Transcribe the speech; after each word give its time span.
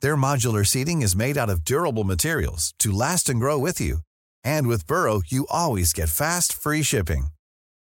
Their 0.00 0.16
modular 0.16 0.66
seating 0.66 1.02
is 1.02 1.16
made 1.16 1.38
out 1.38 1.48
of 1.50 1.64
durable 1.64 2.04
materials 2.04 2.74
to 2.80 2.90
last 2.92 3.28
and 3.28 3.38
grow 3.40 3.58
with 3.58 3.80
you. 3.80 3.98
And 4.42 4.66
with 4.66 4.86
Burrow, 4.86 5.22
you 5.26 5.46
always 5.50 5.92
get 5.92 6.08
fast, 6.08 6.52
free 6.52 6.82
shipping. 6.82 7.28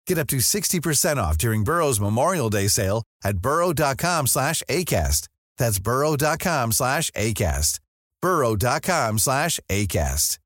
Get 0.05 0.17
up 0.17 0.27
to 0.27 0.37
60% 0.37 1.17
off 1.17 1.37
during 1.37 1.63
Burrow's 1.63 1.99
Memorial 1.99 2.49
Day 2.49 2.67
sale 2.67 3.03
at 3.23 3.37
burrow.com 3.37 4.27
slash 4.27 4.61
ACAST. 4.69 5.29
That's 5.57 5.79
burrow.com 5.79 6.71
slash 6.73 7.09
ACAST. 7.11 7.79
burrow.com 8.21 9.19
slash 9.19 9.59
ACAST. 9.69 10.37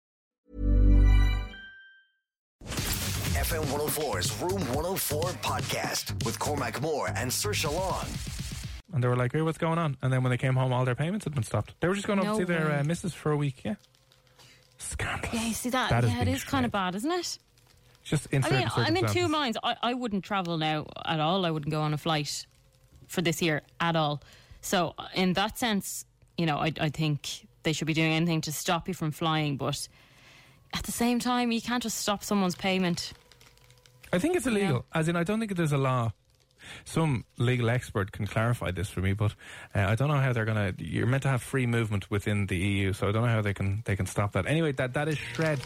FM 3.49 3.65
104's 3.65 4.31
Room 4.41 4.61
104 4.75 5.23
podcast 5.41 6.23
with 6.25 6.37
Cormac 6.37 6.81
Moore 6.81 7.09
and 7.15 7.31
Saoirse 7.31 7.73
Long. 7.73 8.05
And 8.93 9.03
they 9.03 9.07
were 9.07 9.15
like, 9.15 9.33
hey, 9.33 9.41
what's 9.41 9.57
going 9.59 9.77
on? 9.77 9.97
And 10.01 10.11
then 10.11 10.23
when 10.23 10.31
they 10.31 10.37
came 10.37 10.55
home, 10.55 10.73
all 10.73 10.83
their 10.85 10.95
payments 10.95 11.23
had 11.25 11.33
been 11.35 11.43
stopped. 11.43 11.75
They 11.79 11.87
were 11.87 11.93
just 11.95 12.07
going 12.07 12.19
up 12.19 12.25
No 12.25 12.31
to 12.33 12.37
see 12.39 12.43
their 12.45 12.67
way. 12.67 12.79
uh, 12.79 12.83
missus 12.83 13.13
for 13.13 13.31
a 13.31 13.37
week. 13.37 13.61
Yeah. 13.63 13.75
Scandalous. 14.77 15.33
Yeah, 15.33 15.45
you 15.45 15.53
see 15.53 15.69
that? 15.71 15.89
That 15.89 16.03
is 16.05 16.11
yeah, 16.11 16.21
it 16.21 16.25
being 16.25 16.37
is 16.37 16.43
kind 16.43 16.65
of 16.65 16.71
bad, 16.71 16.95
isn't 16.95 17.11
it? 17.11 17.37
Just 18.03 18.27
in 18.27 18.43
I 18.43 18.49
mean, 18.49 18.69
certain 18.69 18.83
I'm 18.85 18.95
in 18.97 19.03
two 19.03 19.07
circumstances. 19.07 19.31
minds. 19.31 19.57
I, 19.63 19.75
I 19.83 19.93
wouldn't 19.93 20.23
travel 20.23 20.57
now 20.57 20.87
at 21.05 21.19
all. 21.19 21.45
I 21.45 21.51
wouldn't 21.51 21.71
go 21.71 21.81
on 21.81 21.93
a 21.93 21.97
flight 21.97 22.45
for 23.07 23.21
this 23.21 23.41
year 23.41 23.61
at 23.79 23.95
all. 23.95 24.21
So, 24.61 24.95
in 25.13 25.33
that 25.33 25.57
sense, 25.59 26.05
you 26.37 26.45
know, 26.45 26.57
I, 26.57 26.71
I 26.79 26.89
think 26.89 27.47
they 27.63 27.73
should 27.73 27.87
be 27.87 27.93
doing 27.93 28.11
anything 28.13 28.41
to 28.41 28.51
stop 28.51 28.87
you 28.87 28.93
from 28.93 29.11
flying. 29.11 29.57
But 29.57 29.87
at 30.73 30.83
the 30.83 30.91
same 30.91 31.19
time, 31.19 31.51
you 31.51 31.61
can't 31.61 31.83
just 31.83 31.97
stop 31.99 32.23
someone's 32.23 32.55
payment. 32.55 33.13
I 34.11 34.17
think 34.17 34.35
it's 34.35 34.47
illegal. 34.47 34.85
As 34.93 35.07
in, 35.07 35.15
I 35.15 35.23
don't 35.23 35.39
think 35.39 35.55
there's 35.55 35.73
a 35.73 35.77
law. 35.77 36.13
Some 36.85 37.25
legal 37.37 37.69
expert 37.69 38.11
can 38.11 38.27
clarify 38.27 38.71
this 38.71 38.89
for 38.89 39.01
me, 39.01 39.13
but 39.13 39.33
uh, 39.75 39.81
I 39.81 39.95
don't 39.95 40.07
know 40.07 40.19
how 40.19 40.33
they're 40.33 40.45
gonna. 40.45 40.73
You're 40.77 41.07
meant 41.07 41.23
to 41.23 41.29
have 41.29 41.41
free 41.41 41.65
movement 41.65 42.09
within 42.09 42.47
the 42.47 42.57
EU, 42.57 42.93
so 42.93 43.07
I 43.07 43.11
don't 43.11 43.23
know 43.23 43.31
how 43.31 43.41
they 43.41 43.53
can 43.53 43.81
they 43.85 43.95
can 43.95 44.05
stop 44.05 44.33
that. 44.33 44.45
Anyway, 44.45 44.71
that 44.73 44.93
that 44.93 45.07
is 45.07 45.17
shred, 45.17 45.59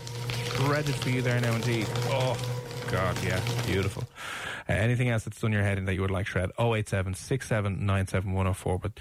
shredded 0.55 0.95
for 0.95 1.09
you 1.09 1.21
there 1.21 1.39
now, 1.39 1.53
indeed. 1.53 1.87
Oh 2.07 2.37
God, 2.91 3.17
yeah, 3.23 3.39
beautiful. 3.65 4.03
Uh, 4.69 4.73
anything 4.73 5.09
else 5.09 5.23
that's 5.23 5.39
done 5.39 5.51
your 5.51 5.63
head 5.63 5.77
and 5.77 5.87
that 5.87 5.93
you 5.93 6.01
would 6.01 6.11
like 6.11 6.27
shred? 6.27 6.51
087 6.59 7.15
6797 7.15 8.31
104. 8.31 8.79
But 8.79 8.91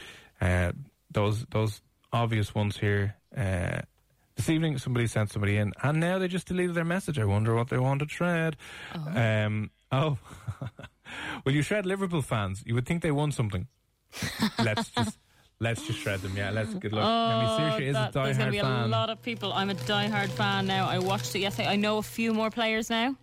uh, 0.41 0.73
those 1.11 1.45
those 1.51 1.81
obvious 2.13 2.55
ones 2.55 2.77
here. 2.77 3.17
Uh, 3.37 3.83
this 4.37 4.49
evening, 4.49 4.79
somebody 4.79 5.07
sent 5.07 5.31
somebody 5.31 5.59
in, 5.59 5.73
and 5.83 6.01
now 6.01 6.19
they 6.19 6.27
just 6.27 6.47
deleted 6.49 6.75
their 6.75 6.85
message. 6.85 7.19
I 7.19 7.25
wonder 7.25 7.55
what 7.55 7.69
they 7.69 7.79
want 7.79 8.01
to 8.01 8.09
shred. 8.09 8.57
Um, 8.95 9.71
oh, 9.91 10.19
will 11.45 11.53
you 11.53 11.63
shred 11.63 11.87
Liverpool 11.87 12.23
fans? 12.23 12.63
You 12.67 12.75
would 12.75 12.87
think 12.87 13.03
they 13.03 13.11
won 13.11 13.33
something. 13.33 13.67
let's 14.59 14.91
just 14.91 15.19
let's 15.61 15.87
just 15.87 15.99
shred 16.01 16.21
them. 16.21 16.35
Yeah, 16.37 16.51
let's 16.51 16.75
good 16.75 16.93
luck. 16.93 17.05
I 17.05 17.43
mean, 17.43 17.57
seriously, 17.59 17.87
is 17.89 17.97
a 17.97 17.99
Oh, 17.99 18.03
that, 18.03 18.13
there's 18.25 18.37
going 18.39 18.47
to 18.49 18.53
be 18.53 18.61
fan. 18.61 18.85
a 18.85 18.87
lot 18.89 19.11
of 19.11 19.23
people. 19.23 19.53
I'm 19.53 19.71
a 19.71 19.75
diehard 19.75 20.29
fan 20.31 20.67
now. 20.67 20.89
I 20.89 20.99
watched 20.99 21.35
it 21.35 21.41
yesterday. 21.41 21.69
I 21.69 21.77
know 21.77 21.99
a 21.99 22.03
few 22.03 22.33
more 22.35 22.51
players 22.51 22.91
now. 22.91 23.17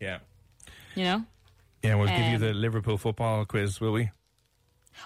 yeah, 0.00 0.18
You 0.94 1.04
know, 1.04 1.24
yeah. 1.82 1.94
We'll 1.96 2.08
give 2.08 2.18
you 2.18 2.34
Um, 2.36 2.40
the 2.40 2.54
Liverpool 2.54 2.98
football 2.98 3.44
quiz, 3.44 3.80
will 3.80 3.92
we? 3.92 4.10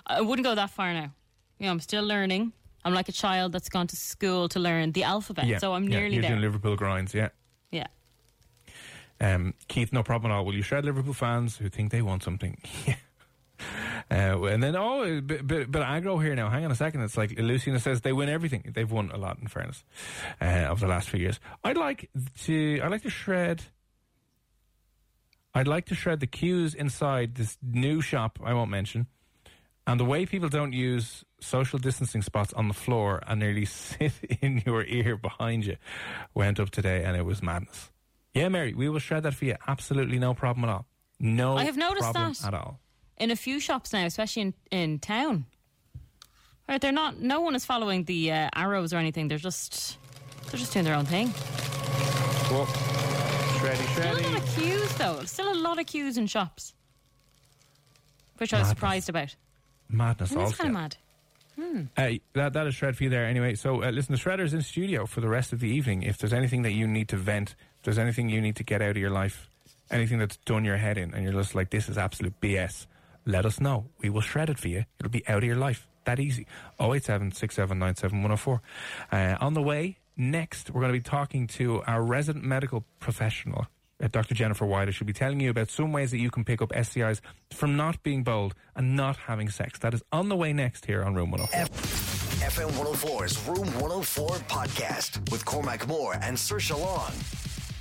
I 0.06 0.20
wouldn't 0.20 0.44
go 0.44 0.54
that 0.54 0.70
far 0.70 0.92
now. 0.92 1.10
You 1.58 1.66
know, 1.66 1.70
I'm 1.72 1.80
still 1.80 2.04
learning. 2.04 2.52
I'm 2.84 2.94
like 2.94 3.08
a 3.08 3.12
child 3.12 3.52
that's 3.52 3.68
gone 3.68 3.86
to 3.88 3.96
school 3.96 4.48
to 4.50 4.60
learn 4.60 4.92
the 4.92 5.02
alphabet. 5.04 5.46
Yeah, 5.46 5.58
So 5.58 5.74
I'm 5.74 5.84
yeah, 5.88 5.98
nearly 5.98 6.14
You're 6.14 6.22
there. 6.22 6.30
doing 6.32 6.42
Liverpool 6.42 6.76
grinds, 6.76 7.14
yeah. 7.14 7.30
Um, 9.20 9.54
Keith, 9.68 9.92
no 9.92 10.02
problem 10.02 10.30
at 10.30 10.34
all. 10.34 10.44
Will 10.44 10.54
you 10.54 10.62
shred 10.62 10.84
Liverpool 10.84 11.14
fans 11.14 11.56
who 11.56 11.68
think 11.68 11.90
they 11.90 12.02
want 12.02 12.22
something? 12.22 12.60
Uh, 14.08 14.44
and 14.44 14.62
then, 14.62 14.76
oh, 14.76 15.02
a 15.02 15.20
bit, 15.20 15.46
bit, 15.46 15.70
bit 15.70 15.82
of 15.82 15.88
aggro 15.88 16.22
here 16.22 16.34
now. 16.36 16.48
Hang 16.48 16.64
on 16.64 16.70
a 16.70 16.76
second. 16.76 17.00
It's 17.00 17.16
like 17.16 17.36
Lucina 17.38 17.80
says 17.80 18.02
they 18.02 18.12
win 18.12 18.28
everything. 18.28 18.70
They've 18.72 18.90
won 18.90 19.10
a 19.10 19.16
lot, 19.16 19.38
in 19.40 19.48
fairness, 19.48 19.82
uh, 20.40 20.66
over 20.68 20.80
the 20.80 20.86
last 20.86 21.08
few 21.08 21.18
years. 21.18 21.40
I'd 21.64 21.76
like 21.76 22.08
to, 22.42 22.80
I'd 22.82 22.90
like 22.90 23.02
to 23.02 23.10
shred. 23.10 23.62
I'd 25.54 25.66
like 25.66 25.86
to 25.86 25.94
shred 25.94 26.20
the 26.20 26.26
queues 26.26 26.74
inside 26.74 27.34
this 27.34 27.56
new 27.62 28.00
shop 28.00 28.38
I 28.44 28.52
won't 28.52 28.70
mention, 28.70 29.06
and 29.86 29.98
the 29.98 30.04
way 30.04 30.26
people 30.26 30.50
don't 30.50 30.72
use 30.72 31.24
social 31.40 31.78
distancing 31.78 32.22
spots 32.22 32.52
on 32.52 32.68
the 32.68 32.74
floor 32.74 33.22
and 33.26 33.40
nearly 33.40 33.64
sit 33.64 34.12
in 34.40 34.62
your 34.66 34.84
ear 34.84 35.16
behind 35.16 35.64
you 35.64 35.76
went 36.34 36.60
up 36.60 36.70
today, 36.70 37.02
and 37.02 37.16
it 37.16 37.24
was 37.24 37.42
madness. 37.42 37.90
Yeah, 38.36 38.48
Mary, 38.48 38.74
we 38.74 38.88
will 38.88 38.98
shred 38.98 39.22
that 39.22 39.34
for 39.34 39.46
you. 39.46 39.56
Absolutely 39.66 40.18
no 40.18 40.34
problem 40.34 40.64
at 40.64 40.70
all. 40.70 40.86
No, 41.18 41.56
I 41.56 41.64
have 41.64 41.76
noticed 41.78 42.12
problem 42.12 42.34
that. 42.34 42.48
at 42.48 42.54
all. 42.54 42.80
In 43.16 43.30
a 43.30 43.36
few 43.36 43.58
shops 43.60 43.92
now, 43.94 44.04
especially 44.04 44.42
in, 44.42 44.54
in 44.70 44.98
town. 44.98 45.46
Right, 46.68 46.80
they're 46.80 46.92
not. 46.92 47.18
No 47.18 47.40
one 47.40 47.54
is 47.54 47.64
following 47.64 48.04
the 48.04 48.32
uh, 48.32 48.48
arrows 48.54 48.92
or 48.92 48.98
anything. 48.98 49.28
They're 49.28 49.38
just. 49.38 49.98
They're 50.50 50.60
just 50.60 50.72
doing 50.72 50.84
their 50.84 50.94
own 50.94 51.06
thing. 51.06 51.28
Whoa. 52.48 52.66
Shreddy, 53.56 53.92
Still 53.94 54.04
a 54.04 54.12
lot 54.12 54.22
shreddy. 54.22 54.36
of 54.36 54.56
queues, 54.56 54.94
though. 54.96 55.20
Still 55.24 55.52
a 55.52 55.58
lot 55.58 55.78
of 55.78 55.86
queues 55.86 56.18
in 56.18 56.26
shops, 56.26 56.74
which 58.36 58.52
I 58.52 58.58
was 58.58 58.68
surprised 58.68 59.08
about. 59.08 59.34
Madness 59.88 60.32
And 60.32 60.40
that's 60.40 60.56
kind 60.56 60.68
of 60.68 60.74
mad. 60.74 60.96
Uh, 61.96 62.10
that 62.34 62.52
that 62.52 62.66
is 62.66 62.74
shred 62.74 62.96
for 62.96 63.04
you 63.04 63.10
there 63.10 63.24
anyway. 63.24 63.54
So 63.54 63.82
uh, 63.82 63.90
listen, 63.90 64.12
the 64.14 64.20
shredder's 64.20 64.52
in 64.52 64.60
studio 64.60 65.06
for 65.06 65.22
the 65.22 65.28
rest 65.28 65.54
of 65.54 65.60
the 65.60 65.68
evening. 65.68 66.02
If 66.02 66.18
there's 66.18 66.34
anything 66.34 66.62
that 66.62 66.72
you 66.72 66.86
need 66.86 67.08
to 67.08 67.16
vent, 67.16 67.54
there's 67.86 67.98
anything 67.98 68.28
you 68.28 68.40
need 68.40 68.56
to 68.56 68.64
get 68.64 68.82
out 68.82 68.90
of 68.90 68.96
your 68.96 69.10
life, 69.10 69.48
anything 69.92 70.18
that's 70.18 70.36
done 70.38 70.64
your 70.64 70.76
head 70.76 70.98
in, 70.98 71.14
and 71.14 71.22
you're 71.22 71.32
just 71.32 71.54
like, 71.54 71.70
this 71.70 71.88
is 71.88 71.96
absolute 71.96 72.34
BS, 72.40 72.86
let 73.24 73.46
us 73.46 73.60
know. 73.60 73.86
We 74.00 74.10
will 74.10 74.20
shred 74.20 74.50
it 74.50 74.58
for 74.58 74.66
you. 74.66 74.84
It'll 74.98 75.10
be 75.10 75.26
out 75.28 75.38
of 75.38 75.44
your 75.44 75.56
life. 75.56 75.86
That 76.04 76.18
easy. 76.18 76.48
087 76.80 77.30
6797 77.30 78.22
104. 78.22 78.60
Uh, 79.12 79.36
on 79.40 79.54
the 79.54 79.62
way, 79.62 79.98
next, 80.16 80.70
we're 80.70 80.80
going 80.80 80.92
to 80.92 80.98
be 80.98 81.02
talking 81.02 81.46
to 81.46 81.82
our 81.86 82.02
resident 82.02 82.44
medical 82.44 82.84
professional. 82.98 83.66
Uh, 84.02 84.08
Dr. 84.08 84.34
Jennifer 84.34 84.66
Wider, 84.66 84.90
she'll 84.90 85.06
be 85.06 85.12
telling 85.12 85.38
you 85.38 85.50
about 85.50 85.70
some 85.70 85.92
ways 85.92 86.10
that 86.10 86.18
you 86.18 86.30
can 86.30 86.44
pick 86.44 86.60
up 86.60 86.70
STIs 86.70 87.20
from 87.52 87.76
not 87.76 88.02
being 88.02 88.24
bold 88.24 88.54
and 88.74 88.96
not 88.96 89.16
having 89.16 89.48
sex. 89.48 89.78
That 89.78 89.94
is 89.94 90.02
on 90.10 90.28
the 90.28 90.36
way 90.36 90.52
next 90.52 90.86
here 90.86 91.04
on 91.04 91.14
Room 91.14 91.30
104. 91.30 91.66
FM 92.48 92.70
104's 92.72 93.48
Room 93.48 93.66
104 93.80 94.28
podcast 94.48 95.30
with 95.30 95.44
Cormac 95.44 95.86
Moore 95.86 96.14
and 96.20 96.36
Saoirse 96.36 96.76
Long. 96.78 97.12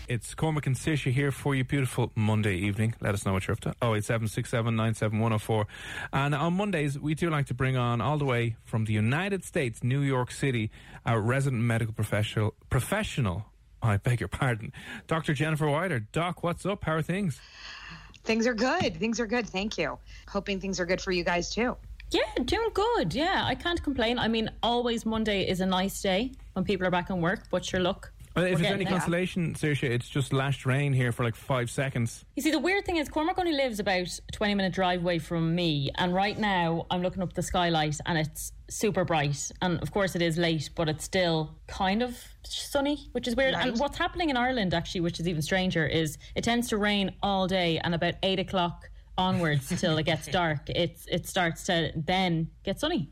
It's 0.07 0.35
Cormac 0.35 0.67
and 0.67 0.75
Saoirse 0.75 1.11
here 1.11 1.31
for 1.31 1.55
you. 1.55 1.63
Beautiful 1.63 2.11
Monday 2.13 2.55
evening. 2.57 2.93
Let 3.01 3.15
us 3.15 3.25
know 3.25 3.33
what 3.33 3.47
you're 3.47 3.53
up 3.53 3.61
to. 3.61 3.73
Oh, 3.81 3.95
eight 3.95 4.05
seven 4.05 4.27
six 4.27 4.51
seven 4.51 4.75
nine 4.75 4.93
seven 4.93 5.19
one 5.19 5.31
zero 5.31 5.39
four. 5.39 5.67
And 6.13 6.35
on 6.35 6.53
Mondays, 6.53 6.99
we 6.99 7.15
do 7.15 7.31
like 7.31 7.47
to 7.47 7.55
bring 7.55 7.75
on 7.75 8.01
all 8.01 8.19
the 8.19 8.25
way 8.25 8.55
from 8.63 8.85
the 8.85 8.93
United 8.93 9.43
States, 9.43 9.83
New 9.83 10.01
York 10.01 10.29
City, 10.29 10.69
our 11.07 11.19
resident 11.19 11.63
medical 11.63 11.91
professional. 11.91 12.53
Professional. 12.69 13.45
I 13.81 13.97
beg 13.97 14.19
your 14.19 14.29
pardon, 14.29 14.73
Dr. 15.07 15.33
Jennifer 15.33 15.67
Wider. 15.67 15.99
Doc, 15.99 16.43
what's 16.43 16.65
up? 16.67 16.83
How 16.83 16.93
are 16.93 17.01
things? 17.01 17.39
Things 18.23 18.45
are 18.45 18.53
good. 18.53 18.97
Things 18.97 19.19
are 19.19 19.27
good. 19.27 19.47
Thank 19.49 19.77
you. 19.77 19.97
Hoping 20.27 20.59
things 20.59 20.79
are 20.79 20.85
good 20.85 21.01
for 21.01 21.11
you 21.11 21.23
guys 21.23 21.49
too. 21.49 21.77
Yeah, 22.11 22.21
doing 22.43 22.69
good. 22.73 23.13
Yeah, 23.13 23.43
I 23.43 23.55
can't 23.55 23.81
complain. 23.81 24.19
I 24.19 24.27
mean, 24.27 24.51
always 24.61 25.03
Monday 25.05 25.47
is 25.47 25.61
a 25.61 25.65
nice 25.65 25.99
day 26.01 26.31
when 26.53 26.63
people 26.63 26.85
are 26.85 26.91
back 26.91 27.09
on 27.09 27.21
work, 27.21 27.45
but 27.49 27.65
sure, 27.65 27.79
look, 27.79 28.11
Uh, 28.37 28.41
if 28.41 28.55
We're 28.55 28.63
it's 28.63 28.71
any 28.71 28.83
there. 28.83 28.91
consolation, 28.91 29.53
Saoirse, 29.53 29.83
it's 29.83 30.09
just 30.09 30.33
lashed 30.33 30.65
rain 30.65 30.91
here 30.91 31.13
for 31.13 31.23
like 31.23 31.35
five 31.35 31.69
seconds. 31.69 32.25
You 32.35 32.43
see, 32.43 32.51
the 32.51 32.59
weird 32.59 32.85
thing 32.85 32.97
is, 32.97 33.07
Cormac 33.07 33.39
only 33.39 33.53
lives 33.53 33.79
about 33.79 34.07
a 34.07 34.31
20 34.33 34.55
minute 34.55 34.73
drive 34.73 35.01
away 35.01 35.19
from 35.19 35.55
me. 35.55 35.89
And 35.95 36.13
right 36.13 36.37
now, 36.37 36.85
I'm 36.91 37.01
looking 37.01 37.23
up 37.23 37.31
the 37.33 37.41
skylight 37.41 37.97
and 38.05 38.17
it's 38.17 38.51
super 38.69 39.05
bright. 39.05 39.51
And 39.61 39.81
of 39.81 39.91
course, 39.91 40.15
it 40.15 40.21
is 40.21 40.37
late, 40.37 40.69
but 40.75 40.89
it's 40.89 41.05
still 41.05 41.55
kind 41.67 42.03
of 42.03 42.17
sunny, 42.43 43.07
which 43.13 43.27
is 43.27 43.37
weird. 43.37 43.53
And 43.53 43.79
what's 43.79 43.97
happening 43.97 44.29
in 44.29 44.35
Ireland, 44.35 44.73
actually, 44.73 45.01
which 45.01 45.19
is 45.21 45.27
even 45.29 45.41
stranger, 45.41 45.87
is 45.87 46.17
it 46.35 46.43
tends 46.43 46.67
to 46.69 46.77
rain 46.77 47.15
all 47.23 47.47
day 47.47 47.79
and 47.79 47.95
about 47.95 48.15
eight 48.21 48.39
o'clock 48.39 48.89
onwards 49.17 49.69
till 49.79 49.97
it 49.97 50.03
gets 50.03 50.27
dark, 50.27 50.69
it's 50.69 51.05
it 51.09 51.25
starts 51.25 51.63
to 51.65 51.93
then 51.95 52.49
get 52.63 52.81
sunny. 52.81 53.09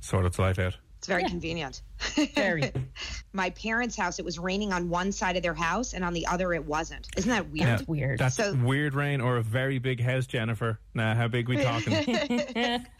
Sort 0.00 0.26
its 0.26 0.40
life 0.40 0.58
out. 0.58 0.76
It's 0.98 1.06
very 1.06 1.24
convenient. 1.24 1.82
Very. 2.34 2.72
My 3.32 3.50
parents' 3.50 3.96
house, 3.96 4.18
it 4.18 4.24
was 4.24 4.38
raining 4.38 4.72
on 4.72 4.88
one 4.88 5.12
side 5.12 5.36
of 5.36 5.42
their 5.42 5.54
house, 5.54 5.92
and 5.92 6.04
on 6.04 6.12
the 6.14 6.26
other, 6.26 6.54
it 6.54 6.64
wasn't. 6.64 7.06
Isn't 7.16 7.30
that 7.30 7.50
weird? 7.50 7.66
That's 7.68 7.88
weird. 7.88 8.18
That's 8.18 8.36
So- 8.36 8.54
weird 8.54 8.94
rain 8.94 9.20
or 9.20 9.36
a 9.36 9.42
very 9.42 9.78
big 9.78 10.00
house, 10.00 10.26
Jennifer. 10.26 10.78
Nah, 10.94 11.14
how 11.14 11.28
big 11.28 11.48
we 11.48 11.62
talking? 11.62 12.86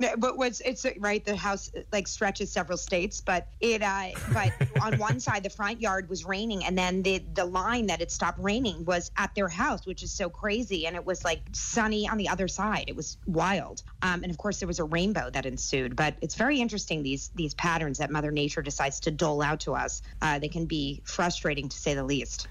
No, 0.00 0.14
but 0.16 0.36
what's 0.36 0.60
it's 0.60 0.86
right? 1.00 1.24
The 1.24 1.34
house 1.34 1.72
like 1.90 2.06
stretches 2.06 2.52
several 2.52 2.78
states, 2.78 3.20
but 3.20 3.48
it 3.58 3.82
uh, 3.82 4.10
but 4.32 4.52
on 4.80 4.96
one 4.98 5.18
side 5.18 5.42
the 5.42 5.50
front 5.50 5.80
yard 5.80 6.08
was 6.08 6.24
raining, 6.24 6.64
and 6.64 6.78
then 6.78 7.02
the 7.02 7.18
the 7.34 7.44
line 7.44 7.86
that 7.88 8.00
it 8.00 8.12
stopped 8.12 8.38
raining 8.38 8.84
was 8.84 9.10
at 9.16 9.34
their 9.34 9.48
house, 9.48 9.86
which 9.86 10.04
is 10.04 10.12
so 10.12 10.30
crazy, 10.30 10.86
and 10.86 10.94
it 10.94 11.04
was 11.04 11.24
like 11.24 11.40
sunny 11.50 12.08
on 12.08 12.16
the 12.16 12.28
other 12.28 12.46
side. 12.46 12.84
It 12.86 12.94
was 12.94 13.16
wild, 13.26 13.82
um, 14.02 14.22
and 14.22 14.30
of 14.30 14.38
course 14.38 14.60
there 14.60 14.68
was 14.68 14.78
a 14.78 14.84
rainbow 14.84 15.30
that 15.30 15.46
ensued. 15.46 15.96
But 15.96 16.14
it's 16.20 16.36
very 16.36 16.60
interesting 16.60 17.02
these 17.02 17.30
these 17.34 17.54
patterns 17.54 17.98
that 17.98 18.08
Mother 18.12 18.30
Nature 18.38 18.62
decides 18.62 19.00
to 19.00 19.10
dole 19.10 19.42
out 19.42 19.58
to 19.60 19.74
us. 19.74 20.00
Uh, 20.22 20.38
they 20.38 20.48
can 20.48 20.66
be 20.66 21.02
frustrating 21.04 21.68
to 21.68 21.76
say 21.76 21.94
the 21.94 22.04
least. 22.04 22.46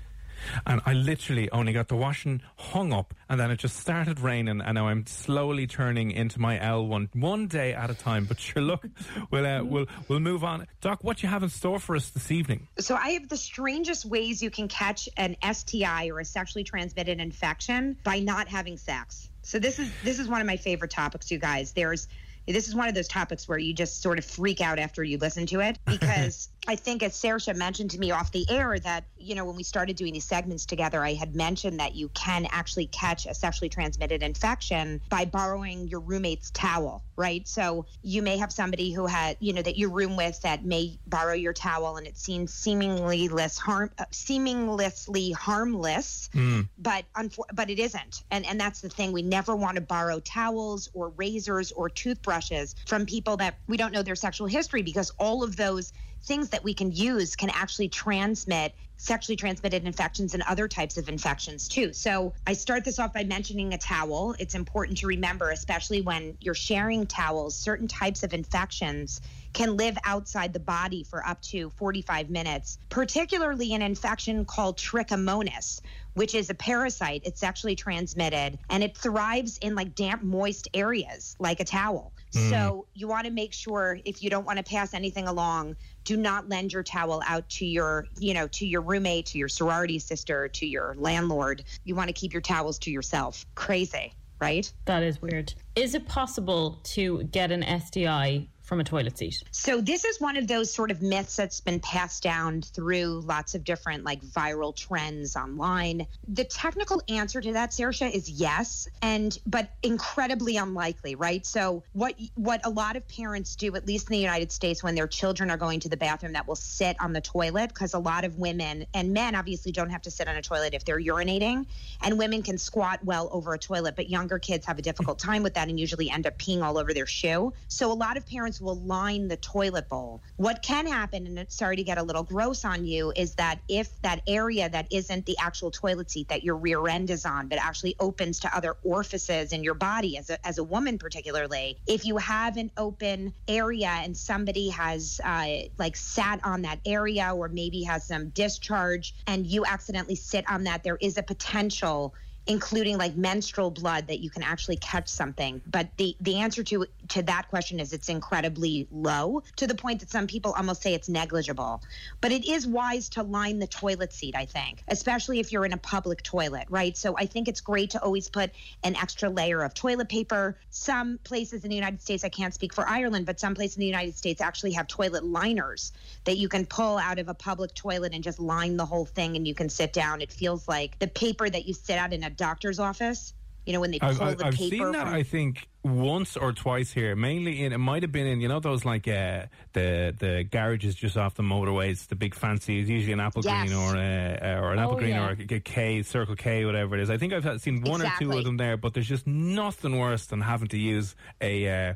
and 0.65 0.81
I 0.85 0.93
literally 0.93 1.49
only 1.51 1.73
got 1.73 1.87
the 1.87 1.95
washing 1.95 2.41
hung 2.57 2.91
up, 2.93 3.13
and 3.29 3.39
then 3.39 3.51
it 3.51 3.57
just 3.57 3.77
started 3.77 4.19
raining, 4.19 4.61
and 4.61 4.75
now 4.75 4.87
I'm 4.87 5.05
slowly 5.05 5.65
turning 5.65 6.11
into 6.11 6.39
my 6.39 6.57
L1 6.57 7.15
one 7.15 7.47
day 7.47 7.73
at 7.73 7.89
a 7.89 7.93
time. 7.93 8.25
But 8.25 8.39
sure, 8.39 8.61
look, 8.61 8.85
we'll 9.31 9.45
uh, 9.45 9.63
we'll 9.63 9.85
we'll 10.07 10.19
move 10.19 10.43
on. 10.43 10.67
Doc, 10.81 11.03
what 11.03 11.23
you 11.23 11.29
have 11.29 11.43
in 11.43 11.49
store 11.49 11.79
for 11.79 11.95
us 11.95 12.09
this 12.09 12.31
evening? 12.31 12.67
So 12.79 12.95
I 12.95 13.11
have 13.11 13.29
the 13.29 13.37
strangest 13.37 14.05
ways 14.05 14.41
you 14.41 14.51
can 14.51 14.67
catch 14.67 15.07
an 15.17 15.35
STI 15.53 16.09
or 16.09 16.19
a 16.19 16.25
sexually 16.25 16.63
transmitted 16.63 17.19
infection 17.19 17.97
by 18.03 18.19
not 18.19 18.47
having 18.47 18.77
sex. 18.77 19.29
So 19.41 19.59
this 19.59 19.79
is 19.79 19.89
this 20.03 20.19
is 20.19 20.27
one 20.27 20.41
of 20.41 20.47
my 20.47 20.57
favorite 20.57 20.91
topics, 20.91 21.31
you 21.31 21.39
guys. 21.39 21.71
There's 21.71 22.07
this 22.47 22.67
is 22.67 22.75
one 22.75 22.87
of 22.87 22.95
those 22.95 23.07
topics 23.07 23.47
where 23.47 23.57
you 23.57 23.73
just 23.73 24.01
sort 24.01 24.17
of 24.17 24.25
freak 24.25 24.61
out 24.61 24.79
after 24.79 25.03
you 25.03 25.17
listen 25.17 25.45
to 25.47 25.59
it 25.59 25.77
because 25.85 26.49
I 26.67 26.75
think 26.75 27.03
as 27.03 27.13
Saoirse 27.13 27.53
mentioned 27.55 27.91
to 27.91 27.99
me 27.99 28.11
off 28.11 28.31
the 28.31 28.45
air 28.49 28.79
that 28.79 29.05
you 29.17 29.35
know 29.35 29.45
when 29.45 29.55
we 29.55 29.63
started 29.63 29.95
doing 29.95 30.13
these 30.13 30.25
segments 30.25 30.65
together, 30.65 31.03
I 31.03 31.13
had 31.13 31.35
mentioned 31.35 31.79
that 31.79 31.95
you 31.95 32.09
can 32.09 32.47
actually 32.51 32.87
catch 32.87 33.25
a 33.25 33.33
sexually 33.33 33.69
transmitted 33.69 34.23
infection 34.23 35.01
by 35.09 35.25
borrowing 35.25 35.87
your 35.87 35.99
roommate's 35.99 36.51
towel, 36.51 37.03
right? 37.15 37.47
So 37.47 37.85
you 38.01 38.21
may 38.21 38.37
have 38.37 38.51
somebody 38.51 38.91
who 38.91 39.05
had 39.05 39.37
you 39.39 39.53
know 39.53 39.61
that 39.61 39.77
you 39.77 39.89
room 39.89 40.15
with 40.15 40.41
that 40.41 40.63
may 40.63 40.99
borrow 41.05 41.33
your 41.33 41.53
towel 41.53 41.97
and 41.97 42.07
it 42.07 42.17
seems 42.17 42.53
seemingly 42.53 43.27
less 43.27 43.57
harm, 43.57 43.91
uh, 43.97 44.05
seemingly 44.11 45.31
harmless, 45.31 46.29
but 46.77 47.05
unfor- 47.15 47.53
but 47.53 47.69
it 47.69 47.79
isn't, 47.79 48.23
and 48.31 48.45
and 48.45 48.59
that's 48.59 48.81
the 48.81 48.89
thing. 48.89 49.11
We 49.11 49.21
never 49.21 49.55
want 49.55 49.75
to 49.75 49.81
borrow 49.81 50.19
towels 50.19 50.89
or 50.93 51.09
razors 51.09 51.71
or 51.71 51.89
toothbrushes 51.89 52.36
from 52.85 53.05
people 53.05 53.37
that 53.37 53.59
we 53.67 53.77
don't 53.77 53.93
know 53.93 54.03
their 54.03 54.15
sexual 54.15 54.47
history 54.47 54.81
because 54.81 55.11
all 55.19 55.43
of 55.43 55.55
those 55.55 55.93
things 56.23 56.49
that 56.49 56.63
we 56.63 56.73
can 56.73 56.91
use 56.91 57.35
can 57.35 57.49
actually 57.49 57.89
transmit 57.89 58.73
sexually 58.97 59.35
transmitted 59.35 59.85
infections 59.85 60.33
and 60.33 60.43
other 60.43 60.67
types 60.67 60.97
of 60.97 61.07
infections 61.07 61.67
too. 61.67 61.93
So 61.93 62.33
I 62.47 62.53
start 62.53 62.83
this 62.83 62.97
off 62.99 63.13
by 63.13 63.23
mentioning 63.23 63.73
a 63.73 63.77
towel. 63.77 64.35
It's 64.39 64.55
important 64.55 64.97
to 64.99 65.07
remember, 65.07 65.51
especially 65.51 66.01
when 66.01 66.35
you're 66.41 66.55
sharing 66.55 67.05
towels, 67.05 67.55
certain 67.55 67.87
types 67.87 68.23
of 68.23 68.33
infections 68.33 69.21
can 69.53 69.77
live 69.77 69.97
outside 70.03 70.51
the 70.51 70.59
body 70.59 71.03
for 71.03 71.25
up 71.25 71.41
to 71.43 71.69
45 71.71 72.29
minutes, 72.29 72.79
particularly 72.89 73.73
an 73.73 73.81
infection 73.83 74.45
called 74.45 74.77
trichomonas, 74.77 75.79
which 76.15 76.33
is 76.33 76.49
a 76.49 76.55
parasite. 76.55 77.21
It's 77.23 77.39
sexually 77.39 77.75
transmitted 77.75 78.57
and 78.69 78.83
it 78.83 78.97
thrives 78.97 79.59
in 79.59 79.75
like 79.75 79.93
damp, 79.93 80.23
moist 80.23 80.67
areas 80.73 81.35
like 81.39 81.59
a 81.59 81.65
towel. 81.65 82.13
Mm. 82.33 82.49
So 82.49 82.87
you 82.93 83.07
want 83.07 83.25
to 83.25 83.31
make 83.31 83.53
sure 83.53 83.99
if 84.05 84.21
you 84.21 84.29
don't 84.29 84.45
want 84.45 84.57
to 84.57 84.63
pass 84.63 84.93
anything 84.93 85.27
along, 85.27 85.75
do 86.03 86.17
not 86.17 86.49
lend 86.49 86.73
your 86.73 86.83
towel 86.83 87.21
out 87.27 87.47
to 87.49 87.65
your, 87.65 88.05
you 88.19 88.33
know, 88.33 88.47
to 88.47 88.65
your 88.65 88.81
roommate, 88.81 89.27
to 89.27 89.37
your 89.37 89.49
sorority 89.49 89.99
sister, 89.99 90.47
to 90.49 90.65
your 90.65 90.95
landlord. 90.97 91.63
You 91.83 91.95
want 91.95 92.09
to 92.09 92.13
keep 92.13 92.33
your 92.33 92.41
towels 92.41 92.79
to 92.79 92.91
yourself. 92.91 93.45
Crazy, 93.55 94.13
right? 94.39 94.71
that 94.85 95.03
is 95.03 95.21
weird. 95.21 95.53
Is 95.75 95.95
it 95.95 96.07
possible 96.07 96.79
to 96.83 97.23
get 97.23 97.51
an 97.51 97.63
STI 97.81 98.47
from 98.67 98.81
a 98.81 98.83
toilet 98.83 99.17
seat? 99.17 99.43
So 99.51 99.79
this 99.79 100.03
is 100.03 100.19
one 100.19 100.35
of 100.35 100.47
those 100.47 100.71
sort 100.71 100.91
of 100.91 101.01
myths 101.01 101.37
that's 101.37 101.61
been 101.61 101.79
passed 101.79 102.21
down 102.21 102.61
through 102.61 103.21
lots 103.21 103.55
of 103.55 103.63
different 103.63 104.03
like 104.03 104.21
viral 104.21 104.75
trends 104.75 105.37
online. 105.37 106.05
The 106.27 106.43
technical 106.43 107.01
answer 107.07 107.39
to 107.39 107.53
that, 107.53 107.71
Saoirse, 107.71 108.11
is 108.11 108.29
yes, 108.29 108.89
and 109.01 109.39
but 109.47 109.69
incredibly 109.81 110.57
unlikely, 110.57 111.15
right? 111.15 111.45
So 111.45 111.83
what 111.93 112.15
what 112.35 112.65
a 112.65 112.69
lot 112.69 112.97
of 112.97 113.07
parents 113.07 113.55
do, 113.55 113.73
at 113.75 113.87
least 113.87 114.09
in 114.09 114.13
the 114.13 114.19
United 114.19 114.51
States, 114.51 114.83
when 114.83 114.95
their 114.95 115.07
children 115.07 115.49
are 115.49 115.57
going 115.57 115.79
to 115.79 115.89
the 115.89 115.97
bathroom, 115.97 116.33
that 116.33 116.45
will 116.45 116.55
sit 116.55 116.97
on 116.99 117.13
the 117.13 117.21
toilet 117.21 117.69
because 117.69 117.93
a 117.93 117.99
lot 117.99 118.25
of 118.25 118.37
women 118.37 118.85
and 118.93 119.13
men 119.13 119.33
obviously 119.33 119.71
don't 119.71 119.91
have 119.91 120.01
to 120.01 120.11
sit 120.11 120.27
on 120.27 120.35
a 120.35 120.41
toilet 120.41 120.73
if 120.73 120.83
they're 120.83 120.99
urinating, 120.99 121.65
and 122.01 122.19
women 122.19 122.43
can 122.43 122.57
squat 122.57 122.99
well 123.05 123.29
over 123.31 123.53
a 123.53 123.57
toilet, 123.57 123.95
but 123.95 124.09
younger 124.09 124.39
kids 124.39 124.65
have 124.65 124.77
a 124.77 124.81
difficult 124.81 125.19
time 125.19 125.41
with 125.41 125.53
that 125.53 125.69
and 125.69 125.79
usually 125.79 126.09
end 126.09 126.27
up 126.27 126.37
peeing 126.37 126.61
all 126.61 126.77
over 126.77 126.93
their 126.93 127.05
shoe. 127.05 127.53
So 127.69 127.89
a 127.91 127.93
lot 127.93 128.17
of 128.17 128.27
parents 128.27 128.56
will 128.61 128.79
line 128.81 129.27
the 129.27 129.37
toilet 129.37 129.89
bowl. 129.89 130.21
What 130.37 130.61
can 130.61 130.87
happen, 130.87 131.25
and 131.27 131.37
it's 131.39 131.55
sorry 131.55 131.75
to 131.75 131.83
get 131.83 131.97
a 131.97 132.03
little 132.03 132.23
gross 132.23 132.65
on 132.65 132.85
you, 132.85 133.13
is 133.15 133.35
that 133.35 133.59
if 133.67 134.01
that 134.01 134.21
area 134.27 134.69
that 134.69 134.87
isn't 134.91 135.25
the 135.25 135.37
actual 135.39 135.71
toilet 135.71 136.11
seat 136.11 136.29
that 136.29 136.43
your 136.43 136.55
rear 136.55 136.87
end 136.87 137.09
is 137.09 137.25
on, 137.25 137.47
but 137.47 137.59
actually 137.59 137.95
opens 137.99 138.39
to 138.41 138.55
other 138.55 138.75
orifices 138.83 139.51
in 139.51 139.63
your 139.63 139.73
body, 139.73 140.17
as 140.17 140.29
a, 140.29 140.47
as 140.47 140.57
a 140.57 140.63
woman 140.63 140.97
particularly, 140.97 141.77
if 141.87 142.05
you 142.05 142.17
have 142.17 142.57
an 142.57 142.71
open 142.77 143.33
area 143.47 143.89
and 143.89 144.15
somebody 144.15 144.69
has 144.69 145.19
uh, 145.23 145.47
like 145.77 145.95
sat 145.95 146.39
on 146.43 146.61
that 146.63 146.79
area 146.85 147.33
or 147.33 147.47
maybe 147.47 147.83
has 147.83 148.05
some 148.05 148.29
discharge 148.29 149.15
and 149.27 149.45
you 149.47 149.65
accidentally 149.65 150.15
sit 150.15 150.49
on 150.49 150.63
that, 150.63 150.83
there 150.83 150.97
is 151.01 151.17
a 151.17 151.23
potential 151.23 152.13
including 152.47 152.97
like 152.97 153.15
menstrual 153.15 153.71
blood 153.71 154.07
that 154.07 154.19
you 154.19 154.29
can 154.29 154.43
actually 154.43 154.77
catch 154.77 155.07
something. 155.07 155.61
But 155.67 155.89
the 155.97 156.15
the 156.21 156.37
answer 156.37 156.63
to 156.63 156.85
to 157.09 157.21
that 157.23 157.47
question 157.49 157.79
is 157.79 157.93
it's 157.93 158.09
incredibly 158.09 158.87
low 158.91 159.43
to 159.57 159.67
the 159.67 159.75
point 159.75 159.99
that 159.99 160.09
some 160.09 160.27
people 160.27 160.53
almost 160.53 160.81
say 160.81 160.93
it's 160.93 161.09
negligible. 161.09 161.81
But 162.21 162.31
it 162.31 162.47
is 162.47 162.67
wise 162.67 163.09
to 163.09 163.23
line 163.23 163.59
the 163.59 163.67
toilet 163.67 164.13
seat 164.13 164.35
i 164.35 164.45
think 164.45 164.83
especially 164.87 165.39
if 165.39 165.51
you're 165.51 165.65
in 165.65 165.73
a 165.73 165.77
public 165.77 166.23
toilet 166.23 166.65
right? 166.69 166.95
So 166.97 167.15
i 167.17 167.25
think 167.25 167.47
it's 167.47 167.61
great 167.61 167.89
to 167.91 168.01
always 168.01 168.29
put 168.29 168.51
an 168.83 168.95
extra 168.95 169.29
layer 169.29 169.63
of 169.63 169.73
toilet 169.73 170.09
paper. 170.09 170.57
Some 170.69 171.19
places 171.23 171.63
in 171.63 171.69
the 171.69 171.75
united 171.75 172.01
states 172.01 172.23
i 172.23 172.29
can't 172.29 172.53
speak 172.53 172.73
for 172.73 172.87
ireland 172.87 173.25
but 173.25 173.39
some 173.39 173.55
places 173.55 173.77
in 173.77 173.81
the 173.81 173.87
united 173.87 174.15
states 174.15 174.41
actually 174.41 174.71
have 174.71 174.87
toilet 174.87 175.23
liners 175.23 175.91
that 176.25 176.37
you 176.37 176.49
can 176.49 176.65
pull 176.65 176.97
out 176.97 177.19
of 177.19 177.29
a 177.29 177.33
public 177.33 177.73
toilet 177.73 178.13
and 178.13 178.23
just 178.23 178.39
line 178.39 178.77
the 178.77 178.85
whole 178.85 179.05
thing 179.05 179.35
and 179.35 179.47
you 179.47 179.55
can 179.55 179.69
sit 179.69 179.93
down. 179.93 180.21
It 180.21 180.31
feels 180.31 180.67
like 180.67 180.97
the 180.99 181.07
paper 181.07 181.49
that 181.49 181.65
you 181.65 181.73
sit 181.73 181.97
out 181.97 182.13
in 182.13 182.23
a 182.23 182.29
doctor's 182.37 182.79
office 182.79 183.33
you 183.65 183.73
know 183.73 183.81
when 183.81 183.91
they 183.91 183.99
pull 183.99 184.09
I've, 184.09 184.21
I've, 184.21 184.37
the 184.37 184.45
I've 184.45 184.53
paper 184.55 184.75
seen 184.75 184.91
that. 184.93 185.05
from- 185.07 185.13
I 185.13 185.23
think 185.23 185.67
once 185.83 186.35
or 186.37 186.51
twice 186.53 186.91
here. 186.91 187.15
Mainly 187.15 187.63
in 187.63 187.71
it 187.73 187.77
might 187.77 188.01
have 188.03 188.11
been 188.13 188.25
in 188.27 188.39
you 188.41 188.47
know 188.49 188.59
those 188.61 188.83
like 188.85 189.07
uh, 189.09 189.45
the 189.73 190.13
the 190.17 190.45
garages 190.49 190.95
just 190.95 191.17
off 191.17 191.35
the 191.35 191.43
motorways, 191.43 192.07
the 192.07 192.15
big 192.15 192.33
fancy. 192.35 192.79
It's 192.79 192.89
usually 192.89 193.11
an 193.13 193.19
apple 193.21 193.41
Yes. 193.43 193.67
green 193.69 193.77
or 193.77 193.95
a, 193.95 194.59
or 194.61 194.71
an 194.73 194.79
Oh, 194.79 194.89
Applegreen 194.95 195.09
yeah. 195.09 195.27
or 195.27 195.31
a 195.31 195.59
K 195.61 196.01
Circle 196.03 196.35
K, 196.35 196.63
whatever 196.65 196.95
it 196.95 197.01
is. 197.01 197.09
I 197.09 197.17
think 197.17 197.31
I've 197.33 197.61
seen 197.61 197.81
one 197.81 198.01
or 198.01 198.11
two 198.19 198.31
of 198.37 198.43
them 198.45 198.55
there, 198.57 198.75
but 198.77 198.93
there's 198.93 199.07
just 199.07 199.27
nothing 199.27 199.97
worse 199.97 200.25
than 200.27 200.41
having 200.41 200.67
to 200.69 200.77
use 200.77 201.15
a. 201.41 201.89
Uh, 201.89 201.93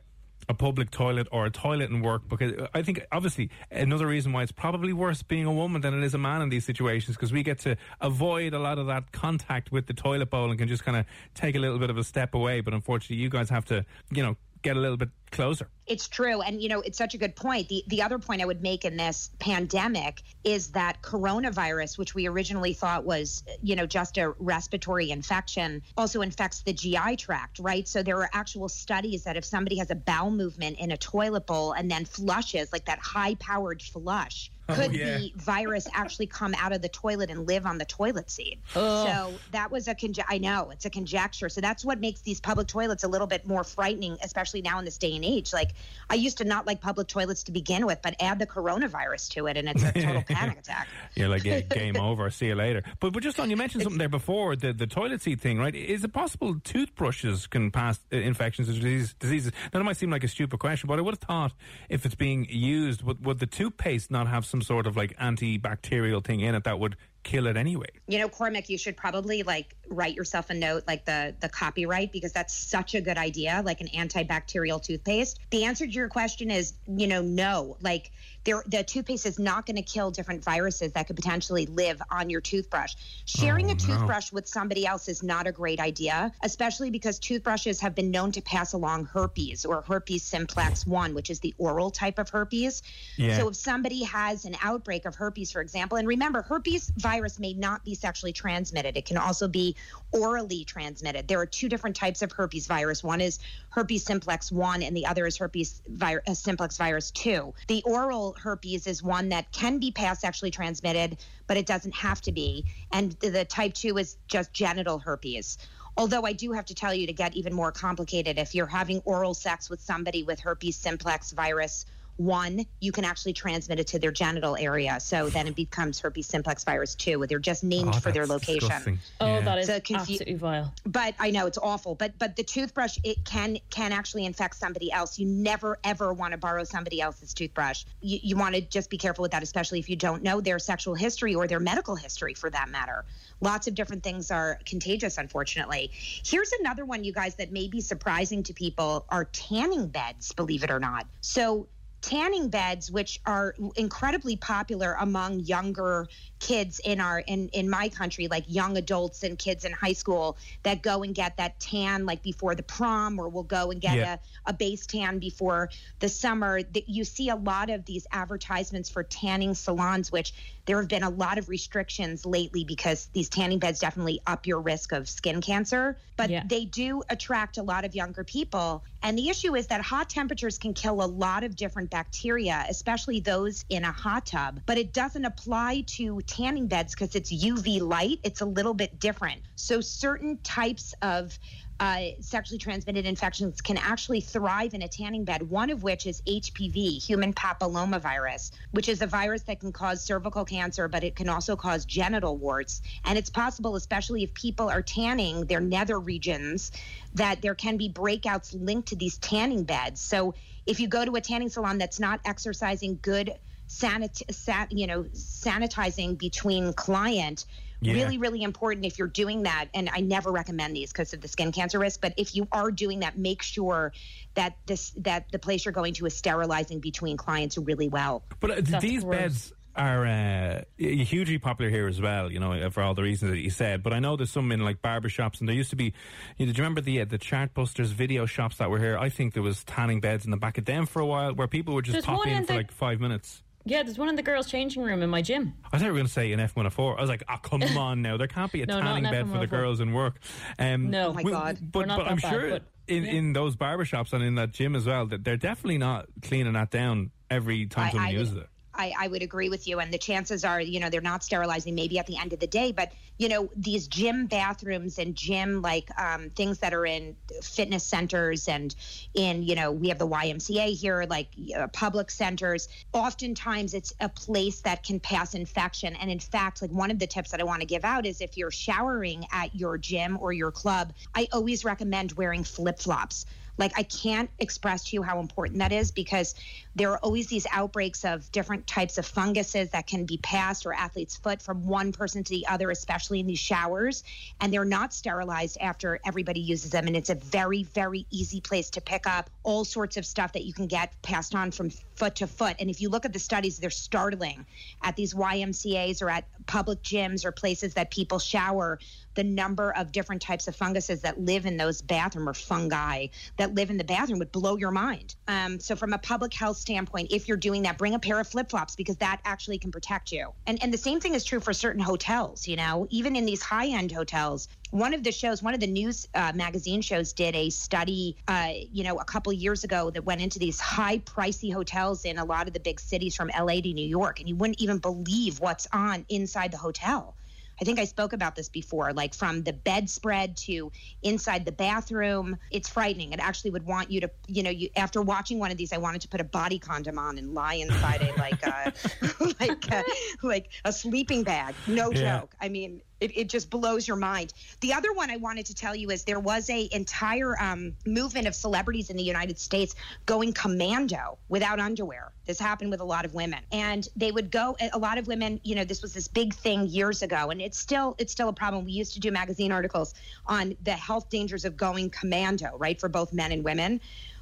a 0.51 0.53
public 0.53 0.91
toilet 0.91 1.27
or 1.31 1.45
a 1.45 1.49
toilet 1.49 1.89
in 1.89 2.01
work 2.01 2.27
because 2.27 2.67
I 2.73 2.81
think 2.83 3.05
obviously 3.11 3.49
another 3.71 4.05
reason 4.05 4.33
why 4.33 4.43
it's 4.43 4.51
probably 4.51 4.93
worse 4.93 5.23
being 5.23 5.45
a 5.45 5.53
woman 5.53 5.81
than 5.81 5.97
it 5.97 6.03
is 6.03 6.13
a 6.13 6.17
man 6.17 6.41
in 6.41 6.49
these 6.49 6.65
situations 6.65 7.15
because 7.15 7.31
we 7.31 7.41
get 7.41 7.59
to 7.59 7.77
avoid 8.01 8.53
a 8.53 8.59
lot 8.59 8.77
of 8.77 8.87
that 8.87 9.11
contact 9.13 9.71
with 9.71 9.87
the 9.87 9.93
toilet 9.93 10.29
bowl 10.29 10.49
and 10.49 10.59
can 10.59 10.67
just 10.67 10.83
kind 10.83 10.97
of 10.97 11.05
take 11.33 11.55
a 11.55 11.59
little 11.59 11.79
bit 11.79 11.89
of 11.89 11.97
a 11.97 12.03
step 12.03 12.35
away. 12.35 12.59
But 12.59 12.73
unfortunately 12.73 13.15
you 13.15 13.29
guys 13.29 13.49
have 13.49 13.65
to 13.65 13.85
you 14.11 14.21
know 14.21 14.35
get 14.61 14.77
a 14.77 14.79
little 14.79 14.97
bit 14.97 15.09
closer 15.31 15.69
It's 15.87 16.07
true. 16.07 16.41
And, 16.41 16.61
you 16.61 16.69
know, 16.69 16.81
it's 16.81 16.97
such 16.97 17.13
a 17.13 17.17
good 17.17 17.35
point. 17.35 17.69
The, 17.69 17.83
the 17.87 18.01
other 18.01 18.19
point 18.19 18.41
I 18.41 18.45
would 18.45 18.61
make 18.61 18.85
in 18.85 18.97
this 18.97 19.29
pandemic 19.39 20.21
is 20.43 20.71
that 20.71 21.01
coronavirus, 21.01 21.97
which 21.97 22.13
we 22.13 22.27
originally 22.27 22.73
thought 22.73 23.03
was, 23.03 23.43
you 23.61 23.75
know, 23.75 23.85
just 23.85 24.17
a 24.17 24.33
respiratory 24.39 25.09
infection, 25.11 25.81
also 25.97 26.21
infects 26.21 26.61
the 26.61 26.73
GI 26.73 27.15
tract, 27.17 27.59
right? 27.59 27.87
So 27.87 28.03
there 28.03 28.17
are 28.17 28.29
actual 28.33 28.69
studies 28.69 29.23
that 29.23 29.37
if 29.37 29.45
somebody 29.45 29.77
has 29.77 29.89
a 29.89 29.95
bowel 29.95 30.31
movement 30.31 30.79
in 30.79 30.91
a 30.91 30.97
toilet 30.97 31.47
bowl 31.47 31.73
and 31.73 31.89
then 31.89 32.05
flushes, 32.05 32.71
like 32.71 32.85
that 32.85 32.99
high 32.99 33.35
powered 33.35 33.81
flush, 33.81 34.51
could 34.75 34.93
yeah. 34.93 35.17
the 35.17 35.33
virus 35.35 35.87
actually 35.93 36.27
come 36.27 36.53
out 36.57 36.71
of 36.71 36.81
the 36.81 36.89
toilet 36.89 37.29
and 37.29 37.47
live 37.47 37.65
on 37.65 37.77
the 37.77 37.85
toilet 37.85 38.29
seat? 38.29 38.59
So 38.73 39.33
that 39.51 39.71
was 39.71 39.87
a 39.87 39.95
conje- 39.95 40.25
I 40.27 40.37
know 40.37 40.69
it's 40.71 40.85
a 40.85 40.89
conjecture. 40.89 41.49
So 41.49 41.61
that's 41.61 41.85
what 41.85 41.99
makes 41.99 42.21
these 42.21 42.39
public 42.39 42.67
toilets 42.67 43.03
a 43.03 43.07
little 43.07 43.27
bit 43.27 43.45
more 43.45 43.63
frightening, 43.63 44.17
especially 44.23 44.61
now 44.61 44.79
in 44.79 44.85
this 44.85 44.97
day 44.97 45.15
and 45.15 45.25
age. 45.25 45.53
Like 45.53 45.71
I 46.09 46.15
used 46.15 46.37
to 46.39 46.43
not 46.43 46.67
like 46.67 46.81
public 46.81 47.07
toilets 47.07 47.43
to 47.43 47.51
begin 47.51 47.85
with, 47.85 48.01
but 48.01 48.15
add 48.19 48.39
the 48.39 48.47
coronavirus 48.47 49.29
to 49.31 49.47
it, 49.47 49.57
and 49.57 49.69
it's 49.69 49.83
a 49.83 49.91
total 49.93 50.23
panic 50.23 50.59
attack. 50.59 50.87
You're 51.15 51.29
like, 51.29 51.43
yeah, 51.43 51.59
game 51.61 51.97
over. 51.97 52.29
See 52.29 52.47
you 52.47 52.55
later. 52.55 52.83
But 52.99 53.13
but 53.13 53.23
just 53.23 53.39
on, 53.39 53.49
you 53.49 53.57
mentioned 53.57 53.83
something 53.83 53.99
there 53.99 54.09
before 54.09 54.55
the 54.55 54.73
the 54.73 54.87
toilet 54.87 55.21
seat 55.21 55.39
thing, 55.39 55.59
right? 55.59 55.73
Is 55.73 56.03
it 56.03 56.13
possible 56.13 56.59
toothbrushes 56.63 57.47
can 57.47 57.71
pass 57.71 57.99
uh, 58.11 58.17
infections 58.17 58.69
and 58.69 58.79
diseases? 58.79 59.13
diseases? 59.19 59.51
Now, 59.73 59.79
that 59.79 59.85
might 59.85 59.97
seem 59.97 60.09
like 60.09 60.23
a 60.23 60.27
stupid 60.27 60.59
question, 60.59 60.87
but 60.87 60.99
I 60.99 61.01
would 61.01 61.13
have 61.13 61.19
thought 61.19 61.53
if 61.89 62.05
it's 62.05 62.15
being 62.15 62.47
used, 62.49 63.03
would, 63.03 63.25
would 63.25 63.39
the 63.39 63.45
toothpaste 63.45 64.11
not 64.11 64.27
have 64.27 64.45
some 64.45 64.60
sort 64.61 64.87
of 64.87 64.97
like 64.97 65.17
antibacterial 65.17 66.23
thing 66.23 66.39
in 66.41 66.55
it 66.55 66.63
that 66.63 66.79
would 66.79 66.95
kill 67.23 67.47
it 67.47 67.57
anyway? 67.57 67.89
You 68.07 68.19
know, 68.19 68.29
Cormac, 68.29 68.69
you 68.69 68.77
should 68.77 68.97
probably 68.97 69.43
like 69.43 69.75
write 69.91 70.15
yourself 70.15 70.49
a 70.49 70.53
note, 70.53 70.83
like 70.87 71.05
the 71.05 71.35
the 71.39 71.49
copyright, 71.49 72.11
because 72.11 72.31
that's 72.31 72.53
such 72.53 72.95
a 72.95 73.01
good 73.01 73.17
idea, 73.17 73.61
like 73.65 73.81
an 73.81 73.87
antibacterial 73.87 74.81
toothpaste. 74.81 75.39
The 75.51 75.65
answer 75.65 75.85
to 75.85 75.91
your 75.91 76.09
question 76.09 76.51
is, 76.51 76.73
you 76.87 77.07
know, 77.07 77.21
no. 77.21 77.77
Like 77.81 78.11
there, 78.43 78.63
the 78.67 78.83
toothpaste 78.83 79.25
is 79.25 79.39
not 79.39 79.65
going 79.65 79.75
to 79.75 79.81
kill 79.81 80.11
different 80.11 80.43
viruses 80.43 80.93
that 80.93 81.07
could 81.07 81.15
potentially 81.15 81.65
live 81.67 82.01
on 82.09 82.29
your 82.29 82.41
toothbrush. 82.41 82.95
Sharing 83.25 83.69
Oh, 83.69 83.73
a 83.73 83.75
toothbrush 83.75 84.31
with 84.31 84.47
somebody 84.47 84.85
else 84.85 85.07
is 85.07 85.21
not 85.21 85.47
a 85.47 85.51
great 85.51 85.79
idea, 85.79 86.31
especially 86.43 86.89
because 86.89 87.19
toothbrushes 87.19 87.79
have 87.81 87.93
been 87.95 88.11
known 88.11 88.31
to 88.33 88.41
pass 88.41 88.73
along 88.73 89.05
herpes 89.05 89.65
or 89.65 89.81
herpes 89.81 90.23
simplex 90.23 90.85
one, 90.85 91.13
which 91.13 91.29
is 91.29 91.39
the 91.39 91.53
oral 91.57 91.91
type 91.91 92.17
of 92.17 92.29
herpes. 92.29 92.81
Yeah. 93.17 93.37
So 93.37 93.49
if 93.49 93.55
somebody 93.55 94.03
has 94.03 94.45
an 94.45 94.55
outbreak 94.61 95.05
of 95.05 95.15
herpes, 95.15 95.51
for 95.51 95.61
example, 95.61 95.97
and 95.97 96.07
remember, 96.07 96.41
herpes 96.41 96.91
virus 96.97 97.39
may 97.39 97.53
not 97.53 97.85
be 97.85 97.95
sexually 97.95 98.33
transmitted. 98.33 98.97
It 98.97 99.05
can 99.05 99.17
also 99.17 99.47
be 99.47 99.75
orally 100.11 100.65
transmitted. 100.65 101.27
There 101.27 101.39
are 101.39 101.45
two 101.45 101.69
different 101.69 101.95
types 101.95 102.21
of 102.21 102.31
herpes 102.31 102.67
virus. 102.67 103.03
One 103.03 103.21
is 103.21 103.39
herpes 103.69 104.03
simplex 104.03 104.51
1 104.51 104.83
and 104.83 104.95
the 104.95 105.05
other 105.05 105.25
is 105.25 105.37
herpes 105.37 105.81
uh, 106.01 106.33
simplex 106.33 106.77
virus 106.77 107.11
2. 107.11 107.53
The 107.67 107.81
oral 107.83 108.35
herpes 108.41 108.87
is 108.87 109.01
one 109.01 109.29
that 109.29 109.51
can 109.51 109.79
be 109.79 109.91
passed 109.91 110.21
sexually 110.21 110.51
transmitted, 110.51 111.17
but 111.47 111.57
it 111.57 111.65
doesn't 111.65 111.95
have 111.95 112.21
to 112.21 112.31
be. 112.31 112.65
And 112.91 113.13
the, 113.13 113.29
the 113.29 113.45
type 113.45 113.73
2 113.73 113.97
is 113.97 114.17
just 114.27 114.53
genital 114.53 114.99
herpes. 114.99 115.57
Although 115.97 116.25
I 116.25 116.33
do 116.33 116.53
have 116.53 116.65
to 116.65 116.75
tell 116.75 116.93
you 116.93 117.07
to 117.07 117.13
get 117.13 117.35
even 117.35 117.53
more 117.53 117.71
complicated, 117.71 118.37
if 118.37 118.55
you're 118.55 118.65
having 118.65 119.01
oral 119.05 119.33
sex 119.33 119.69
with 119.69 119.81
somebody 119.81 120.23
with 120.23 120.39
herpes 120.39 120.77
simplex 120.77 121.31
virus 121.31 121.85
one, 122.25 122.65
you 122.79 122.91
can 122.91 123.03
actually 123.05 123.33
transmit 123.33 123.79
it 123.79 123.87
to 123.87 123.99
their 123.99 124.11
genital 124.11 124.55
area. 124.57 124.99
So 124.99 125.29
then 125.29 125.47
it 125.47 125.55
becomes 125.55 125.99
herpes 125.99 126.27
simplex 126.27 126.63
virus 126.63 126.95
two. 126.95 127.25
They're 127.27 127.39
just 127.39 127.63
named 127.63 127.93
Oh, 127.95 127.99
for 127.99 128.11
their 128.11 128.25
location. 128.27 128.59
disgusting. 128.59 128.99
Oh, 129.19 129.25
Yeah. 129.27 129.41
that 129.41 129.57
is 129.59 129.67
So 129.67 129.73
confu- 129.79 129.95
absolutely 130.13 130.33
vile. 130.35 130.73
But 130.85 131.15
I 131.19 131.31
know 131.31 131.47
it's 131.47 131.57
awful. 131.57 131.95
But 131.95 132.17
but 132.19 132.35
the 132.35 132.43
toothbrush 132.43 132.97
it 133.03 133.23
can 133.25 133.57
can 133.69 133.91
actually 133.91 134.25
infect 134.25 134.55
somebody 134.55 134.91
else. 134.91 135.17
You 135.19 135.25
never 135.27 135.79
ever 135.83 136.13
want 136.13 136.31
to 136.33 136.37
borrow 136.37 136.63
somebody 136.63 137.01
else's 137.01 137.33
toothbrush. 137.33 137.85
You, 138.01 138.19
you 138.21 138.35
want 138.35 138.55
to 138.55 138.61
just 138.61 138.89
be 138.89 138.97
careful 138.97 139.23
with 139.23 139.31
that, 139.31 139.43
especially 139.43 139.79
if 139.79 139.89
you 139.89 139.95
don't 139.95 140.23
know 140.23 140.41
their 140.41 140.59
sexual 140.59 140.95
history 140.95 141.33
or 141.35 141.47
their 141.47 141.59
medical 141.59 141.95
history 141.95 142.33
for 142.33 142.49
that 142.49 142.69
matter. 142.69 143.05
Lots 143.41 143.67
of 143.67 143.75
different 143.75 144.03
things 144.03 144.29
are 144.31 144.59
contagious, 144.65 145.17
unfortunately. 145.17 145.89
Here's 145.93 146.51
another 146.59 146.85
one, 146.85 147.03
you 147.03 147.11
guys, 147.13 147.35
that 147.35 147.51
may 147.51 147.67
be 147.67 147.81
surprising 147.81 148.43
to 148.43 148.53
people 148.53 149.05
are 149.09 149.25
tanning 149.25 149.87
beds, 149.87 150.31
believe 150.33 150.63
it 150.63 150.69
or 150.71 150.79
not. 150.79 151.07
So 151.21 151.67
tanning 152.01 152.49
beds 152.49 152.91
which 152.91 153.19
are 153.25 153.55
incredibly 153.75 154.35
popular 154.35 154.95
among 154.99 155.39
younger 155.39 156.07
kids 156.41 156.81
in 156.83 156.99
our 156.99 157.19
in 157.19 157.49
in 157.49 157.69
my 157.69 157.87
country 157.87 158.27
like 158.27 158.43
young 158.47 158.75
adults 158.75 159.21
and 159.21 159.37
kids 159.37 159.63
in 159.63 159.71
high 159.71 159.93
school 159.93 160.37
that 160.63 160.81
go 160.81 161.03
and 161.03 161.13
get 161.13 161.37
that 161.37 161.59
tan 161.59 162.03
like 162.07 162.23
before 162.23 162.55
the 162.55 162.63
prom 162.63 163.19
or 163.19 163.29
will 163.29 163.43
go 163.43 163.69
and 163.69 163.79
get 163.79 163.95
Yeah. 163.95 164.17
a, 164.47 164.49
a 164.49 164.53
base 164.53 164.87
tan 164.87 165.19
before 165.19 165.69
the 165.99 166.09
summer 166.09 166.63
that 166.63 166.89
you 166.89 167.03
see 167.03 167.29
a 167.29 167.35
lot 167.35 167.69
of 167.69 167.85
these 167.85 168.07
advertisements 168.11 168.89
for 168.89 169.03
tanning 169.03 169.53
salons 169.53 170.11
which 170.11 170.33
there 170.65 170.79
have 170.79 170.87
been 170.87 171.03
a 171.03 171.09
lot 171.09 171.37
of 171.37 171.47
restrictions 171.49 172.25
lately 172.25 172.63
because 172.63 173.07
these 173.13 173.29
tanning 173.29 173.59
beds 173.59 173.79
definitely 173.79 174.19
up 174.25 174.47
your 174.47 174.61
risk 174.61 174.91
of 174.93 175.07
skin 175.07 175.41
cancer 175.41 175.97
but 176.17 176.29
Yeah. 176.31 176.43
they 176.45 176.65
do 176.65 177.03
attract 177.09 177.57
a 177.59 177.63
lot 177.63 177.85
of 177.85 177.93
younger 177.93 178.23
people 178.23 178.83
and 179.03 179.15
the 179.17 179.29
issue 179.29 179.55
is 179.55 179.67
that 179.67 179.81
hot 179.81 180.09
temperatures 180.09 180.57
can 180.57 180.73
kill 180.73 181.03
a 181.03 181.05
lot 181.05 181.43
of 181.43 181.55
different 181.55 181.91
bacteria 181.91 182.65
especially 182.67 183.19
those 183.19 183.63
in 183.69 183.83
a 183.83 183.91
hot 183.91 184.25
tub 184.25 184.59
but 184.65 184.79
it 184.79 184.91
doesn't 184.91 185.25
apply 185.25 185.81
to 185.85 186.19
tanning 186.31 186.67
beds 186.67 186.95
because 186.95 187.15
it's 187.15 187.31
uv 187.45 187.81
light 187.81 188.19
it's 188.23 188.41
a 188.41 188.45
little 188.45 188.73
bit 188.73 188.99
different 188.99 189.41
so 189.55 189.81
certain 189.81 190.37
types 190.43 190.93
of 191.01 191.37
uh, 191.81 192.11
sexually 192.19 192.59
transmitted 192.59 193.07
infections 193.07 193.59
can 193.59 193.75
actually 193.75 194.21
thrive 194.21 194.75
in 194.75 194.83
a 194.83 194.87
tanning 194.87 195.25
bed, 195.25 195.41
one 195.41 195.71
of 195.71 195.81
which 195.81 196.05
is 196.05 196.21
HPV, 196.27 197.03
human 197.03 197.33
papillomavirus, 197.33 198.51
which 198.69 198.87
is 198.87 199.01
a 199.01 199.07
virus 199.07 199.41
that 199.41 199.59
can 199.59 199.71
cause 199.71 200.03
cervical 200.03 200.45
cancer, 200.45 200.87
but 200.87 201.03
it 201.03 201.15
can 201.15 201.27
also 201.27 201.55
cause 201.55 201.83
genital 201.85 202.37
warts. 202.37 202.83
And 203.03 203.17
it's 203.17 203.31
possible, 203.31 203.75
especially 203.75 204.21
if 204.21 204.31
people 204.35 204.69
are 204.69 204.83
tanning 204.83 205.47
their 205.47 205.59
nether 205.59 205.99
regions, 205.99 206.71
that 207.15 207.41
there 207.41 207.55
can 207.55 207.77
be 207.77 207.89
breakouts 207.89 208.53
linked 208.53 208.89
to 208.89 208.95
these 208.95 209.17
tanning 209.17 209.63
beds. 209.63 210.01
So 210.01 210.35
if 210.67 210.79
you 210.79 210.87
go 210.87 211.03
to 211.03 211.15
a 211.15 211.21
tanning 211.21 211.49
salon 211.49 211.79
that's 211.79 211.99
not 211.99 212.19
exercising 212.25 212.99
good 213.01 213.33
sanit- 213.71 214.33
sat, 214.33 214.71
you 214.71 214.87
know, 214.87 215.03
sanitizing 215.13 216.17
between 216.17 216.73
client, 216.73 217.45
Yeah. 217.83 217.93
really 217.93 218.17
really 218.19 218.43
important 218.43 218.85
if 218.85 218.99
you're 218.99 219.07
doing 219.23 219.41
that 219.43 219.65
and 219.73 219.89
i 219.91 220.01
never 220.01 220.31
recommend 220.31 220.75
these 220.75 220.91
because 220.93 221.13
of 221.15 221.19
the 221.21 221.27
skin 221.27 221.51
cancer 221.51 221.79
risk 221.79 221.99
but 221.99 222.13
if 222.15 222.35
you 222.35 222.47
are 222.51 222.69
doing 222.69 222.99
that 222.99 223.17
make 223.17 223.41
sure 223.41 223.91
that 224.35 224.55
this 224.67 224.91
that 224.97 225.31
the 225.31 225.39
place 225.39 225.65
you're 225.65 225.71
going 225.81 225.95
to 225.95 226.05
is 226.05 226.15
sterilizing 226.15 226.79
between 226.79 227.17
clients 227.17 227.57
really 227.57 227.87
well 227.87 228.21
But 228.39 228.51
uh, 228.51 228.79
these 228.79 229.03
gross. 229.03 229.15
beds 229.17 229.53
are 229.75 230.05
uh, 230.05 230.61
hugely 230.77 231.37
popular 231.39 231.71
here 231.71 231.87
as 231.87 231.99
well, 232.01 232.29
you 232.29 232.39
know, 232.41 232.69
for 232.71 232.83
all 232.83 232.93
the 232.93 233.01
reasons 233.03 233.31
that 233.31 233.39
you 233.39 233.49
said. 233.49 233.81
But 233.81 233.93
I 233.93 233.99
know 233.99 234.17
there's 234.17 234.29
some 234.29 234.51
in 234.51 234.59
like 234.59 234.81
barbershops, 234.81 235.39
and 235.39 235.47
there 235.47 235.55
used 235.55 235.69
to 235.69 235.77
be. 235.77 235.93
You 236.37 236.45
know, 236.45 236.51
do 236.51 236.57
you 236.57 236.63
remember 236.63 236.81
the 236.81 236.99
uh, 236.99 237.05
the 237.05 237.17
Chartbusters 237.17 237.87
video 238.03 238.25
shops 238.25 238.57
that 238.57 238.69
were 238.69 238.79
here? 238.79 238.97
I 238.97 239.07
think 239.07 239.33
there 239.33 239.41
was 239.41 239.63
tanning 239.63 240.01
beds 240.01 240.25
in 240.25 240.31
the 240.31 240.35
back 240.45 240.57
of 240.57 240.65
them 240.65 240.85
for 240.85 240.99
a 241.01 241.05
while, 241.05 241.33
where 241.35 241.47
people 241.47 241.73
would 241.75 241.85
just 241.85 241.93
There's 241.93 242.05
pop 242.05 242.17
one 242.17 242.27
in 242.27 242.37
in 242.39 242.43
for 242.43 242.51
the- 242.51 242.57
like 242.57 242.71
five 242.73 242.99
minutes. 242.99 243.43
Yeah, 243.65 243.83
there's 243.83 243.97
one 243.97 244.09
in 244.09 244.15
the 244.15 244.23
girls' 244.23 244.47
changing 244.49 244.81
room 244.83 245.01
in 245.03 245.09
my 245.09 245.21
gym. 245.21 245.53
I 245.65 245.77
thought 245.77 245.81
you 245.85 245.91
were 245.91 245.97
going 245.97 246.07
to 246.07 246.11
say 246.11 246.31
an 246.31 246.39
FM104. 246.39 246.97
I 246.97 247.01
was 247.01 247.09
like, 247.09 247.23
oh, 247.29 247.37
come 247.41 247.61
on 247.77 248.01
now. 248.01 248.17
There 248.17 248.27
can't 248.27 248.51
be 248.51 248.61
a 248.63 248.65
No, 248.65 248.79
tanning 248.81 249.03
bed 249.03 249.29
for 249.29 249.37
the 249.39 249.47
girls 249.47 249.79
in 249.79 249.93
work. 249.93 250.19
Um, 250.59 250.89
No. 250.89 251.09
Oh 251.09 251.13
my 251.13 251.21
we- 251.23 251.31
God. 251.31 251.57
But, 251.61 251.87
We're 251.87 251.97
but 251.97 252.07
I'm 252.07 252.17
bad, 252.17 252.31
sure 252.31 252.49
but- 252.49 252.63
in, 252.87 253.03
yeah. 253.05 253.11
in 253.11 253.33
those 253.33 253.55
barbershops 253.55 254.11
and 254.13 254.23
in 254.23 254.35
that 254.35 254.51
gym 254.51 254.75
as 254.75 254.85
well, 254.85 255.05
that 255.05 255.23
they're 255.23 255.37
definitely 255.37 255.77
not 255.77 256.07
cleaning 256.23 256.53
that 256.53 256.71
down 256.71 257.11
every 257.29 257.65
time 257.67 257.87
I- 257.87 257.91
someone 257.91 258.07
I 258.07 258.11
uses 258.11 258.37
it. 258.37 258.47
I, 258.73 258.93
I 258.97 259.07
would 259.07 259.21
agree 259.21 259.49
with 259.49 259.67
you. 259.67 259.79
And 259.79 259.93
the 259.93 259.97
chances 259.97 260.45
are, 260.45 260.61
you 260.61 260.79
know, 260.79 260.89
they're 260.89 261.01
not 261.01 261.23
sterilizing 261.23 261.75
maybe 261.75 261.99
at 261.99 262.07
the 262.07 262.17
end 262.17 262.33
of 262.33 262.39
the 262.39 262.47
day, 262.47 262.71
but, 262.71 262.93
you 263.17 263.27
know, 263.27 263.49
these 263.55 263.87
gym 263.87 264.27
bathrooms 264.27 264.97
and 264.97 265.15
gym 265.15 265.61
like 265.61 265.89
um, 265.99 266.29
things 266.29 266.59
that 266.59 266.73
are 266.73 266.85
in 266.85 267.15
fitness 267.41 267.83
centers 267.83 268.47
and 268.47 268.75
in, 269.13 269.43
you 269.43 269.55
know, 269.55 269.71
we 269.71 269.89
have 269.89 269.99
the 269.99 270.07
YMCA 270.07 270.77
here, 270.77 271.05
like 271.09 271.29
uh, 271.57 271.67
public 271.67 272.09
centers. 272.09 272.67
Oftentimes 272.93 273.73
it's 273.73 273.93
a 273.99 274.09
place 274.09 274.61
that 274.61 274.83
can 274.83 274.99
pass 274.99 275.33
infection. 275.33 275.95
And 275.95 276.09
in 276.09 276.19
fact, 276.19 276.61
like 276.61 276.71
one 276.71 276.91
of 276.91 276.99
the 276.99 277.07
tips 277.07 277.31
that 277.31 277.41
I 277.41 277.43
want 277.43 277.61
to 277.61 277.67
give 277.67 277.83
out 277.83 278.05
is 278.05 278.21
if 278.21 278.37
you're 278.37 278.51
showering 278.51 279.25
at 279.31 279.53
your 279.55 279.77
gym 279.77 280.17
or 280.21 280.31
your 280.31 280.51
club, 280.51 280.93
I 281.13 281.27
always 281.33 281.65
recommend 281.65 282.13
wearing 282.13 282.43
flip 282.43 282.79
flops. 282.79 283.25
Like, 283.57 283.71
I 283.77 283.83
can't 283.83 284.29
express 284.39 284.85
to 284.85 284.95
you 284.95 285.03
how 285.03 285.19
important 285.19 285.59
that 285.59 285.71
is 285.71 285.91
because 285.91 286.35
there 286.75 286.91
are 286.91 286.97
always 286.99 287.27
these 287.27 287.45
outbreaks 287.51 288.05
of 288.05 288.31
different 288.31 288.65
types 288.65 288.97
of 288.97 289.05
funguses 289.05 289.69
that 289.71 289.87
can 289.87 290.05
be 290.05 290.17
passed 290.17 290.65
or 290.65 290.73
athlete's 290.73 291.17
foot 291.17 291.41
from 291.41 291.65
one 291.67 291.91
person 291.91 292.23
to 292.23 292.29
the 292.29 292.47
other, 292.47 292.71
especially 292.71 293.19
in 293.19 293.27
these 293.27 293.39
showers. 293.39 294.03
And 294.39 294.53
they're 294.53 294.65
not 294.65 294.93
sterilized 294.93 295.57
after 295.59 295.99
everybody 296.05 296.39
uses 296.39 296.71
them. 296.71 296.87
And 296.87 296.95
it's 296.95 297.09
a 297.09 297.15
very, 297.15 297.63
very 297.63 298.05
easy 298.09 298.41
place 298.41 298.69
to 298.71 298.81
pick 298.81 299.05
up 299.05 299.29
all 299.43 299.65
sorts 299.65 299.97
of 299.97 300.05
stuff 300.05 300.33
that 300.33 300.45
you 300.45 300.53
can 300.53 300.67
get 300.67 300.93
passed 301.01 301.35
on 301.35 301.51
from 301.51 301.69
foot 301.95 302.15
to 302.15 302.27
foot. 302.27 302.55
And 302.59 302.69
if 302.69 302.81
you 302.81 302.89
look 302.89 303.05
at 303.05 303.13
the 303.13 303.19
studies, 303.19 303.59
they're 303.59 303.69
startling 303.69 304.45
at 304.81 304.95
these 304.95 305.13
YMCAs 305.13 306.01
or 306.01 306.09
at 306.09 306.25
public 306.51 306.83
gyms 306.83 307.23
or 307.23 307.31
places 307.31 307.75
that 307.75 307.91
people 307.91 308.19
shower 308.19 308.77
the 309.15 309.23
number 309.23 309.71
of 309.77 309.93
different 309.93 310.21
types 310.21 310.49
of 310.49 310.55
funguses 310.55 311.01
that 311.01 311.17
live 311.17 311.45
in 311.45 311.55
those 311.55 311.81
bathroom 311.81 312.27
or 312.27 312.33
fungi 312.33 313.07
that 313.37 313.55
live 313.55 313.69
in 313.69 313.77
the 313.77 313.85
bathroom 313.85 314.19
would 314.19 314.33
blow 314.33 314.57
your 314.57 314.71
mind. 314.71 315.15
Um, 315.29 315.61
so 315.61 315.77
from 315.77 315.93
a 315.93 315.97
public 315.97 316.33
health 316.33 316.57
standpoint, 316.57 317.07
if 317.11 317.29
you're 317.29 317.37
doing 317.37 317.61
that, 317.63 317.77
bring 317.77 317.93
a 317.93 317.99
pair 317.99 318.19
of 318.19 318.27
flip 318.27 318.49
flops 318.49 318.75
because 318.75 318.97
that 318.97 319.21
actually 319.23 319.59
can 319.59 319.71
protect 319.71 320.11
you. 320.11 320.33
And 320.45 320.61
and 320.61 320.73
the 320.73 320.77
same 320.77 320.99
thing 320.99 321.13
is 321.13 321.23
true 321.23 321.39
for 321.39 321.53
certain 321.53 321.81
hotels. 321.81 322.49
You 322.49 322.57
know, 322.57 322.85
even 322.89 323.15
in 323.15 323.25
these 323.25 323.41
high 323.41 323.67
end 323.67 323.93
hotels, 323.93 324.49
one 324.71 324.93
of 324.93 325.03
the 325.03 325.11
shows, 325.11 325.43
one 325.43 325.53
of 325.53 325.59
the 325.59 325.67
news 325.67 326.07
uh, 326.15 326.31
magazine 326.33 326.81
shows, 326.81 327.13
did 327.13 327.35
a 327.35 327.49
study, 327.49 328.17
uh, 328.27 328.51
you 328.71 328.83
know, 328.83 328.97
a 328.97 329.05
couple 329.05 329.31
years 329.33 329.63
ago 329.63 329.89
that 329.91 330.05
went 330.05 330.21
into 330.21 330.39
these 330.39 330.59
high 330.59 330.97
pricey 330.99 331.53
hotels 331.53 332.05
in 332.05 332.17
a 332.17 332.25
lot 332.25 332.47
of 332.47 332.53
the 332.53 332.59
big 332.59 332.79
cities 332.79 333.15
from 333.15 333.29
LA 333.37 333.61
to 333.61 333.73
New 333.73 333.85
York, 333.87 334.19
and 334.19 334.27
you 334.27 334.35
wouldn't 334.35 334.59
even 334.59 334.79
believe 334.79 335.39
what's 335.39 335.67
on 335.73 336.05
inside 336.09 336.51
the 336.51 336.57
hotel. 336.57 337.15
I 337.59 337.63
think 337.63 337.77
I 337.79 337.85
spoke 337.85 338.13
about 338.13 338.35
this 338.35 338.49
before, 338.49 338.91
like 338.91 339.13
from 339.13 339.43
the 339.43 339.53
bedspread 339.53 340.35
to 340.37 340.71
inside 341.03 341.45
the 341.45 341.51
bathroom. 341.51 342.37
It's 342.49 342.67
frightening. 342.67 343.11
It 343.11 343.19
actually 343.19 343.51
would 343.51 343.65
want 343.67 343.91
you 343.91 344.01
to, 344.01 344.11
you 344.27 344.41
know, 344.41 344.49
you 344.49 344.69
after 344.75 344.99
watching 345.01 345.37
one 345.37 345.51
of 345.51 345.57
these, 345.57 345.71
I 345.71 345.77
wanted 345.77 346.01
to 346.01 346.07
put 346.07 346.21
a 346.21 346.23
body 346.23 346.57
condom 346.57 346.97
on 346.97 347.19
and 347.19 347.35
lie 347.35 347.55
inside 347.55 348.01
a 348.01 348.15
like 348.17 348.41
a 348.41 348.73
like 349.39 349.67
a, 349.71 349.83
like 350.23 350.51
a 350.65 350.73
sleeping 350.73 351.23
bag. 351.23 351.61
No 351.67 351.93
Yeah. 351.93 352.21
joke. 352.21 352.33
I 352.41 352.49
mean, 352.49 352.81
it, 353.01 353.17
it 353.17 353.29
just 353.29 353.49
blows 353.49 353.87
your 353.87 353.97
mind. 353.97 354.33
The 354.61 354.73
other 354.73 354.93
one 354.93 355.09
I 355.09 355.17
wanted 355.17 355.45
to 355.47 355.55
tell 355.55 355.75
you 355.75 355.89
is 355.89 356.03
there 356.03 356.19
was 356.19 356.49
a 356.49 356.69
entire 356.71 357.35
um, 357.41 357.75
movement 357.85 358.27
of 358.27 358.35
celebrities 358.35 358.89
in 358.89 358.95
the 358.95 359.03
United 359.03 359.39
States 359.39 359.75
going 360.05 360.31
commando 360.31 361.17
without 361.27 361.59
underwear. 361.59 362.13
This 362.25 362.39
happened 362.39 362.69
with 362.69 362.79
a 362.79 362.85
lot 362.85 363.03
of 363.03 363.13
women, 363.13 363.39
and 363.51 363.87
they 363.95 364.11
would 364.11 364.31
go. 364.31 364.55
A 364.71 364.77
lot 364.77 364.97
of 364.97 365.07
women, 365.07 365.41
you 365.43 365.55
know, 365.55 365.65
this 365.65 365.81
was 365.81 365.93
this 365.93 366.07
big 366.07 366.33
thing 366.33 366.67
years 366.67 367.01
ago, 367.01 367.31
and 367.31 367.41
it's 367.41 367.57
still 367.57 367.95
it's 367.97 368.11
still 368.11 368.29
a 368.29 368.33
problem. 368.33 368.63
We 368.63 368.71
used 368.71 368.93
to 368.93 368.99
do 368.99 369.11
magazine 369.11 369.51
articles 369.51 369.93
on 370.27 370.55
the 370.61 370.71
health 370.71 371.09
dangers 371.09 371.43
of 371.43 371.57
going 371.57 371.89
commando, 371.89 372.55
right, 372.57 372.79
for 372.79 372.87
both 372.87 373.11
men 373.11 373.31
and 373.31 373.43
women. 373.43 373.81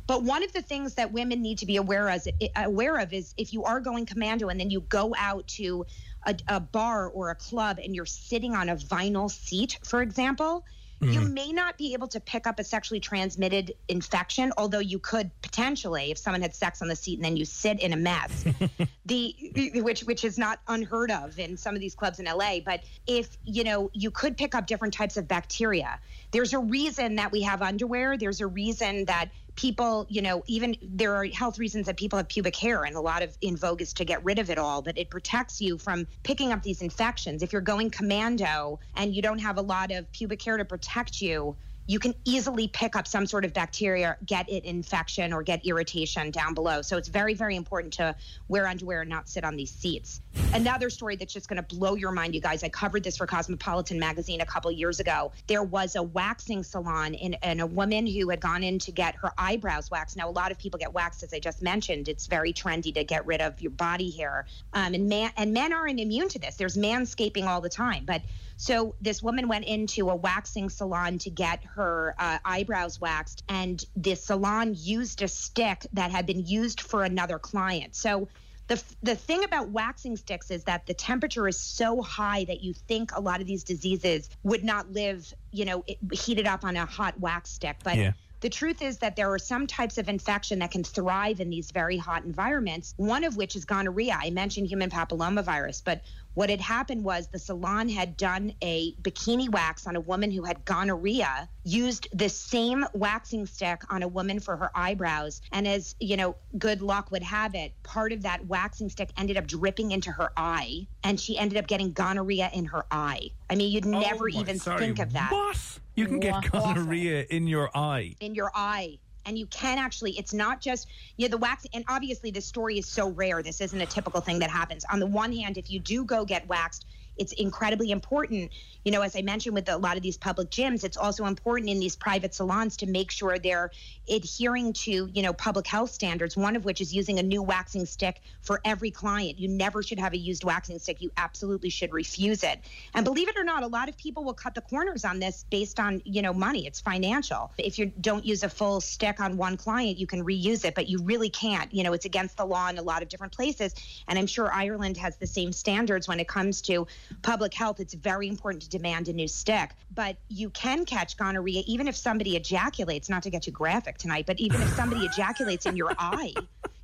But 0.09 0.23
one 0.23 0.43
of 0.43 0.51
the 0.53 0.63
things 0.63 0.95
that 0.95 1.11
women 1.11 1.43
need 1.43 1.59
to 1.59 1.67
be 1.67 1.75
aware 1.75 2.09
of, 2.09 2.27
eh, 2.41 2.47
aware 2.55 2.97
of 2.97 3.13
is 3.13 3.35
if 3.37 3.53
you 3.53 3.65
are 3.65 3.79
going 3.79 4.07
commando 4.07 4.49
and 4.49 4.59
then 4.59 4.71
you 4.71 4.81
go 4.81 5.13
out 5.15 5.47
to 5.59 5.85
a, 6.25 6.35
a 6.47 6.59
bar 6.59 7.07
or 7.09 7.29
a 7.29 7.35
club 7.35 7.77
and 7.77 7.95
you're 7.95 8.07
sitting 8.07 8.55
on 8.55 8.69
a 8.69 8.75
vinyl 8.75 9.29
seat, 9.29 9.77
for 9.83 10.01
example, 10.01 10.65
you 11.01 11.21
mm-hmm. 11.21 11.33
may 11.33 11.51
not 11.53 11.77
be 11.77 11.93
able 11.93 12.07
to 12.09 12.19
pick 12.19 12.45
up 12.45 12.59
a 12.59 12.63
sexually 12.63 12.99
transmitted 12.99 13.73
infection, 13.87 14.51
although 14.57 14.79
you 14.79 14.99
could 14.99 15.31
potentially 15.41 16.11
if 16.11 16.17
someone 16.17 16.41
had 16.41 16.53
sex 16.53 16.81
on 16.81 16.89
the 16.89 16.95
seat 16.95 17.19
and 17.19 17.23
then 17.23 17.37
you 17.37 17.45
sit 17.45 17.79
in 17.79 17.93
a 17.93 17.95
mess. 17.95 18.45
the 19.05 19.35
eh, 19.55 19.79
which 19.79 20.01
which 20.01 20.25
is 20.25 20.37
not 20.37 20.59
unheard 20.67 21.11
of 21.11 21.39
in 21.39 21.55
some 21.55 21.73
of 21.73 21.79
these 21.79 21.95
clubs 21.95 22.19
in 22.19 22.25
LA, 22.25 22.59
but 22.65 22.81
if 23.07 23.37
you 23.45 23.63
know, 23.63 23.89
you 23.93 24.11
could 24.11 24.35
pick 24.35 24.55
up 24.55 24.67
different 24.67 24.93
types 24.93 25.15
of 25.15 25.27
bacteria. 25.27 25.99
There's 26.31 26.53
a 26.53 26.59
reason 26.59 27.15
that 27.15 27.31
we 27.31 27.43
have 27.43 27.61
underwear. 27.61 28.17
There's 28.17 28.41
a 28.41 28.47
reason 28.47 29.05
that 29.05 29.29
people, 29.59 30.07
you 30.09 30.21
know, 30.21 30.41
even 30.47 30.73
there 30.81 31.13
are 31.15 31.25
health 31.25 31.59
reasons 31.59 31.85
that 31.85 31.97
people 31.97 32.15
have 32.15 32.29
pubic 32.29 32.55
hair, 32.55 32.85
and 32.85 32.95
a 32.95 33.01
lot 33.01 33.21
of 33.21 33.37
in 33.41 33.57
vogue 33.57 33.81
is 33.81 33.91
to 33.91 34.05
get 34.05 34.23
rid 34.23 34.39
of 34.39 34.49
it 34.49 34.57
all. 34.57 34.81
But 34.81 34.97
it 34.97 35.09
protects 35.09 35.59
you 35.59 35.77
from 35.77 36.07
picking 36.23 36.53
up 36.53 36.63
these 36.63 36.81
infections. 36.81 37.43
If 37.43 37.51
you're 37.51 37.61
going 37.61 37.89
commando 37.89 38.79
and 38.95 39.13
you 39.13 39.21
don't 39.21 39.39
have 39.39 39.57
a 39.57 39.61
lot 39.61 39.91
of 39.91 40.09
pubic 40.13 40.41
hair 40.41 40.55
to 40.55 40.63
protect 40.63 41.19
you, 41.19 41.57
you 41.89 41.97
can 41.97 42.13
easily 42.23 42.67
pick 42.67 42.95
up 42.95 43.07
some 43.07 43.25
sort 43.25 43.43
of 43.43 43.51
bacteria, 43.51 44.15
get 44.23 44.47
it 44.47 44.63
infection 44.63 45.33
or 45.33 45.41
get 45.41 45.65
irritation 45.65 46.29
down 46.29 46.53
below. 46.53 46.83
So 46.83 46.97
it's 46.97 47.07
very, 47.07 47.33
very 47.33 47.55
important 47.55 47.91
to 47.93 48.15
wear 48.47 48.67
underwear 48.67 49.01
and 49.01 49.09
not 49.09 49.27
sit 49.27 49.43
on 49.43 49.55
these 49.55 49.71
seats. 49.71 50.21
Another 50.53 50.91
story 50.91 51.15
that's 51.15 51.33
just 51.33 51.49
going 51.49 51.57
to 51.57 51.75
blow 51.75 51.95
your 51.95 52.11
mind, 52.11 52.35
you 52.35 52.41
guys. 52.41 52.61
I 52.61 52.69
covered 52.69 53.03
this 53.03 53.17
for 53.17 53.25
Cosmopolitan 53.25 53.97
magazine 53.97 54.41
a 54.41 54.45
couple 54.45 54.71
years 54.71 54.99
ago. 54.99 55.31
There 55.47 55.63
was 55.63 55.95
a 55.95 56.03
waxing 56.03 56.61
salon 56.61 57.15
in, 57.15 57.33
and 57.41 57.59
a 57.59 57.65
woman 57.65 58.05
who 58.05 58.29
had 58.29 58.39
gone 58.39 58.61
in 58.61 58.77
to 58.77 58.91
get 58.91 59.15
her 59.15 59.31
eyebrows 59.39 59.89
waxed. 59.89 60.15
Now, 60.15 60.29
a 60.29 60.31
lot 60.31 60.51
of 60.51 60.59
people 60.59 60.77
get 60.77 60.93
waxed, 60.93 61.23
as 61.23 61.33
I 61.33 61.39
just 61.39 61.63
mentioned. 61.63 62.07
It's 62.07 62.27
very 62.27 62.53
trendy 62.53 62.93
to 62.93 63.03
get 63.03 63.25
rid 63.25 63.41
of 63.41 63.59
your 63.63 63.71
body 63.71 64.11
hair, 64.11 64.45
um, 64.73 64.93
and 64.93 65.09
man 65.09 65.31
and 65.37 65.53
men 65.53 65.73
aren't 65.73 65.99
immune 65.99 66.29
to 66.29 66.37
this. 66.37 66.55
There's 66.55 66.77
manscaping 66.77 67.47
all 67.47 67.61
the 67.61 67.69
time, 67.69 68.05
but 68.05 68.21
so 68.59 68.93
this 68.99 69.23
woman 69.23 69.47
went 69.47 69.63
into 69.63 70.09
a 70.09 70.15
waxing 70.17 70.69
salon 70.69 71.17
to 71.19 71.29
get 71.29 71.63
her 71.75 72.13
uh, 72.19 72.39
eyebrows 72.43 72.99
waxed, 72.99 73.41
and 73.47 73.81
the 73.95 74.15
salon 74.15 74.75
used 74.75 75.21
a 75.21 75.29
stick 75.29 75.87
that 75.93 76.11
had 76.11 76.25
been 76.25 76.45
used 76.45 76.81
for 76.81 77.05
another 77.05 77.39
client. 77.39 77.95
So 77.95 78.27
the 78.67 78.83
the 79.01 79.15
thing 79.15 79.45
about 79.45 79.69
waxing 79.69 80.17
sticks 80.17 80.51
is 80.51 80.65
that 80.65 80.85
the 80.87 80.93
temperature 80.93 81.47
is 81.47 81.57
so 81.57 82.01
high 82.01 82.43
that 82.43 82.59
you 82.59 82.73
think 82.73 83.15
a 83.15 83.21
lot 83.21 83.39
of 83.39 83.47
these 83.47 83.63
diseases 83.63 84.29
would 84.43 84.65
not 84.65 84.91
live, 84.91 85.33
you 85.53 85.63
know, 85.63 85.85
heated 86.11 86.45
up 86.45 86.65
on 86.65 86.75
a 86.75 86.85
hot 86.85 87.17
wax 87.17 87.51
stick, 87.51 87.77
but. 87.81 87.95
Yeah. 87.95 88.11
The 88.41 88.49
truth 88.49 88.81
is 88.81 88.99
that 88.99 89.17
there 89.17 89.31
are 89.33 89.39
some 89.39 89.67
types 89.67 89.97
of 89.97 90.07
infection 90.07 90.59
that 90.59 90.71
can 90.71 90.83
thrive 90.83 91.41
in 91.41 91.49
these 91.49 91.71
very 91.71 91.97
hot 91.97 92.23
environments, 92.23 92.93
one 92.95 93.25
of 93.25 93.35
which 93.35 93.55
is 93.55 93.65
gonorrhea. 93.65 94.17
I 94.21 94.29
mentioned 94.29 94.67
human 94.67 94.89
papillomavirus, 94.89 95.81
but 95.83 96.01
what 96.35 96.49
had 96.49 96.61
happened 96.61 97.03
was 97.03 97.27
the 97.27 97.39
salon 97.39 97.89
had 97.89 98.15
done 98.15 98.53
a 98.61 98.95
bikini 99.01 99.49
wax 99.49 99.85
on 99.87 99.97
a 99.97 100.01
woman 100.01 100.31
who 100.31 100.45
had 100.45 100.63
gonorrhea, 100.63 101.49
used 101.73 102.07
the 102.13 102.29
same 102.29 102.85
waxing 102.93 103.45
stick 103.45 103.81
on 103.89 104.03
a 104.03 104.07
woman 104.07 104.39
for 104.39 104.57
her 104.57 104.71
eyebrows. 104.75 105.41
And 105.51 105.67
as, 105.67 105.95
you 105.99 106.17
know, 106.17 106.35
good 106.57 106.81
luck 106.81 107.11
would 107.11 107.23
have 107.23 107.55
it, 107.55 107.73
part 107.83 108.11
of 108.11 108.23
that 108.23 108.45
waxing 108.47 108.89
stick 108.89 109.11
ended 109.17 109.37
up 109.37 109.47
dripping 109.47 109.91
into 109.91 110.11
her 110.11 110.31
eye 110.35 110.87
and 111.03 111.19
she 111.19 111.37
ended 111.37 111.57
up 111.57 111.67
getting 111.67 111.91
gonorrhea 111.93 112.49
in 112.53 112.65
her 112.65 112.85
eye. 112.91 113.29
I 113.49 113.55
mean, 113.55 113.71
you'd 113.71 113.85
oh 113.85 113.99
never 113.99 114.25
Oh 114.29 114.33
my- 114.33 114.39
even 114.41 114.59
sorry, 114.59 114.79
think 114.79 114.99
of 114.99 115.13
that 115.13 115.31
What? 115.31 115.79
You 115.95 116.05
can 116.07 116.19
get 116.19 116.49
gonorrhea 116.51 117.25
in 117.29 117.47
your 117.47 117.69
eye. 117.75 118.15
in 118.19 118.33
your 118.35 118.51
eye 118.55 118.97
and 119.25 119.37
you 119.37 119.45
can 119.47 119.77
actually 119.77 120.17
it's 120.17 120.33
not 120.33 120.61
just 120.61 120.87
you 121.17 121.27
know 121.27 121.31
the 121.31 121.37
wax 121.37 121.65
and 121.73 121.83
obviously 121.89 122.31
this 122.31 122.45
story 122.45 122.79
is 122.79 122.87
so 122.87 123.09
rare 123.09 123.43
this 123.43 123.59
isn't 123.59 123.81
a 123.81 123.85
typical 123.85 124.21
thing 124.21 124.39
that 124.39 124.49
happens 124.49 124.85
on 124.91 124.99
the 124.99 125.05
one 125.05 125.33
hand 125.33 125.57
if 125.57 125.69
you 125.69 125.77
do 125.77 126.05
go 126.05 126.23
get 126.23 126.47
waxed 126.47 126.85
it's 127.19 127.33
incredibly 127.33 127.91
important 127.91 128.51
you 128.83 128.91
know 128.91 129.01
as 129.01 129.15
i 129.15 129.21
mentioned 129.21 129.53
with 129.53 129.69
a 129.69 129.77
lot 129.77 129.97
of 129.97 130.03
these 130.03 130.17
public 130.17 130.49
gyms 130.49 130.83
it's 130.83 130.97
also 130.97 131.25
important 131.25 131.69
in 131.69 131.79
these 131.79 131.95
private 131.95 132.33
salons 132.33 132.77
to 132.77 132.85
make 132.87 133.11
sure 133.11 133.37
they're 133.37 133.69
adhering 134.09 134.73
to 134.73 135.09
you 135.13 135.21
know 135.21 135.33
public 135.33 135.67
health 135.67 135.91
standards 135.91 136.35
one 136.35 136.55
of 136.55 136.65
which 136.65 136.81
is 136.81 136.93
using 136.93 137.19
a 137.19 137.23
new 137.23 137.43
waxing 137.43 137.85
stick 137.85 138.21
for 138.41 138.61
every 138.65 138.91
client. 138.91 139.39
You 139.39 139.47
never 139.47 139.83
should 139.83 139.99
have 139.99 140.13
a 140.13 140.17
used 140.17 140.43
waxing 140.43 140.79
stick. 140.79 141.01
You 141.01 141.11
absolutely 141.17 141.69
should 141.69 141.93
refuse 141.93 142.43
it. 142.43 142.59
And 142.93 143.03
believe 143.05 143.27
it 143.27 143.37
or 143.37 143.43
not 143.43 143.63
a 143.63 143.67
lot 143.67 143.89
of 143.89 143.97
people 143.97 144.23
will 144.23 144.33
cut 144.33 144.55
the 144.55 144.61
corners 144.61 145.05
on 145.05 145.19
this 145.19 145.45
based 145.49 145.79
on 145.79 146.01
you 146.05 146.21
know 146.21 146.33
money. 146.33 146.65
It's 146.65 146.79
financial. 146.79 147.51
If 147.57 147.77
you 147.77 147.87
don't 148.01 148.25
use 148.25 148.43
a 148.43 148.49
full 148.49 148.81
stick 148.81 149.19
on 149.19 149.37
one 149.37 149.57
client 149.57 149.97
you 149.97 150.07
can 150.07 150.23
reuse 150.23 150.65
it 150.65 150.75
but 150.75 150.87
you 150.87 151.01
really 151.03 151.29
can't. 151.29 151.73
You 151.73 151.83
know 151.83 151.93
it's 151.93 152.05
against 152.05 152.37
the 152.37 152.45
law 152.45 152.69
in 152.69 152.77
a 152.77 152.81
lot 152.81 153.01
of 153.01 153.09
different 153.09 153.33
places. 153.33 153.73
And 154.07 154.17
i'm 154.17 154.27
sure 154.27 154.51
ireland 154.51 154.97
has 154.97 155.17
the 155.17 155.27
same 155.27 155.51
standards 155.51 156.07
when 156.07 156.19
it 156.19 156.27
comes 156.27 156.61
to 156.61 156.87
public 157.21 157.53
health 157.53 157.79
it's 157.79 157.93
very 157.93 158.27
important 158.27 158.61
to 158.63 158.69
demand 158.69 159.07
a 159.07 159.13
new 159.13 159.27
stick 159.27 159.71
but 159.99 160.15
you 160.29 160.49
can 160.51 160.85
catch 160.85 161.17
gonorrhea 161.17 161.61
even 161.67 161.85
if 161.85 161.95
somebody 161.95 162.37
ejaculates 162.37 163.09
not 163.09 163.21
to 163.23 163.29
get 163.29 163.43
too 163.43 163.51
graphic 163.51 163.97
tonight 163.97 164.25
but 164.25 164.39
even 164.39 164.61
if 164.61 164.69
somebody 164.69 165.05
ejaculates 165.11 165.65
in 165.65 165.75
your 165.75 165.91
eye 165.99 166.33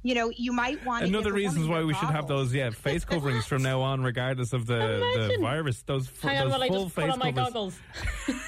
you 0.03 0.13
know 0.13 0.29
you 0.35 0.51
might 0.51 0.83
want 0.85 1.01
to 1.03 1.07
Another 1.07 1.23
give 1.23 1.33
the 1.33 1.37
reasons 1.37 1.67
why 1.67 1.77
your 1.77 1.87
we 1.87 1.93
should 1.93 2.09
have 2.09 2.27
those 2.27 2.53
yeah 2.53 2.71
face 2.71 3.05
coverings 3.05 3.45
from 3.45 3.61
now 3.63 3.79
on, 3.81 4.03
regardless 4.03 4.51
of 4.53 4.65
the, 4.67 4.75
the 4.75 5.37
virus. 5.41 5.81
Those, 5.83 6.07
f- 6.07 6.21
Hang 6.21 6.37
on 6.39 6.43
those 6.43 6.51
while 6.51 6.63
I 6.63 6.67
full 6.67 6.83
just 6.83 6.95
put 6.95 7.03
face 7.05 7.13
on 7.13 7.19
my 7.19 7.31
covers. 7.31 7.53
goggles. 7.53 7.79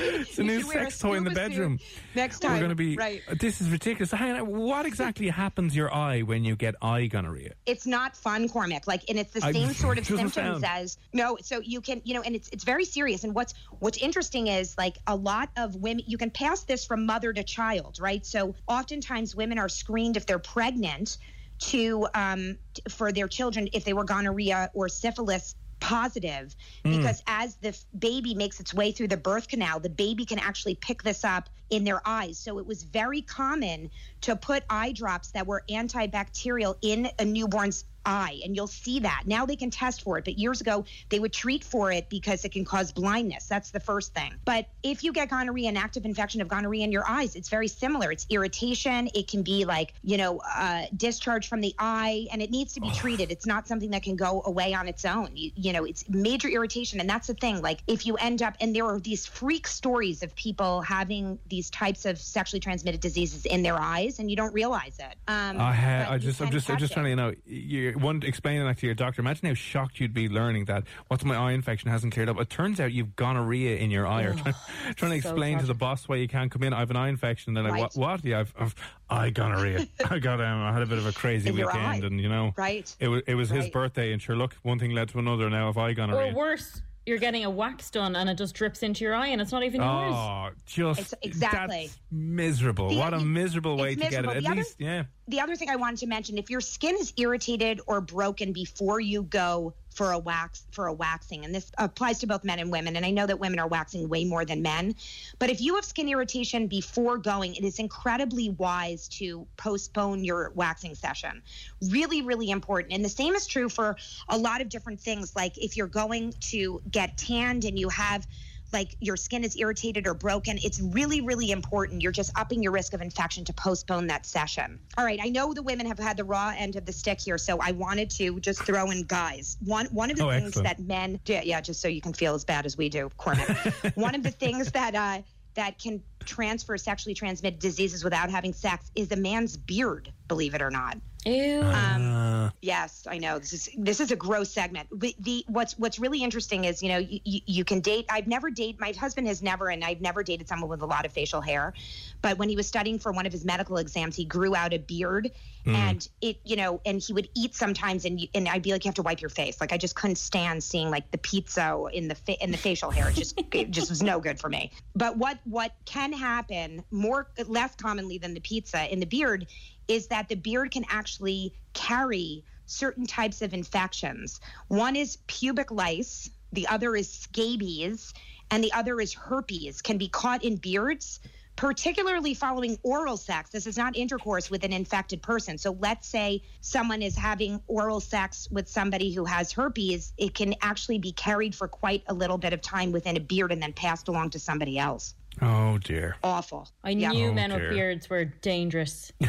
It's 0.00 0.38
a 0.38 0.42
new 0.42 0.52
You 0.54 0.60
should 0.60 0.68
wear 0.68 0.78
a 0.78 0.84
sex 0.84 0.98
toy 0.98 1.14
in 1.16 1.24
the 1.24 1.30
bedroom. 1.30 1.78
next 2.14 2.40
time, 2.40 2.52
We're 2.52 2.58
going 2.58 2.68
to 2.70 2.74
be. 2.76 2.96
right 2.96 3.22
uh, 3.28 3.34
This 3.38 3.60
is 3.60 3.68
ridiculous. 3.70 4.10
Hang 4.10 4.32
on, 4.38 4.46
what 4.46 4.86
exactly 4.86 5.28
happens 5.28 5.72
to 5.72 5.76
your 5.76 5.92
eye 5.94 6.20
when 6.20 6.44
you 6.44 6.56
get 6.56 6.74
eye 6.82 7.06
gonorrhea? 7.06 7.52
it's 7.66 7.86
not 7.86 8.16
fun, 8.16 8.48
Cormac. 8.48 8.86
Like, 8.86 9.02
and 9.08 9.18
it's 9.18 9.32
the 9.32 9.44
I- 9.44 9.52
same 9.52 9.72
sort 9.72 9.98
of 10.02 10.06
symptoms 10.06 10.34
sound. 10.34 10.64
as 10.64 10.98
no. 11.12 11.36
So 11.42 11.60
you 11.60 11.80
can, 11.80 12.00
you 12.04 12.14
know, 12.14 12.22
and 12.22 12.34
it's 12.36 12.48
it's 12.50 12.64
very 12.64 12.84
serious. 12.84 13.24
And 13.24 13.34
what's 13.48 13.78
what's 13.88 13.98
interesting 13.98 14.48
is 14.48 14.74
like 14.76 14.98
a 15.06 15.16
lot 15.16 15.50
of 15.56 15.74
women, 15.76 16.04
you 16.06 16.18
can 16.18 16.30
pass 16.30 16.64
this 16.64 16.84
from 16.84 17.06
mother 17.06 17.32
to 17.32 17.42
child, 17.42 17.98
right? 18.00 18.24
So 18.24 18.54
oftentimes 18.66 19.34
women 19.34 19.58
are 19.58 19.68
screened 19.68 20.16
if 20.16 20.26
they're 20.26 20.38
pregnant 20.38 21.16
to 21.60 22.06
um 22.14 22.56
for 22.88 23.10
their 23.10 23.26
children 23.26 23.68
if 23.72 23.84
they 23.84 23.92
were 23.92 24.04
gonorrhea 24.04 24.70
or 24.74 24.88
syphilis 24.88 25.54
positive. 25.80 26.54
Because 26.84 27.22
as 27.26 27.56
the 27.56 27.68
f- 27.68 27.84
baby 27.98 28.34
makes 28.34 28.60
its 28.60 28.74
way 28.74 28.92
through 28.92 29.08
the 29.08 29.16
birth 29.16 29.48
canal 29.48 29.80
the 29.80 29.90
baby 29.90 30.24
can 30.24 30.38
actually 30.38 30.74
pick 30.74 31.02
this 31.02 31.24
up 31.24 31.48
in 31.70 31.84
their 31.84 32.00
eyes. 32.06 32.38
So 32.38 32.58
it 32.58 32.66
was 32.66 32.82
very 32.82 33.22
common 33.22 33.90
to 34.22 34.36
put 34.36 34.64
eye 34.70 34.92
drops 34.92 35.30
that 35.32 35.46
were 35.46 35.64
antibacterial 35.70 36.76
in 36.82 37.10
a 37.18 37.24
newborn's 37.24 37.84
eye 38.08 38.40
and 38.44 38.56
you'll 38.56 38.66
see 38.66 39.00
that. 39.00 39.24
Now 39.26 39.44
they 39.44 39.56
can 39.56 39.70
test 39.70 40.02
for 40.02 40.18
it 40.18 40.24
but 40.24 40.38
years 40.38 40.60
ago 40.60 40.84
they 41.10 41.18
would 41.18 41.32
treat 41.32 41.62
for 41.62 41.92
it 41.92 42.08
because 42.08 42.44
it 42.44 42.52
can 42.52 42.64
cause 42.64 42.90
blindness. 42.92 43.46
That's 43.46 43.70
the 43.70 43.80
first 43.80 44.14
thing. 44.14 44.34
But 44.44 44.68
if 44.82 45.04
you 45.04 45.12
get 45.12 45.28
gonorrhea 45.30 45.68
an 45.68 45.76
active 45.76 46.04
infection 46.04 46.40
of 46.40 46.48
gonorrhea 46.48 46.84
in 46.84 46.92
your 46.92 47.06
eyes 47.06 47.36
it's 47.36 47.48
very 47.48 47.68
similar. 47.68 48.10
It's 48.10 48.26
irritation. 48.30 49.08
It 49.14 49.28
can 49.28 49.42
be 49.42 49.64
like 49.64 49.94
you 50.02 50.16
know 50.16 50.40
uh, 50.56 50.86
discharge 50.96 51.48
from 51.48 51.60
the 51.60 51.74
eye 51.78 52.26
and 52.32 52.40
it 52.40 52.50
needs 52.50 52.72
to 52.74 52.80
be 52.80 52.90
treated. 52.90 53.30
It's 53.30 53.46
not 53.46 53.68
something 53.68 53.90
that 53.90 54.02
can 54.02 54.16
go 54.16 54.42
away 54.46 54.74
on 54.74 54.88
its 54.88 55.04
own. 55.04 55.30
You, 55.34 55.50
you 55.54 55.72
know 55.72 55.84
it's 55.84 56.08
major 56.08 56.48
irritation 56.48 57.00
and 57.00 57.08
that's 57.08 57.26
the 57.26 57.34
thing. 57.34 57.60
Like 57.60 57.80
if 57.86 58.06
you 58.06 58.16
end 58.16 58.42
up 58.42 58.56
and 58.60 58.74
there 58.74 58.86
are 58.86 59.00
these 59.00 59.26
freak 59.26 59.66
stories 59.66 60.22
of 60.22 60.34
people 60.34 60.80
having 60.82 61.38
these 61.48 61.70
types 61.70 62.06
of 62.06 62.18
sexually 62.18 62.60
transmitted 62.60 63.00
diseases 63.00 63.44
in 63.44 63.62
their 63.62 63.78
eyes 63.78 64.18
and 64.18 64.30
you 64.30 64.36
don't 64.36 64.54
realize 64.54 64.98
it. 64.98 65.16
Um, 65.28 65.60
I, 65.60 65.72
ha- 65.72 66.06
I 66.10 66.18
just, 66.18 66.40
I'm 66.40 66.50
just, 66.50 66.70
I'm 66.70 66.78
just 66.78 66.92
trying 66.92 67.04
to, 67.04 67.10
you 67.10 67.16
know, 67.16 67.34
you 67.46 67.97
one 67.98 68.22
explaining 68.24 68.64
that 68.66 68.78
to 68.78 68.86
your 68.86 68.94
doctor. 68.94 69.20
Imagine 69.22 69.48
how 69.48 69.54
shocked 69.54 70.00
you'd 70.00 70.14
be 70.14 70.28
learning 70.28 70.66
that 70.66 70.84
what's 71.08 71.24
my 71.24 71.36
eye 71.36 71.52
infection 71.52 71.90
hasn't 71.90 72.12
cleared 72.12 72.28
up. 72.28 72.40
It 72.40 72.48
turns 72.50 72.80
out 72.80 72.92
you've 72.92 73.16
gonorrhea 73.16 73.76
in 73.76 73.90
your 73.90 74.06
eye. 74.06 74.22
or 74.22 74.34
trying, 74.34 74.54
trying 74.96 75.12
to 75.12 75.22
so 75.22 75.30
explain 75.30 75.58
to 75.58 75.66
the 75.66 75.74
boss 75.74 76.08
why 76.08 76.16
you 76.16 76.28
can't 76.28 76.50
come 76.50 76.62
in. 76.62 76.72
I 76.72 76.80
have 76.80 76.90
an 76.90 76.96
eye 76.96 77.08
infection. 77.08 77.54
They're 77.54 77.62
like, 77.64 77.72
Right. 77.72 77.80
what? 77.82 77.96
What? 77.96 78.24
Yeah, 78.24 78.40
I've, 78.40 78.54
I've 78.58 78.74
eye 79.10 79.30
gonorrhea. 79.30 79.86
I 80.10 80.18
got 80.18 80.40
um, 80.40 80.62
I 80.62 80.72
had 80.72 80.82
a 80.82 80.86
bit 80.86 80.98
of 80.98 81.06
a 81.06 81.12
crazy 81.12 81.48
In 81.50 81.56
weekend, 81.56 82.04
and 82.04 82.20
you 82.20 82.28
know, 82.28 82.52
Right. 82.56 82.94
It 83.00 83.08
was 83.08 83.22
it 83.26 83.34
was 83.34 83.50
his 83.50 83.68
birthday, 83.70 84.12
and 84.12 84.20
sure, 84.22 84.36
look, 84.36 84.54
one 84.62 84.78
thing 84.78 84.92
led 84.92 85.08
to 85.10 85.18
another. 85.18 85.48
Now, 85.50 85.68
if 85.68 85.76
I 85.76 85.92
gonorrhea. 85.92 86.32
Or 86.32 86.34
worse, 86.34 86.82
you're 87.08 87.18
getting 87.18 87.44
a 87.44 87.50
wax 87.50 87.90
done 87.90 88.14
and 88.14 88.28
it 88.28 88.36
just 88.36 88.54
drips 88.54 88.82
into 88.82 89.02
your 89.02 89.14
eye 89.14 89.28
and 89.28 89.40
it's 89.40 89.50
not 89.50 89.64
even 89.64 89.80
oh, 89.80 90.00
yours. 90.00 90.14
Oh, 90.14 90.48
just 90.66 91.00
It's- 91.00 91.14
exactly. 91.22 91.86
That's 91.86 91.98
miserable. 92.12 92.90
The- 92.90 92.98
what 92.98 93.14
a 93.14 93.20
miserable 93.20 93.76
way 93.76 93.94
it's 93.94 94.02
to 94.02 94.10
get 94.10 94.24
it. 94.24 94.26
miserable. 94.26 94.36
At 94.36 94.42
The 94.42 94.48
other- 94.50 94.56
least, 94.60 94.76
yeah. 94.78 95.02
the 95.26 95.40
other 95.40 95.56
thing 95.56 95.70
I 95.70 95.76
wanted 95.76 95.98
to 96.00 96.06
mention, 96.06 96.38
if 96.38 96.50
your 96.50 96.60
skin 96.60 96.94
is 97.00 97.12
irritated 97.16 97.80
or 97.86 98.00
broken 98.00 98.52
before 98.52 99.00
you 99.00 99.22
go 99.22 99.74
for 99.98 100.12
a 100.12 100.18
wax 100.18 100.64
for 100.70 100.86
a 100.86 100.92
waxing, 100.92 101.44
and 101.44 101.52
this 101.52 101.72
applies 101.76 102.20
to 102.20 102.26
both 102.28 102.44
men 102.44 102.60
and 102.60 102.70
women, 102.70 102.94
and 102.94 103.04
I 103.04 103.10
know 103.10 103.26
that 103.26 103.40
women 103.40 103.58
are 103.58 103.66
waxing 103.66 104.08
way 104.08 104.24
more 104.24 104.44
than 104.44 104.62
men, 104.62 104.94
but 105.40 105.50
if 105.50 105.60
you 105.60 105.74
have 105.74 105.84
skin 105.84 106.08
irritation 106.08 106.68
before 106.68 107.18
going, 107.18 107.56
it 107.56 107.64
is 107.64 107.80
incredibly 107.80 108.50
wise 108.50 109.08
to 109.08 109.48
postpone 109.56 110.22
your 110.22 110.52
waxing 110.54 110.94
session. 110.94 111.42
Really, 111.90 112.22
really 112.22 112.50
important. 112.50 112.92
And 112.92 113.04
the 113.04 113.08
same 113.08 113.34
is 113.34 113.48
true 113.48 113.68
for 113.68 113.96
a 114.28 114.38
lot 114.38 114.60
of 114.60 114.68
different 114.68 115.00
things. 115.00 115.34
Like 115.34 115.58
if 115.58 115.76
you're 115.76 115.88
going 115.88 116.32
to 116.52 116.80
get 116.88 117.16
tanned 117.16 117.64
and 117.64 117.76
you 117.76 117.88
have 117.88 118.24
like 118.72 118.96
your 119.00 119.16
skin 119.16 119.44
is 119.44 119.56
irritated 119.56 120.06
or 120.06 120.14
broken, 120.14 120.58
it's 120.62 120.80
really, 120.80 121.20
really 121.20 121.50
important. 121.50 122.02
You're 122.02 122.12
just 122.12 122.30
upping 122.36 122.62
your 122.62 122.72
risk 122.72 122.92
of 122.92 123.00
infection 123.00 123.44
to 123.46 123.52
postpone 123.52 124.08
that 124.08 124.26
session. 124.26 124.80
All 124.96 125.04
right, 125.04 125.18
I 125.22 125.28
know 125.28 125.54
the 125.54 125.62
women 125.62 125.86
have 125.86 125.98
had 125.98 126.16
the 126.16 126.24
raw 126.24 126.52
end 126.56 126.76
of 126.76 126.84
the 126.84 126.92
stick 126.92 127.20
here, 127.20 127.38
so 127.38 127.58
I 127.60 127.72
wanted 127.72 128.10
to 128.10 128.40
just 128.40 128.62
throw 128.62 128.90
in 128.90 129.04
guys. 129.04 129.56
One 129.64 129.86
one 129.86 130.10
of 130.10 130.16
the 130.16 130.24
Oh, 130.26 130.30
things 130.30 130.48
excellent. 130.48 130.68
that 130.68 130.80
men 130.80 131.20
do, 131.24 131.40
yeah, 131.42 131.60
just 131.60 131.80
so 131.80 131.88
you 131.88 132.00
can 132.00 132.12
feel 132.12 132.34
as 132.34 132.44
bad 132.44 132.66
as 132.66 132.76
we 132.76 132.88
do, 132.88 133.10
Cormac. 133.16 133.48
one 133.94 134.14
of 134.14 134.22
the 134.22 134.30
things 134.30 134.70
that 134.72 134.94
uh 134.94 135.22
that 135.54 135.78
can 135.78 136.02
transfer 136.24 136.76
sexually 136.76 137.14
transmitted 137.14 137.58
diseases 137.58 138.04
without 138.04 138.30
having 138.30 138.52
sex 138.52 138.92
is 138.94 139.10
a 139.10 139.16
man's 139.16 139.56
beard, 139.56 140.12
believe 140.28 140.54
it 140.54 140.62
or 140.62 140.70
not. 140.70 140.98
Ew. 141.28 141.62
Um, 141.62 142.52
yes, 142.62 143.06
I 143.08 143.18
know 143.18 143.38
this 143.38 143.52
is 143.52 143.68
this 143.76 144.00
is 144.00 144.10
a 144.10 144.16
gross 144.16 144.50
segment. 144.50 144.88
The, 144.98 145.14
the 145.18 145.44
what's 145.48 145.78
what's 145.78 145.98
really 145.98 146.22
interesting 146.22 146.64
is 146.64 146.82
you 146.82 146.88
know 146.88 146.98
you, 146.98 147.20
you, 147.24 147.40
you 147.46 147.64
can 147.64 147.80
date. 147.80 148.06
I've 148.08 148.26
never 148.26 148.50
dated. 148.50 148.80
My 148.80 148.92
husband 148.92 149.26
has 149.26 149.42
never, 149.42 149.68
and 149.68 149.84
I've 149.84 150.00
never 150.00 150.22
dated 150.22 150.48
someone 150.48 150.70
with 150.70 150.80
a 150.80 150.86
lot 150.86 151.04
of 151.04 151.12
facial 151.12 151.40
hair. 151.40 151.74
But 152.22 152.38
when 152.38 152.48
he 152.48 152.56
was 152.56 152.66
studying 152.66 152.98
for 152.98 153.12
one 153.12 153.26
of 153.26 153.32
his 153.32 153.44
medical 153.44 153.76
exams, 153.76 154.16
he 154.16 154.24
grew 154.24 154.56
out 154.56 154.72
a 154.72 154.78
beard, 154.78 155.30
and 155.66 156.08
it 156.22 156.40
you 156.44 156.56
know, 156.56 156.80
and 156.86 157.02
he 157.02 157.12
would 157.12 157.28
eat 157.34 157.54
sometimes, 157.54 158.06
and 158.06 158.20
you, 158.20 158.28
and 158.34 158.48
I'd 158.48 158.62
be 158.62 158.72
like, 158.72 158.84
you 158.84 158.88
have 158.88 158.94
to 158.96 159.02
wipe 159.02 159.20
your 159.20 159.28
face. 159.28 159.60
Like 159.60 159.72
I 159.72 159.76
just 159.76 159.94
couldn't 159.96 160.16
stand 160.16 160.64
seeing 160.64 160.90
like 160.90 161.10
the 161.10 161.18
pizza 161.18 161.78
in 161.92 162.08
the 162.08 162.14
fa- 162.14 162.42
in 162.42 162.52
the 162.52 162.56
facial 162.56 162.90
hair. 162.90 163.10
It 163.10 163.16
just 163.16 163.38
it 163.52 163.70
just 163.70 163.90
was 163.90 164.02
no 164.02 164.18
good 164.18 164.40
for 164.40 164.48
me. 164.48 164.72
But 164.94 165.18
what 165.18 165.38
what 165.44 165.72
can 165.84 166.12
happen 166.12 166.84
more 166.90 167.28
less 167.46 167.74
commonly 167.74 168.16
than 168.16 168.32
the 168.32 168.40
pizza 168.40 168.90
in 168.90 169.00
the 169.00 169.06
beard 169.06 169.46
is 169.88 170.08
that 170.08 170.28
the 170.28 170.36
beard 170.36 170.70
can 170.70 170.84
actually 170.88 171.54
carry 171.72 172.44
certain 172.66 173.06
types 173.06 173.42
of 173.42 173.54
infections. 173.54 174.40
One 174.68 174.94
is 174.94 175.18
pubic 175.26 175.70
lice, 175.70 176.30
the 176.52 176.68
other 176.68 176.94
is 176.94 177.10
scabies, 177.10 178.12
and 178.50 178.62
the 178.62 178.72
other 178.72 179.00
is 179.00 179.14
herpes, 179.14 179.82
can 179.82 179.98
be 179.98 180.08
caught 180.08 180.44
in 180.44 180.56
beards. 180.56 181.20
Particularly 181.56 182.34
following 182.34 182.78
oral 182.84 183.16
sex. 183.16 183.50
This 183.50 183.66
is 183.66 183.76
not 183.76 183.96
intercourse 183.96 184.48
with 184.48 184.62
an 184.62 184.72
infected 184.72 185.22
person. 185.22 185.58
So 185.58 185.76
let's 185.80 186.06
say 186.06 186.42
someone 186.60 187.02
is 187.02 187.16
having 187.16 187.60
oral 187.66 187.98
sex 187.98 188.46
with 188.48 188.68
somebody 188.68 189.12
who 189.12 189.24
has 189.24 189.50
herpes. 189.50 190.12
It 190.16 190.34
can 190.34 190.54
actually 190.62 191.00
be 191.00 191.10
carried 191.10 191.56
for 191.56 191.66
quite 191.66 192.04
a 192.06 192.14
little 192.14 192.38
bit 192.38 192.52
of 192.52 192.62
time 192.62 192.92
within 192.92 193.16
a 193.16 193.20
beard 193.20 193.50
and 193.50 193.60
then 193.60 193.72
passed 193.72 194.06
along 194.06 194.30
to 194.30 194.38
somebody 194.38 194.78
else. 194.78 195.16
Oh 195.42 195.78
dear. 195.78 196.16
Awful. 196.24 196.68
I 196.84 196.90
Yeah. 196.90 197.10
knew 197.10 197.28
Oh, 197.28 197.32
men 197.32 197.50
dear. 197.50 197.60
with 197.60 197.70
beards 197.70 198.10
were 198.10 198.24
dangerous. 198.24 199.12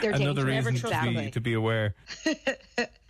They're 0.00 0.12
Another 0.12 0.44
dangerous. 0.46 0.66
reason 0.66 0.74
to 0.74 0.82
be, 0.82 1.08
Exactly. 1.08 1.30
to 1.32 1.40
be 1.40 1.52
aware. 1.54 1.94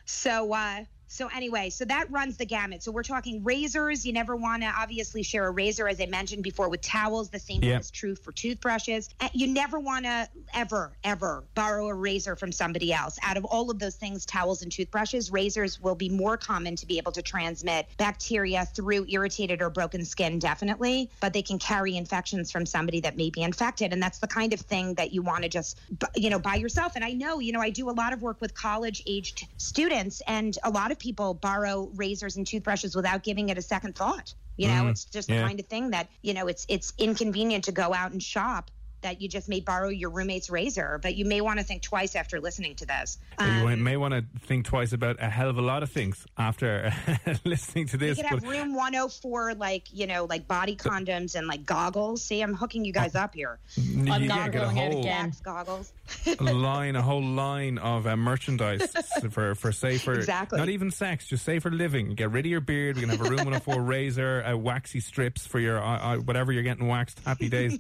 So, 0.05 0.53
uh, 0.53 0.85
so 1.13 1.29
anyway, 1.35 1.69
so 1.71 1.85
that 1.85 2.11
runs 2.11 2.37
the 2.37 2.47
gamut. 2.47 2.83
So 2.83 2.91
we're 2.91 3.03
talking 3.03 3.45
razors. 3.45 4.07
You 4.07 4.13
never 4.13 4.35
want 4.35 4.63
to 4.63 4.69
obviously 4.69 5.23
share 5.23 5.47
a 5.47 5.51
razor, 5.51 5.87
as 5.87 6.01
I 6.01 6.07
mentioned 6.07 6.43
before, 6.43 6.69
with 6.69 6.81
towels. 6.81 7.29
The 7.29 7.39
same 7.39 7.63
Yeah. 7.63 7.79
is 7.79 7.91
true 7.91 8.15
for 8.17 8.33
toothbrushes. 8.33 9.11
Uh, 9.21 9.29
You 9.35 9.47
never 9.47 9.79
want 9.79 10.05
to 10.05 10.29
ever, 10.55 10.97
ever 11.05 11.45
borrow 11.55 11.89
a 11.89 11.95
razor 11.95 12.37
from 12.37 12.53
somebody 12.53 12.93
else. 12.93 13.19
Out 13.23 13.37
of 13.37 13.45
all 13.45 13.71
of 13.71 13.79
those 13.79 13.97
things, 13.97 14.25
towels 14.25 14.63
and 14.63 14.73
toothbrushes, 14.73 15.31
razors 15.31 15.79
will 15.81 15.95
be 15.95 16.09
more 16.09 16.37
common 16.37 16.77
to 16.77 16.87
be 16.87 16.99
able 16.99 17.13
to 17.13 17.23
transmit 17.23 17.89
bacteria 17.99 18.65
through 18.65 19.07
irritated 19.09 19.61
or 19.63 19.69
broken 19.71 20.05
skin, 20.05 20.39
definitely. 20.39 21.11
But 21.21 21.33
they 21.33 21.43
can 21.43 21.59
carry 21.59 21.97
infections 21.97 22.51
from 22.51 22.65
somebody 22.67 23.01
that 23.01 23.17
may 23.17 23.31
be 23.31 23.43
infected, 23.43 23.93
and 23.93 24.03
that's 24.03 24.19
the 24.19 24.27
kind 24.29 24.53
of 24.53 24.61
thing 24.61 24.95
that 24.95 25.13
you 25.13 25.23
want 25.23 25.43
to 25.43 25.49
just, 25.49 25.79
you 26.17 26.31
know, 26.31 26.39
by 26.39 26.55
yourself. 26.55 26.93
And 26.97 27.05
I 27.05 27.13
know, 27.13 27.39
you 27.39 27.53
know, 27.53 27.61
I 27.61 27.71
do 27.71 27.91
a 27.91 27.93
lot 27.93 28.13
of 28.13 28.23
work 28.23 28.41
with 28.41 28.55
college-aged 28.55 29.47
students, 29.59 30.23
and 30.27 30.57
a 30.65 30.71
lot 30.71 30.91
of 30.91 30.99
people 31.03 31.35
borrow 31.35 31.91
razors 31.95 32.37
and 32.37 32.47
toothbrushes 32.47 32.95
without 32.95 33.25
giving 33.25 33.49
it 33.49 33.59
a 33.59 33.63
second 33.63 33.97
thought. 33.97 34.35
You 34.57 34.69
know, 34.69 34.85
mm, 34.85 34.91
it's 34.91 35.05
just 35.05 35.29
the 35.29 35.39
kind 35.39 35.59
of 35.59 35.67
thing 35.67 35.91
that 35.91 36.09
you 36.23 36.33
know, 36.33 36.47
it's 36.47 36.65
it's 36.69 36.93
inconvenient 36.97 37.65
to 37.65 37.73
go 37.73 37.93
out 37.93 38.13
and 38.13 38.23
shop. 38.23 38.71
That 39.03 39.21
you 39.21 39.29
just 39.29 39.49
may 39.49 39.61
borrow 39.61 39.89
your 39.89 40.11
roommate's 40.11 40.49
razor, 40.51 40.99
but 41.03 41.15
you 41.17 41.25
may 41.25 41.41
want 41.41 41.59
to 41.59 41.65
think 41.65 41.83
twice 41.83 42.15
after 42.17 42.41
listening 42.41 42.77
to 42.77 42.87
this. 42.87 43.19
you 43.41 43.47
Um, 43.47 43.83
may 43.83 43.97
want 43.97 44.15
to 44.15 44.25
think 44.47 44.65
twice 44.65 44.93
about 44.93 45.17
a 45.21 45.29
hell 45.29 45.49
of 45.49 45.59
a 45.59 45.63
lot 45.63 45.83
of 45.83 45.91
things 45.91 46.25
after 46.39 46.93
listening 47.45 47.87
to 47.89 47.93
you 47.95 47.99
this. 47.99 48.17
could 48.17 48.27
have 48.27 48.41
but 48.43 48.49
room 48.51 48.75
104, 48.75 49.55
like 49.55 49.89
you 49.93 50.07
know, 50.07 50.27
like 50.29 50.47
body 50.49 50.77
condoms 50.77 51.35
and 51.35 51.47
like 51.47 51.67
goggles. 51.67 52.23
See, 52.25 52.41
I'm 52.41 52.55
hooking 52.55 52.85
you 52.85 52.93
guys 52.93 53.15
up 53.15 53.35
here. 53.35 53.59
you 53.77 54.13
I'm 54.13 54.23
yeah, 54.23 54.29
not 54.29 54.53
get 54.53 54.63
a 54.63 54.67
going 54.67 54.79
out 54.79 54.93
whole 54.93 55.01
again. 55.01 55.25
Wax 55.27 55.41
goggles. 55.41 55.93
line, 56.41 56.97
a 56.97 57.03
whole 57.03 57.23
line 57.23 57.79
of 57.79 58.07
uh, 58.07 58.17
merchandise 58.17 58.93
for 59.31 59.55
for 59.55 59.73
safer, 59.73 60.15
Exactly. 60.15 60.59
not 60.59 60.69
even 60.69 60.91
sex, 60.91 61.27
just 61.27 61.45
safer 61.45 61.71
living. 61.71 62.15
Get 62.15 62.31
rid 62.31 62.47
of 62.47 62.51
your 62.51 62.61
beard. 62.61 62.97
We 62.97 63.03
can 63.03 63.11
have 63.11 63.21
a 63.21 63.25
room 63.25 63.39
104 63.45 63.81
razor, 63.83 64.45
uh, 64.45 64.57
waxy 64.57 65.01
strips 65.01 65.47
for 65.47 65.59
your 65.59 65.83
uh, 65.83 65.99
uh, 65.99 66.17
whatever 66.19 66.53
you're 66.53 66.63
getting 66.63 66.87
waxed. 66.87 67.21
Happy 67.25 67.49
days. 67.49 67.79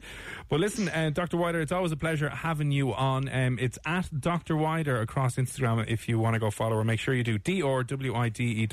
but 0.49 0.61
listen, 0.61 0.89
uh, 0.89 1.11
Dr. 1.13 1.37
Wider, 1.37 1.61
it's 1.61 1.73
always 1.73 1.93
a 1.93 1.97
pleasure 1.97 2.29
having 2.29 2.71
you 2.71 2.93
on. 2.93 3.29
Um, 3.29 3.59
it's 3.61 3.79
at 3.85 4.09
Dr. 4.21 4.57
Wider 4.57 5.01
across 5.01 5.37
Instagram. 5.37 5.85
If 5.89 6.09
you 6.09 6.19
want 6.19 6.35
to 6.35 6.41
go 6.41 6.51
follow 6.51 6.77
her, 6.77 6.85
make 6.85 7.01
sure 7.01 7.15
you 7.15 7.25
do. 7.25 7.39
D 7.39 7.63
or 7.63 7.85
W 7.85 8.15
I 8.15 8.29
D 8.29 8.45
E 8.45 8.67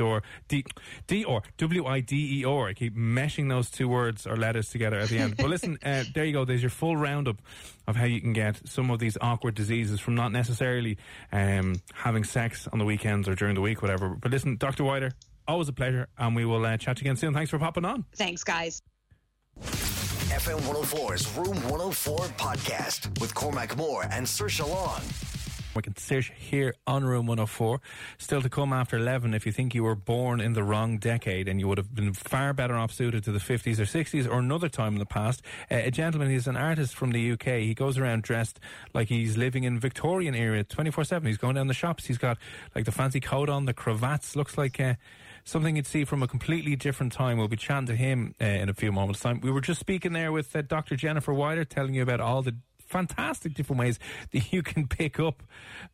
D 0.47 0.65
D 1.07 1.23
or 1.23 1.41
W 1.57 1.85
I 1.85 1.99
D 1.99 2.39
E 2.39 2.45
or. 2.45 2.69
I 2.69 2.73
keep 2.73 2.95
meshing 2.95 3.49
those 3.49 3.69
two 3.69 3.87
words 3.87 4.25
or 4.25 4.35
letters 4.37 4.69
together 4.69 4.99
at 4.99 5.09
the 5.09 5.17
end. 5.19 5.37
But 5.37 5.49
listen, 5.49 5.77
uh, 5.83 6.03
there 6.13 6.25
you 6.25 6.33
go. 6.33 6.45
There's 6.45 6.61
your 6.61 6.69
full 6.69 6.97
roundup 6.97 7.41
of 7.87 7.95
how 7.95 8.05
you 8.05 8.21
can 8.21 8.33
get 8.33 8.67
some 8.67 8.91
of 8.91 8.99
these 8.99 9.17
awkward 9.21 9.55
diseases 9.55 9.99
from 9.99 10.15
not 10.15 10.31
necessarily 10.31 10.97
um, 11.31 11.75
having 11.93 12.23
sex 12.23 12.67
on 12.71 12.79
the 12.79 12.85
weekends 12.85 13.27
or 13.27 13.35
during 13.35 13.55
the 13.55 13.61
week, 13.61 13.81
whatever. 13.81 14.09
But 14.09 14.31
listen, 14.31 14.57
Dr. 14.57 14.83
Wider, 14.83 15.11
always 15.47 15.67
a 15.67 15.73
pleasure, 15.73 16.07
and 16.17 16.35
we 16.35 16.45
will 16.45 16.65
uh, 16.65 16.77
chat 16.77 17.01
again 17.01 17.15
soon. 17.15 17.33
Thanks 17.33 17.49
for 17.49 17.59
popping 17.59 17.85
on. 17.85 18.05
Thanks, 18.15 18.43
guys. 18.43 18.81
FM 20.39 20.61
104's 20.61 21.35
Room 21.35 21.55
104 21.69 22.17
podcast 22.37 23.19
with 23.19 23.35
Cormac 23.35 23.75
Moore 23.75 24.03
and 24.09 24.25
Saoirse 24.25 24.65
Long. 24.65 25.01
We 25.75 25.81
can 25.81 25.97
search 25.97 26.31
here 26.33 26.75
on 26.87 27.03
Room 27.03 27.27
104. 27.27 27.81
Still 28.19 28.41
to 28.41 28.49
come 28.49 28.71
after 28.71 28.95
11 28.95 29.33
if 29.33 29.45
you 29.45 29.51
think 29.51 29.75
you 29.75 29.83
were 29.83 29.95
born 29.95 30.39
in 30.39 30.53
the 30.53 30.63
wrong 30.63 30.97
decade 30.97 31.49
and 31.49 31.59
you 31.59 31.67
would 31.67 31.77
have 31.77 31.93
been 31.93 32.13
far 32.13 32.53
better 32.53 32.75
off 32.75 32.93
suited 32.93 33.25
to 33.25 33.33
the 33.33 33.39
50s 33.39 33.79
or 33.79 33.83
60s 33.83 34.29
or 34.29 34.39
another 34.39 34.69
time 34.69 34.93
in 34.93 34.99
the 34.99 35.05
past. 35.05 35.41
Uh, 35.69 35.75
a 35.75 35.91
gentleman, 35.91 36.29
he's 36.29 36.47
an 36.47 36.55
artist 36.55 36.95
from 36.95 37.11
the 37.11 37.31
UK. 37.33 37.59
He 37.59 37.73
goes 37.73 37.97
around 37.97 38.23
dressed 38.23 38.61
like 38.93 39.09
he's 39.09 39.35
living 39.35 39.65
in 39.65 39.77
Victorian 39.77 40.35
era 40.35 40.63
24 40.63 41.03
7. 41.03 41.27
He's 41.27 41.37
going 41.37 41.55
down 41.55 41.67
the 41.67 41.73
shops. 41.73 42.05
He's 42.05 42.17
got 42.17 42.37
like 42.73 42.85
the 42.85 42.93
fancy 42.93 43.19
coat 43.19 43.49
on, 43.49 43.65
the 43.65 43.73
cravats. 43.73 44.37
Looks 44.37 44.57
like. 44.57 44.79
Uh, 44.79 44.93
Something 45.49 45.77
you'd 45.77 45.87
see 45.87 46.05
from 46.05 46.21
a 46.21 46.27
completely 46.27 46.75
different 46.75 47.11
time. 47.11 47.39
We'll 47.39 47.47
be 47.47 47.57
chatting 47.57 47.87
to 47.87 47.95
him 47.95 48.35
uh, 48.39 48.45
in 48.45 48.69
a 48.69 48.73
few 48.75 48.91
moments' 48.91 49.21
time. 49.21 49.39
We 49.41 49.49
were 49.49 49.61
just 49.61 49.79
speaking 49.79 50.13
there 50.13 50.31
with 50.31 50.55
uh, 50.55 50.61
Dr. 50.61 50.95
Jennifer 50.95 51.33
Wider, 51.33 51.65
telling 51.65 51.95
you 51.95 52.03
about 52.03 52.21
all 52.21 52.43
the 52.43 52.55
fantastic 52.77 53.55
different 53.55 53.79
ways 53.79 53.97
that 54.31 54.53
you 54.53 54.61
can 54.61 54.87
pick 54.87 55.19
up 55.19 55.41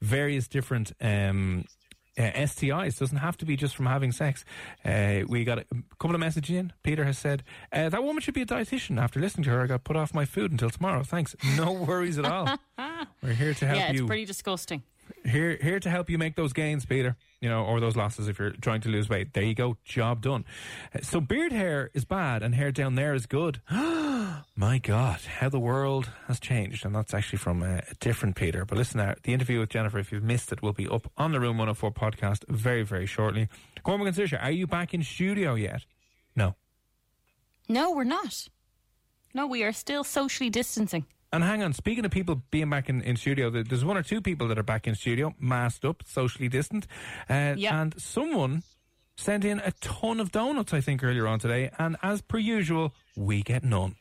various 0.01 0.49
different 0.49 0.91
um, 0.99 1.63
uh, 2.17 2.23
STIs. 2.23 2.99
Doesn't 2.99 3.19
have 3.19 3.37
to 3.37 3.45
be 3.45 3.55
just 3.55 3.77
from 3.77 3.85
having 3.85 4.11
sex. 4.11 4.43
Uh, 4.83 5.21
we 5.25 5.45
got 5.45 5.59
a 5.59 5.65
couple 5.99 6.15
of 6.15 6.19
messages 6.19 6.53
in. 6.53 6.73
Peter 6.83 7.05
has 7.05 7.17
said 7.17 7.41
uh, 7.71 7.87
that 7.87 8.03
woman 8.03 8.21
should 8.21 8.33
be 8.33 8.41
a 8.41 8.45
dietitian. 8.45 8.99
After 9.01 9.21
listening 9.21 9.45
to 9.45 9.51
her, 9.51 9.61
I 9.63 9.67
got 9.67 9.85
put 9.85 9.95
off 9.95 10.13
my 10.13 10.25
food 10.25 10.51
until 10.51 10.69
tomorrow. 10.69 11.03
Thanks. 11.03 11.33
No 11.57 11.71
worries 11.71 12.19
at 12.19 12.25
all. 12.25 12.59
We're 13.23 13.31
here 13.31 13.53
to 13.53 13.65
help 13.65 13.79
yeah, 13.79 13.91
it's 13.91 14.01
you. 14.01 14.05
pretty 14.05 14.25
disgusting. 14.25 14.83
Here, 15.23 15.57
here 15.61 15.79
to 15.79 15.89
help 15.89 16.09
you 16.09 16.17
make 16.17 16.35
those 16.35 16.53
gains, 16.53 16.85
Peter. 16.85 17.15
You 17.41 17.49
know, 17.49 17.63
or 17.63 17.79
those 17.79 17.95
losses 17.95 18.27
if 18.27 18.39
you're 18.39 18.51
trying 18.51 18.81
to 18.81 18.89
lose 18.89 19.07
weight. 19.07 19.33
There 19.33 19.43
you 19.43 19.53
go, 19.53 19.77
job 19.83 20.21
done. 20.21 20.45
So 21.01 21.21
beard 21.21 21.51
hair 21.51 21.91
is 21.93 22.05
bad, 22.05 22.41
and 22.41 22.55
hair 22.55 22.71
down 22.71 22.95
there 22.95 23.13
is 23.13 23.25
good. 23.25 23.61
My 23.69 24.79
God, 24.81 25.19
how 25.39 25.49
the 25.49 25.59
world 25.59 26.09
has 26.27 26.39
changed, 26.39 26.85
and 26.85 26.95
that's 26.95 27.13
actually 27.13 27.37
from 27.37 27.61
uh, 27.61 27.81
a 27.89 27.95
different 27.99 28.35
Peter. 28.35 28.65
But 28.65 28.77
listen, 28.77 28.97
now 28.97 29.15
the 29.23 29.33
interview 29.33 29.59
with 29.59 29.69
Jennifer, 29.69 29.99
if 29.99 30.11
you've 30.11 30.23
missed 30.23 30.51
it, 30.51 30.61
will 30.61 30.73
be 30.73 30.87
up 30.87 31.11
on 31.17 31.33
the 31.33 31.39
Room 31.39 31.57
104 31.57 31.91
podcast 31.91 32.47
very, 32.47 32.83
very 32.83 33.05
shortly. 33.05 33.47
Cormac 33.83 34.07
and 34.07 34.15
Saoirse, 34.15 34.41
are 34.41 34.51
you 34.51 34.65
back 34.65 34.93
in 34.93 35.03
studio 35.03 35.55
yet? 35.55 35.85
No. 36.35 36.55
No, 37.67 37.91
we're 37.91 38.03
not. 38.03 38.47
No, 39.33 39.47
we 39.47 39.63
are 39.63 39.73
still 39.73 40.03
socially 40.03 40.49
distancing. 40.49 41.05
And 41.35 41.43
hang 41.43 41.61
on, 41.63 41.73
speaking 41.73 42.05
of 42.05 42.11
people 42.11 42.41
being 42.49 42.69
back 42.69 42.87
in, 42.87 43.01
in 43.01 43.17
studio, 43.17 43.49
there's 43.49 43.83
one 43.83 43.97
or 43.97 44.03
two 44.03 44.21
people 44.21 44.47
that 44.47 44.57
are 44.57 44.63
back 44.63 44.87
in 44.87 44.95
studio, 44.95 45.33
masked 45.37 45.83
up, 45.83 46.01
socially 46.05 46.47
distant. 46.47 46.87
Uh, 47.29 47.55
Yeah. 47.57 47.81
And 47.81 47.99
someone 48.01 48.63
sent 49.17 49.43
in 49.43 49.59
a 49.59 49.71
ton 49.81 50.21
of 50.21 50.31
donuts, 50.31 50.73
I 50.73 50.79
think, 50.79 51.03
earlier 51.03 51.27
on 51.27 51.39
today. 51.39 51.71
And 51.77 51.97
as 52.01 52.21
per 52.21 52.37
usual, 52.37 52.93
we 53.17 53.43
get 53.43 53.65
none. 53.65 53.95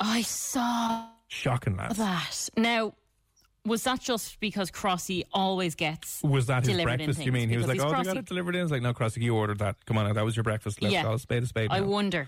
I 0.00 0.22
saw 0.22 1.06
Shocking, 1.28 1.76
lads. 1.76 1.96
that. 1.98 2.48
Now, 2.56 2.94
was 3.64 3.84
that 3.84 4.00
just 4.00 4.40
because 4.40 4.70
Crossy 4.72 5.22
always 5.32 5.74
gets 5.76 6.22
Was 6.24 6.46
that 6.46 6.66
his 6.66 6.80
breakfast, 6.82 7.24
you 7.24 7.30
mean? 7.30 7.48
He 7.48 7.56
was 7.56 7.66
like, 7.68 7.74
he's 7.74 7.84
oh, 7.84 7.90
they 7.90 8.02
got 8.02 8.06
Crossy. 8.16 8.18
it 8.18 8.24
delivered 8.26 8.56
in. 8.56 8.62
It's 8.62 8.72
like, 8.72 8.82
no, 8.82 8.92
Crossy, 8.94 9.18
you 9.22 9.36
ordered 9.36 9.58
that. 9.60 9.76
Come 9.86 9.96
on, 9.98 10.12
that 10.12 10.24
was 10.24 10.34
your 10.34 10.42
breakfast. 10.44 10.82
Let's 10.82 10.92
Yeah. 10.94 11.02
call 11.02 11.14
a 11.14 11.18
spade 11.20 11.44
a 11.44 11.46
spade. 11.46 11.70
I 11.70 11.82
wonder. 11.82 12.26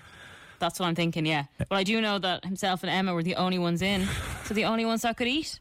That's 0.62 0.79
what 0.79 0.87
I'm 0.87 0.94
thinking, 0.94 1.27
yeah. 1.27 1.46
But 1.59 1.72
I 1.72 1.83
do 1.83 2.01
know 2.01 2.20
that 2.20 2.44
himself 2.44 2.85
and 2.85 2.90
Emma 2.90 3.12
were 3.12 3.25
the 3.25 3.35
only 3.35 3.59
ones 3.59 3.83
in, 3.83 4.07
so 4.44 4.55
the 4.55 4.66
only 4.66 4.85
ones 4.85 5.03
that 5.03 5.16
could 5.16 5.27
eat. 5.27 5.59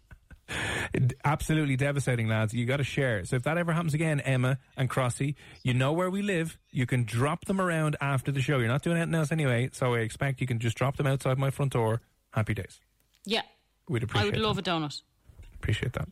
Absolutely 1.26 1.76
devastating, 1.76 2.28
lads. 2.28 2.54
You 2.54 2.68
got 2.68 2.78
to 2.78 2.84
share. 2.84 3.26
So 3.26 3.36
if 3.36 3.42
that 3.44 3.58
ever 3.58 3.72
happens 3.74 3.96
again, 3.96 4.20
Emma 4.20 4.60
and 4.78 4.92
Crossy, 4.92 5.34
you 5.64 5.74
know 5.74 5.92
where 5.92 6.12
we 6.12 6.22
live. 6.22 6.60
You 6.70 6.86
can 6.86 7.04
drop 7.04 7.46
them 7.46 7.60
around 7.60 7.96
after 8.00 8.32
the 8.32 8.42
show. 8.42 8.60
You're 8.60 8.68
not 8.68 8.84
doing 8.84 8.98
anything 8.98 9.16
else 9.16 9.32
anyway, 9.32 9.72
so 9.74 9.96
I 9.96 10.00
expect 10.02 10.40
you 10.40 10.46
can 10.46 10.60
just 10.60 10.78
drop 10.78 10.98
them 10.98 11.08
outside 11.08 11.40
my 11.40 11.50
front 11.50 11.74
door. 11.74 12.02
Happy 12.30 12.54
days. 12.54 12.80
Yeah. 13.26 13.42
We'd 13.90 14.04
appreciate. 14.04 14.28
I 14.28 14.38
would 14.38 14.40
love 14.46 14.58
that. 14.58 14.68
a 14.68 14.72
donut. 14.72 15.02
Appreciate 15.56 15.94
that. 15.94 16.10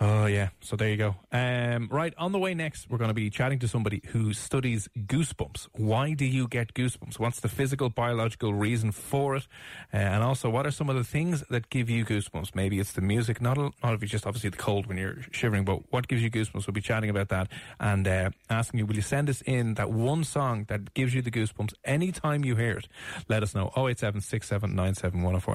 Oh 0.00 0.26
yeah. 0.26 0.48
So 0.60 0.74
there 0.74 0.88
you 0.88 0.96
go. 0.96 1.14
Um, 1.30 1.88
right 1.90 2.12
on 2.18 2.32
the 2.32 2.38
way 2.38 2.52
next, 2.52 2.90
we're 2.90 2.98
going 2.98 3.08
to 3.08 3.14
be 3.14 3.30
chatting 3.30 3.60
to 3.60 3.68
somebody 3.68 4.02
who 4.08 4.32
studies 4.32 4.88
goosebumps. 4.98 5.68
Why 5.72 6.14
do 6.14 6.24
you 6.24 6.48
get 6.48 6.74
goosebumps? 6.74 7.18
What's 7.20 7.40
the 7.40 7.48
physical, 7.48 7.90
biological 7.90 8.52
reason 8.52 8.90
for 8.90 9.36
it? 9.36 9.46
Uh, 9.92 9.98
and 9.98 10.24
also, 10.24 10.50
what 10.50 10.66
are 10.66 10.72
some 10.72 10.90
of 10.90 10.96
the 10.96 11.04
things 11.04 11.44
that 11.48 11.70
give 11.70 11.88
you 11.88 12.04
goosebumps? 12.04 12.56
Maybe 12.56 12.80
it's 12.80 12.92
the 12.92 13.02
music, 13.02 13.40
not 13.40 13.56
not 13.56 13.94
if 13.94 14.02
it's 14.02 14.10
just 14.10 14.26
obviously 14.26 14.50
the 14.50 14.56
cold 14.56 14.86
when 14.86 14.96
you're 14.96 15.18
shivering, 15.30 15.64
but 15.64 15.92
what 15.92 16.08
gives 16.08 16.22
you 16.22 16.30
goosebumps? 16.30 16.66
We'll 16.66 16.74
be 16.74 16.80
chatting 16.80 17.08
about 17.10 17.28
that 17.28 17.48
and 17.78 18.08
uh, 18.08 18.30
asking 18.50 18.78
you, 18.78 18.86
will 18.86 18.96
you 18.96 19.02
send 19.02 19.30
us 19.30 19.42
in 19.42 19.74
that 19.74 19.90
one 19.90 20.24
song 20.24 20.64
that 20.68 20.92
gives 20.94 21.14
you 21.14 21.22
the 21.22 21.30
goosebumps 21.30 21.74
anytime 21.84 22.44
you 22.44 22.56
hear 22.56 22.78
it? 22.78 22.88
Let 23.28 23.44
us 23.44 23.54
know. 23.54 23.70
087 23.76 24.22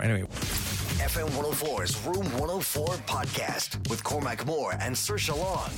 Anyway. 0.01 0.27
FM 0.99 1.29
104's 1.29 2.05
Room 2.05 2.25
104 2.39 2.87
podcast 3.07 3.89
with 3.89 4.03
Cormac 4.03 4.28
Moore 4.45 4.73
and 4.79 4.95
Saoirse 4.95 5.35
Long. 5.37 5.71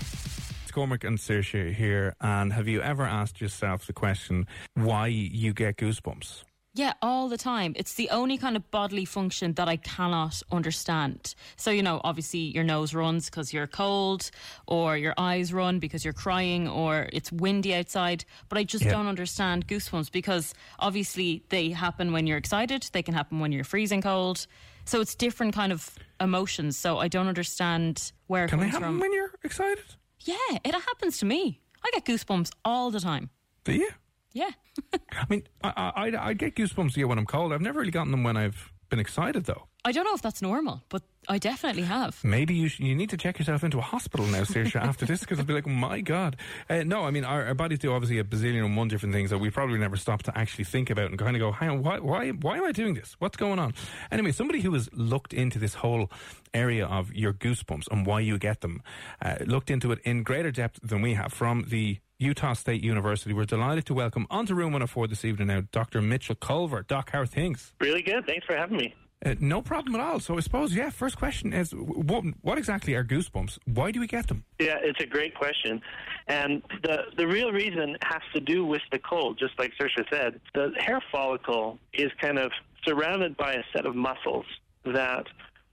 It's 0.64 0.72
Cormac 0.72 1.04
and 1.04 1.18
Saoirse 1.18 1.74
here, 1.74 2.16
and 2.22 2.54
have 2.54 2.68
you 2.68 2.82
ever 2.82 3.04
asked 3.04 3.42
yourself 3.42 3.88
the 3.88 3.94
question 3.94 4.48
why 4.76 5.08
you 5.08 5.54
get 5.54 5.78
goosebumps? 5.78 6.44
Yeah, 6.74 6.94
all 7.02 7.28
the 7.28 7.38
time. 7.38 7.74
It's 7.76 7.96
the 7.96 8.10
only 8.12 8.38
kind 8.38 8.56
of 8.56 8.72
bodily 8.72 9.04
function 9.04 9.52
that 9.56 9.68
I 9.68 9.76
cannot 9.76 10.42
understand. 10.54 11.36
So, 11.58 11.70
you 11.70 11.84
know, 11.84 12.00
obviously 12.06 12.40
your 12.40 12.64
nose 12.64 12.94
runs 12.94 13.26
because 13.26 13.52
you're 13.52 13.68
cold, 13.68 14.32
or 14.68 14.96
your 14.96 15.14
eyes 15.18 15.52
run 15.52 15.80
because 15.80 16.06
you're 16.06 16.14
crying, 16.14 16.70
or 16.70 17.10
it's 17.12 17.30
windy 17.30 17.76
outside. 17.76 18.24
But 18.48 18.58
I 18.58 18.64
just 18.64 18.86
Yeah. 18.86 18.92
don't 18.92 19.08
understand 19.08 19.68
goosebumps 19.68 20.14
because 20.14 20.54
obviously 20.80 21.44
they 21.50 21.72
happen 21.72 22.14
when 22.14 22.26
you're 22.26 22.38
excited, 22.38 22.90
they 22.94 23.04
can 23.04 23.14
happen 23.16 23.42
when 23.42 23.52
you're 23.52 23.66
freezing 23.66 24.02
cold. 24.02 24.48
So 24.86 25.00
it's 25.02 25.16
different 25.16 25.54
kind 25.56 25.72
of 25.72 25.96
emotions. 26.20 26.78
So 26.78 26.98
I 26.98 27.08
don't 27.08 27.28
understand 27.28 28.12
where 28.28 28.46
it 28.46 28.50
Can 28.50 28.60
they 28.60 28.66
comes 28.66 28.74
happen 28.74 28.88
from. 28.90 29.00
when 29.00 29.14
you're 29.14 29.32
excited? 29.44 29.84
yeah, 30.20 30.36
it 30.64 30.74
happens 30.74 31.18
to 31.20 31.26
me. 31.26 31.62
I 31.84 31.90
get 31.94 32.06
goosebumps 32.06 32.52
all 32.64 32.92
the 32.92 33.00
time. 33.00 33.30
Do 33.64 33.74
you? 33.74 33.90
Yeah. 34.34 34.52
I 34.94 35.26
mean, 35.30 35.44
I, 35.64 35.70
I, 35.96 36.10
I- 36.10 36.28
I 36.30 36.34
get 36.34 36.56
goosebumps 36.56 36.96
yeah, 36.96 37.06
when 37.06 37.18
I'm 37.18 37.26
cold. 37.26 37.52
I've 37.54 37.62
never 37.62 37.80
really 37.80 37.92
gotten 37.92 38.12
them 38.12 38.24
when 38.24 38.38
I've 38.38 38.71
been 38.92 39.00
excited, 39.00 39.46
though. 39.46 39.64
I 39.84 39.92
don't 39.92 40.04
know 40.04 40.14
if 40.14 40.22
that's 40.22 40.44
normal, 40.44 40.84
but 40.90 41.02
I 41.28 41.40
definitely 41.40 41.82
have. 41.84 42.24
Maybe 42.24 42.54
you 42.54 42.68
sh- 42.68 42.82
you 42.82 42.94
need 42.94 43.10
to 43.10 43.18
check 43.18 43.40
yourself 43.40 43.64
into 43.64 43.80
a 43.80 43.82
hospital 43.82 44.28
now, 44.28 44.42
Saoirse, 44.44 44.76
after 44.80 45.08
this, 45.08 45.22
because 45.22 45.40
I'll 45.40 45.46
be 45.46 45.54
like, 45.54 45.66
my 45.66 46.02
God. 46.02 46.36
Uh, 46.70 46.84
no, 46.84 47.06
I 47.06 47.10
mean, 47.10 47.26
our, 47.26 47.48
our 47.48 47.56
bodies 47.56 47.80
do 47.80 47.92
obviously 47.92 48.20
a 48.20 48.24
bazillion 48.24 48.64
and 48.64 48.78
one 48.78 48.90
different 48.90 49.16
things 49.16 49.32
that 49.32 49.40
we 49.40 49.50
probably 49.50 49.80
never 49.80 49.96
stop 49.96 50.22
to 50.24 50.38
actually 50.38 50.66
think 50.66 50.92
about 50.92 51.10
and 51.10 51.18
kind 51.18 51.36
of 51.36 51.40
go, 51.40 51.52
hang 51.52 51.70
on, 51.70 51.82
why, 51.82 51.98
why, 51.98 52.30
why 52.30 52.58
am 52.58 52.66
I 52.66 52.72
doing 52.72 52.94
this? 52.94 53.16
What's 53.18 53.38
going 53.38 53.58
on? 53.58 53.74
Anyway, 54.12 54.32
somebody 54.32 54.62
who 54.62 54.74
has 54.74 54.88
looked 54.94 55.34
into 55.34 55.58
this 55.58 55.74
whole 55.74 56.12
area 56.54 56.86
of 56.86 57.12
your 57.14 57.34
goosebumps 57.34 57.88
and 57.90 58.06
why 58.06 58.20
you 58.20 58.38
get 58.38 58.62
them, 58.62 58.84
uh, 59.22 59.38
looked 59.48 59.72
into 59.72 59.92
it 59.92 60.00
in 60.04 60.22
greater 60.22 60.52
depth 60.52 60.80
than 60.84 61.02
we 61.02 61.16
have 61.16 61.34
from 61.34 61.66
the 61.70 61.98
Utah 62.22 62.54
State 62.54 62.84
University. 62.84 63.34
We're 63.34 63.46
delighted 63.46 63.86
to 63.88 63.94
welcome 63.94 64.28
onto 64.30 64.54
Room 64.54 64.72
104 64.74 65.08
this 65.08 65.26
evening 65.26 65.48
now 65.48 65.64
Dr. 65.72 66.02
Mitchell 66.02 66.36
Colver. 66.36 66.84
Doc, 66.84 67.12
how 67.12 67.22
are 67.22 67.26
things? 67.26 67.74
Really 67.80 68.04
good. 68.04 68.26
Thanks 68.26 68.46
for 68.46 68.56
having 68.56 68.78
me. 68.78 68.94
Uh, 69.24 69.36
no 69.40 69.62
problem 69.62 69.96
at 69.96 70.02
all. 70.02 70.20
So 70.20 70.38
I 70.38 70.40
suppose, 70.40 70.74
yeah, 70.74 70.90
first 70.90 71.18
question 71.18 71.54
is 71.54 71.74
what, 71.74 72.24
what 72.42 72.58
exactly 72.58 72.96
are 72.96 73.04
goosebumps? 73.04 73.60
Why 73.66 73.92
do 73.92 74.00
we 74.00 74.08
get 74.08 74.28
them? 74.28 74.44
Yeah, 74.60 74.78
it's 74.82 75.00
a 75.00 75.06
great 75.06 75.36
question. 75.36 75.82
And 76.28 76.62
the 76.84 77.06
the 77.18 77.28
real 77.28 77.52
reason 77.52 77.98
has 78.04 78.22
to 78.34 78.40
do 78.40 78.66
with 78.66 78.82
the 78.92 79.00
cold, 79.00 79.38
just 79.38 79.58
like 79.60 79.74
Saoirse 79.80 80.06
said. 80.12 80.40
The 80.56 80.72
hair 80.78 81.02
follicle 81.12 81.78
is 81.94 82.12
kind 82.20 82.40
of 82.40 82.52
surrounded 82.86 83.38
by 83.38 83.54
a 83.54 83.64
set 83.76 83.86
of 83.86 83.96
muscles 83.96 84.46
that 84.86 85.26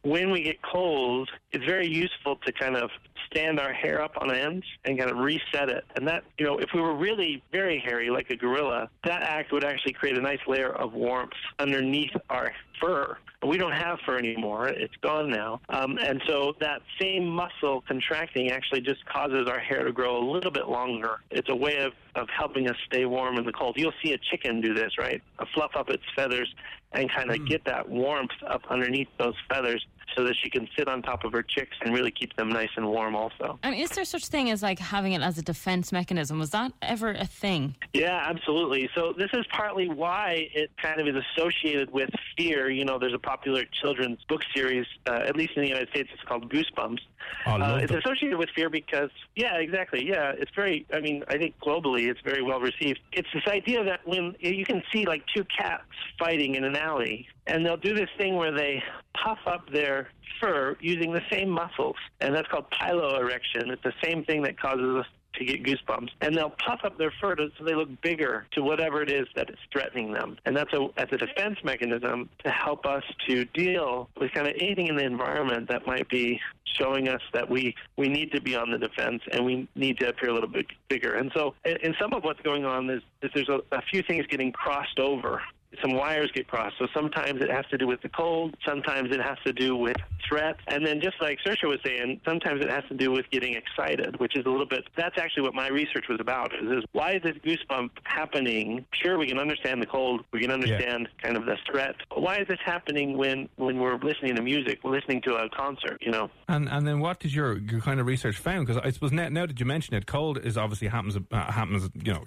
when 0.02 0.30
we 0.30 0.42
get 0.42 0.60
cold, 0.62 1.30
it's 1.52 1.64
very 1.64 1.88
useful 1.88 2.36
to 2.44 2.52
kind 2.52 2.76
of 2.76 2.90
stand 3.30 3.60
our 3.60 3.72
hair 3.72 4.02
up 4.02 4.12
on 4.20 4.34
end 4.34 4.64
and 4.84 4.98
kind 4.98 5.10
of 5.10 5.18
reset 5.18 5.68
it. 5.68 5.84
And 5.96 6.06
that, 6.08 6.24
you 6.38 6.46
know, 6.46 6.58
if 6.58 6.70
we 6.74 6.80
were 6.80 6.96
really 6.96 7.42
very 7.52 7.78
hairy 7.78 8.10
like 8.10 8.30
a 8.30 8.36
gorilla, 8.36 8.88
that 9.04 9.22
act 9.22 9.52
would 9.52 9.64
actually 9.64 9.92
create 9.92 10.16
a 10.16 10.20
nice 10.20 10.40
layer 10.46 10.70
of 10.70 10.92
warmth 10.92 11.32
underneath 11.58 12.12
our 12.30 12.52
fur. 12.80 13.16
We 13.46 13.56
don't 13.56 13.72
have 13.72 13.98
fur 14.04 14.18
anymore. 14.18 14.68
It's 14.68 14.96
gone 15.00 15.30
now. 15.30 15.60
Um, 15.68 15.96
and 15.98 16.20
so 16.26 16.54
that 16.60 16.82
same 17.00 17.26
muscle 17.26 17.82
contracting 17.86 18.50
actually 18.50 18.80
just 18.80 19.04
causes 19.06 19.48
our 19.48 19.60
hair 19.60 19.84
to 19.84 19.92
grow 19.92 20.18
a 20.18 20.24
little 20.28 20.50
bit 20.50 20.68
longer. 20.68 21.20
It's 21.30 21.48
a 21.48 21.54
way 21.54 21.76
of, 21.78 21.92
of 22.16 22.28
helping 22.36 22.68
us 22.68 22.76
stay 22.86 23.04
warm 23.04 23.38
in 23.38 23.44
the 23.44 23.52
cold. 23.52 23.76
You'll 23.78 23.92
see 24.02 24.12
a 24.12 24.18
chicken 24.18 24.60
do 24.60 24.74
this, 24.74 24.98
right? 24.98 25.22
A 25.38 25.46
fluff 25.54 25.70
up 25.76 25.88
its 25.88 26.02
feathers 26.16 26.52
and 26.92 27.08
kind 27.12 27.30
of 27.30 27.46
get 27.46 27.64
that 27.66 27.88
warmth 27.88 28.30
up 28.48 28.62
underneath 28.70 29.08
those 29.18 29.34
feathers 29.48 29.86
so 30.16 30.24
that 30.24 30.36
she 30.36 30.50
can 30.50 30.68
sit 30.76 30.88
on 30.88 31.02
top 31.02 31.24
of 31.24 31.32
her 31.32 31.42
chicks 31.42 31.76
and 31.82 31.94
really 31.94 32.10
keep 32.10 32.34
them 32.36 32.48
nice 32.48 32.70
and 32.76 32.86
warm 32.86 33.14
also. 33.14 33.58
And 33.62 33.74
is 33.74 33.90
there 33.90 34.04
such 34.04 34.26
thing 34.26 34.50
as 34.50 34.62
like 34.62 34.78
having 34.78 35.12
it 35.12 35.22
as 35.22 35.38
a 35.38 35.42
defense 35.42 35.92
mechanism? 35.92 36.38
Was 36.38 36.50
that 36.50 36.72
ever 36.82 37.10
a 37.10 37.26
thing? 37.26 37.74
Yeah, 37.92 38.24
absolutely. 38.28 38.88
So 38.94 39.12
this 39.16 39.30
is 39.32 39.46
partly 39.50 39.88
why 39.88 40.48
it 40.54 40.70
kind 40.80 41.00
of 41.00 41.06
is 41.08 41.22
associated 41.36 41.92
with 41.92 42.10
fear. 42.36 42.70
You 42.70 42.84
know, 42.84 42.98
there's 42.98 43.14
a 43.14 43.18
popular 43.18 43.64
children's 43.80 44.22
book 44.28 44.42
series, 44.54 44.86
uh, 45.06 45.24
at 45.26 45.36
least 45.36 45.52
in 45.56 45.62
the 45.62 45.68
United 45.68 45.88
States, 45.90 46.08
it's 46.12 46.22
called 46.22 46.50
Goosebumps. 46.50 47.00
Oh, 47.46 47.60
Uh, 47.60 47.80
it's 47.82 47.92
associated 47.92 48.38
with 48.38 48.48
fear 48.54 48.70
because, 48.70 49.10
yeah, 49.36 49.56
exactly. 49.56 50.06
Yeah, 50.06 50.32
it's 50.36 50.50
very. 50.54 50.86
I 50.92 51.00
mean, 51.00 51.24
I 51.28 51.38
think 51.38 51.58
globally 51.58 52.08
it's 52.08 52.20
very 52.22 52.42
well 52.42 52.60
received. 52.60 53.00
It's 53.12 53.28
this 53.32 53.46
idea 53.46 53.84
that 53.84 54.00
when 54.06 54.34
you 54.40 54.64
can 54.64 54.82
see 54.92 55.06
like 55.06 55.22
two 55.34 55.44
cats 55.44 55.84
fighting 56.18 56.54
in 56.54 56.64
an 56.64 56.76
alley, 56.76 57.26
and 57.46 57.64
they'll 57.64 57.76
do 57.76 57.94
this 57.94 58.10
thing 58.18 58.36
where 58.36 58.52
they 58.52 58.82
puff 59.22 59.38
up 59.46 59.70
their 59.72 60.08
fur 60.40 60.76
using 60.80 61.12
the 61.12 61.22
same 61.30 61.48
muscles, 61.48 61.96
and 62.20 62.34
that's 62.34 62.48
called 62.48 62.66
piloerection. 62.70 63.70
It's 63.70 63.82
the 63.82 63.94
same 64.02 64.24
thing 64.24 64.42
that 64.42 64.60
causes 64.60 64.96
us 64.96 65.06
to 65.38 65.44
get 65.44 65.62
goosebumps, 65.62 66.10
and 66.20 66.36
they'll 66.36 66.54
puff 66.66 66.80
up 66.84 66.98
their 66.98 67.12
fur 67.20 67.34
to, 67.36 67.48
so 67.58 67.64
they 67.64 67.74
look 67.74 67.88
bigger 68.02 68.46
to 68.52 68.62
whatever 68.62 69.02
it 69.02 69.10
is 69.10 69.26
that 69.34 69.50
is 69.50 69.56
threatening 69.72 70.12
them, 70.12 70.36
and 70.44 70.56
that's 70.56 70.72
a 70.72 70.88
as 70.96 71.08
a 71.12 71.16
defense 71.16 71.58
mechanism 71.64 72.28
to 72.44 72.50
help 72.50 72.86
us 72.86 73.04
to 73.28 73.44
deal 73.46 74.08
with 74.20 74.32
kind 74.32 74.46
of 74.46 74.54
anything 74.60 74.88
in 74.88 74.96
the 74.96 75.04
environment 75.04 75.68
that 75.68 75.86
might 75.86 76.08
be 76.08 76.40
showing 76.76 77.08
us 77.08 77.20
that 77.32 77.48
we 77.48 77.74
we 77.96 78.08
need 78.08 78.32
to 78.32 78.40
be 78.40 78.54
on 78.54 78.70
the 78.70 78.78
defense 78.78 79.22
and 79.32 79.44
we 79.44 79.68
need 79.74 79.98
to 79.98 80.08
appear 80.08 80.30
a 80.30 80.34
little 80.34 80.48
bit 80.48 80.66
bigger. 80.88 81.14
And 81.14 81.30
so, 81.34 81.54
in, 81.64 81.94
some 82.00 82.12
of 82.12 82.24
what's 82.24 82.40
going 82.40 82.64
on 82.64 82.88
is, 82.90 83.02
is 83.22 83.30
there's 83.34 83.48
a, 83.48 83.60
a 83.72 83.82
few 83.82 84.02
things 84.02 84.26
getting 84.26 84.52
crossed 84.52 84.98
over 84.98 85.40
some 85.82 85.94
wires 85.94 86.30
get 86.34 86.48
crossed. 86.48 86.76
So 86.78 86.86
sometimes 86.94 87.40
it 87.40 87.50
has 87.50 87.66
to 87.70 87.78
do 87.78 87.86
with 87.86 88.00
the 88.02 88.08
cold, 88.08 88.56
sometimes 88.66 89.14
it 89.14 89.20
has 89.20 89.38
to 89.46 89.52
do 89.52 89.76
with 89.76 89.96
threat, 90.28 90.56
and 90.68 90.84
then 90.84 91.00
just 91.00 91.16
like 91.20 91.38
Saoirse 91.46 91.68
was 91.68 91.78
saying, 91.84 92.20
sometimes 92.26 92.62
it 92.62 92.70
has 92.70 92.84
to 92.88 92.94
do 92.94 93.10
with 93.10 93.26
getting 93.30 93.54
excited, 93.54 94.18
which 94.20 94.36
is 94.36 94.44
a 94.46 94.48
little 94.48 94.66
bit. 94.66 94.84
That's 94.96 95.18
actually 95.18 95.42
what 95.42 95.54
my 95.54 95.68
research 95.68 96.06
was 96.08 96.18
about. 96.20 96.52
Is, 96.54 96.78
is 96.78 96.84
why 96.92 97.14
is 97.14 97.22
this 97.22 97.36
goosebump 97.44 97.90
happening? 98.04 98.84
Sure, 98.92 99.18
we 99.18 99.26
can 99.26 99.38
understand 99.38 99.82
the 99.82 99.86
cold, 99.86 100.24
we 100.32 100.40
can 100.40 100.50
understand 100.50 101.08
kind 101.22 101.36
of 101.36 101.44
the 101.44 101.56
threat. 101.70 101.94
But 102.08 102.22
why 102.22 102.38
is 102.38 102.48
this 102.48 102.58
happening 102.64 103.16
when 103.16 103.48
when 103.56 103.78
we're 103.78 103.96
listening 103.96 104.36
to 104.36 104.42
music, 104.42 104.80
we're 104.82 104.92
listening 104.92 105.22
to 105.22 105.34
a 105.34 105.48
concert? 105.50 105.98
You 106.00 106.12
know. 106.12 106.30
And 106.48 106.68
and 106.68 106.86
then 106.86 107.00
what 107.00 107.20
did 107.20 107.32
your 107.32 107.58
your 107.58 107.80
kind 107.80 108.00
of 108.00 108.06
research 108.06 108.36
found? 108.36 108.66
Because 108.66 108.82
I 108.84 108.90
suppose 108.90 109.12
now, 109.12 109.28
now 109.28 109.46
that 109.46 109.58
you 109.58 109.66
mention 109.66 109.94
it, 109.94 110.06
cold 110.06 110.38
is 110.38 110.56
obviously 110.56 110.88
happens 110.88 111.16
uh, 111.16 111.52
happens. 111.52 111.88
You 111.94 112.14
know, 112.14 112.24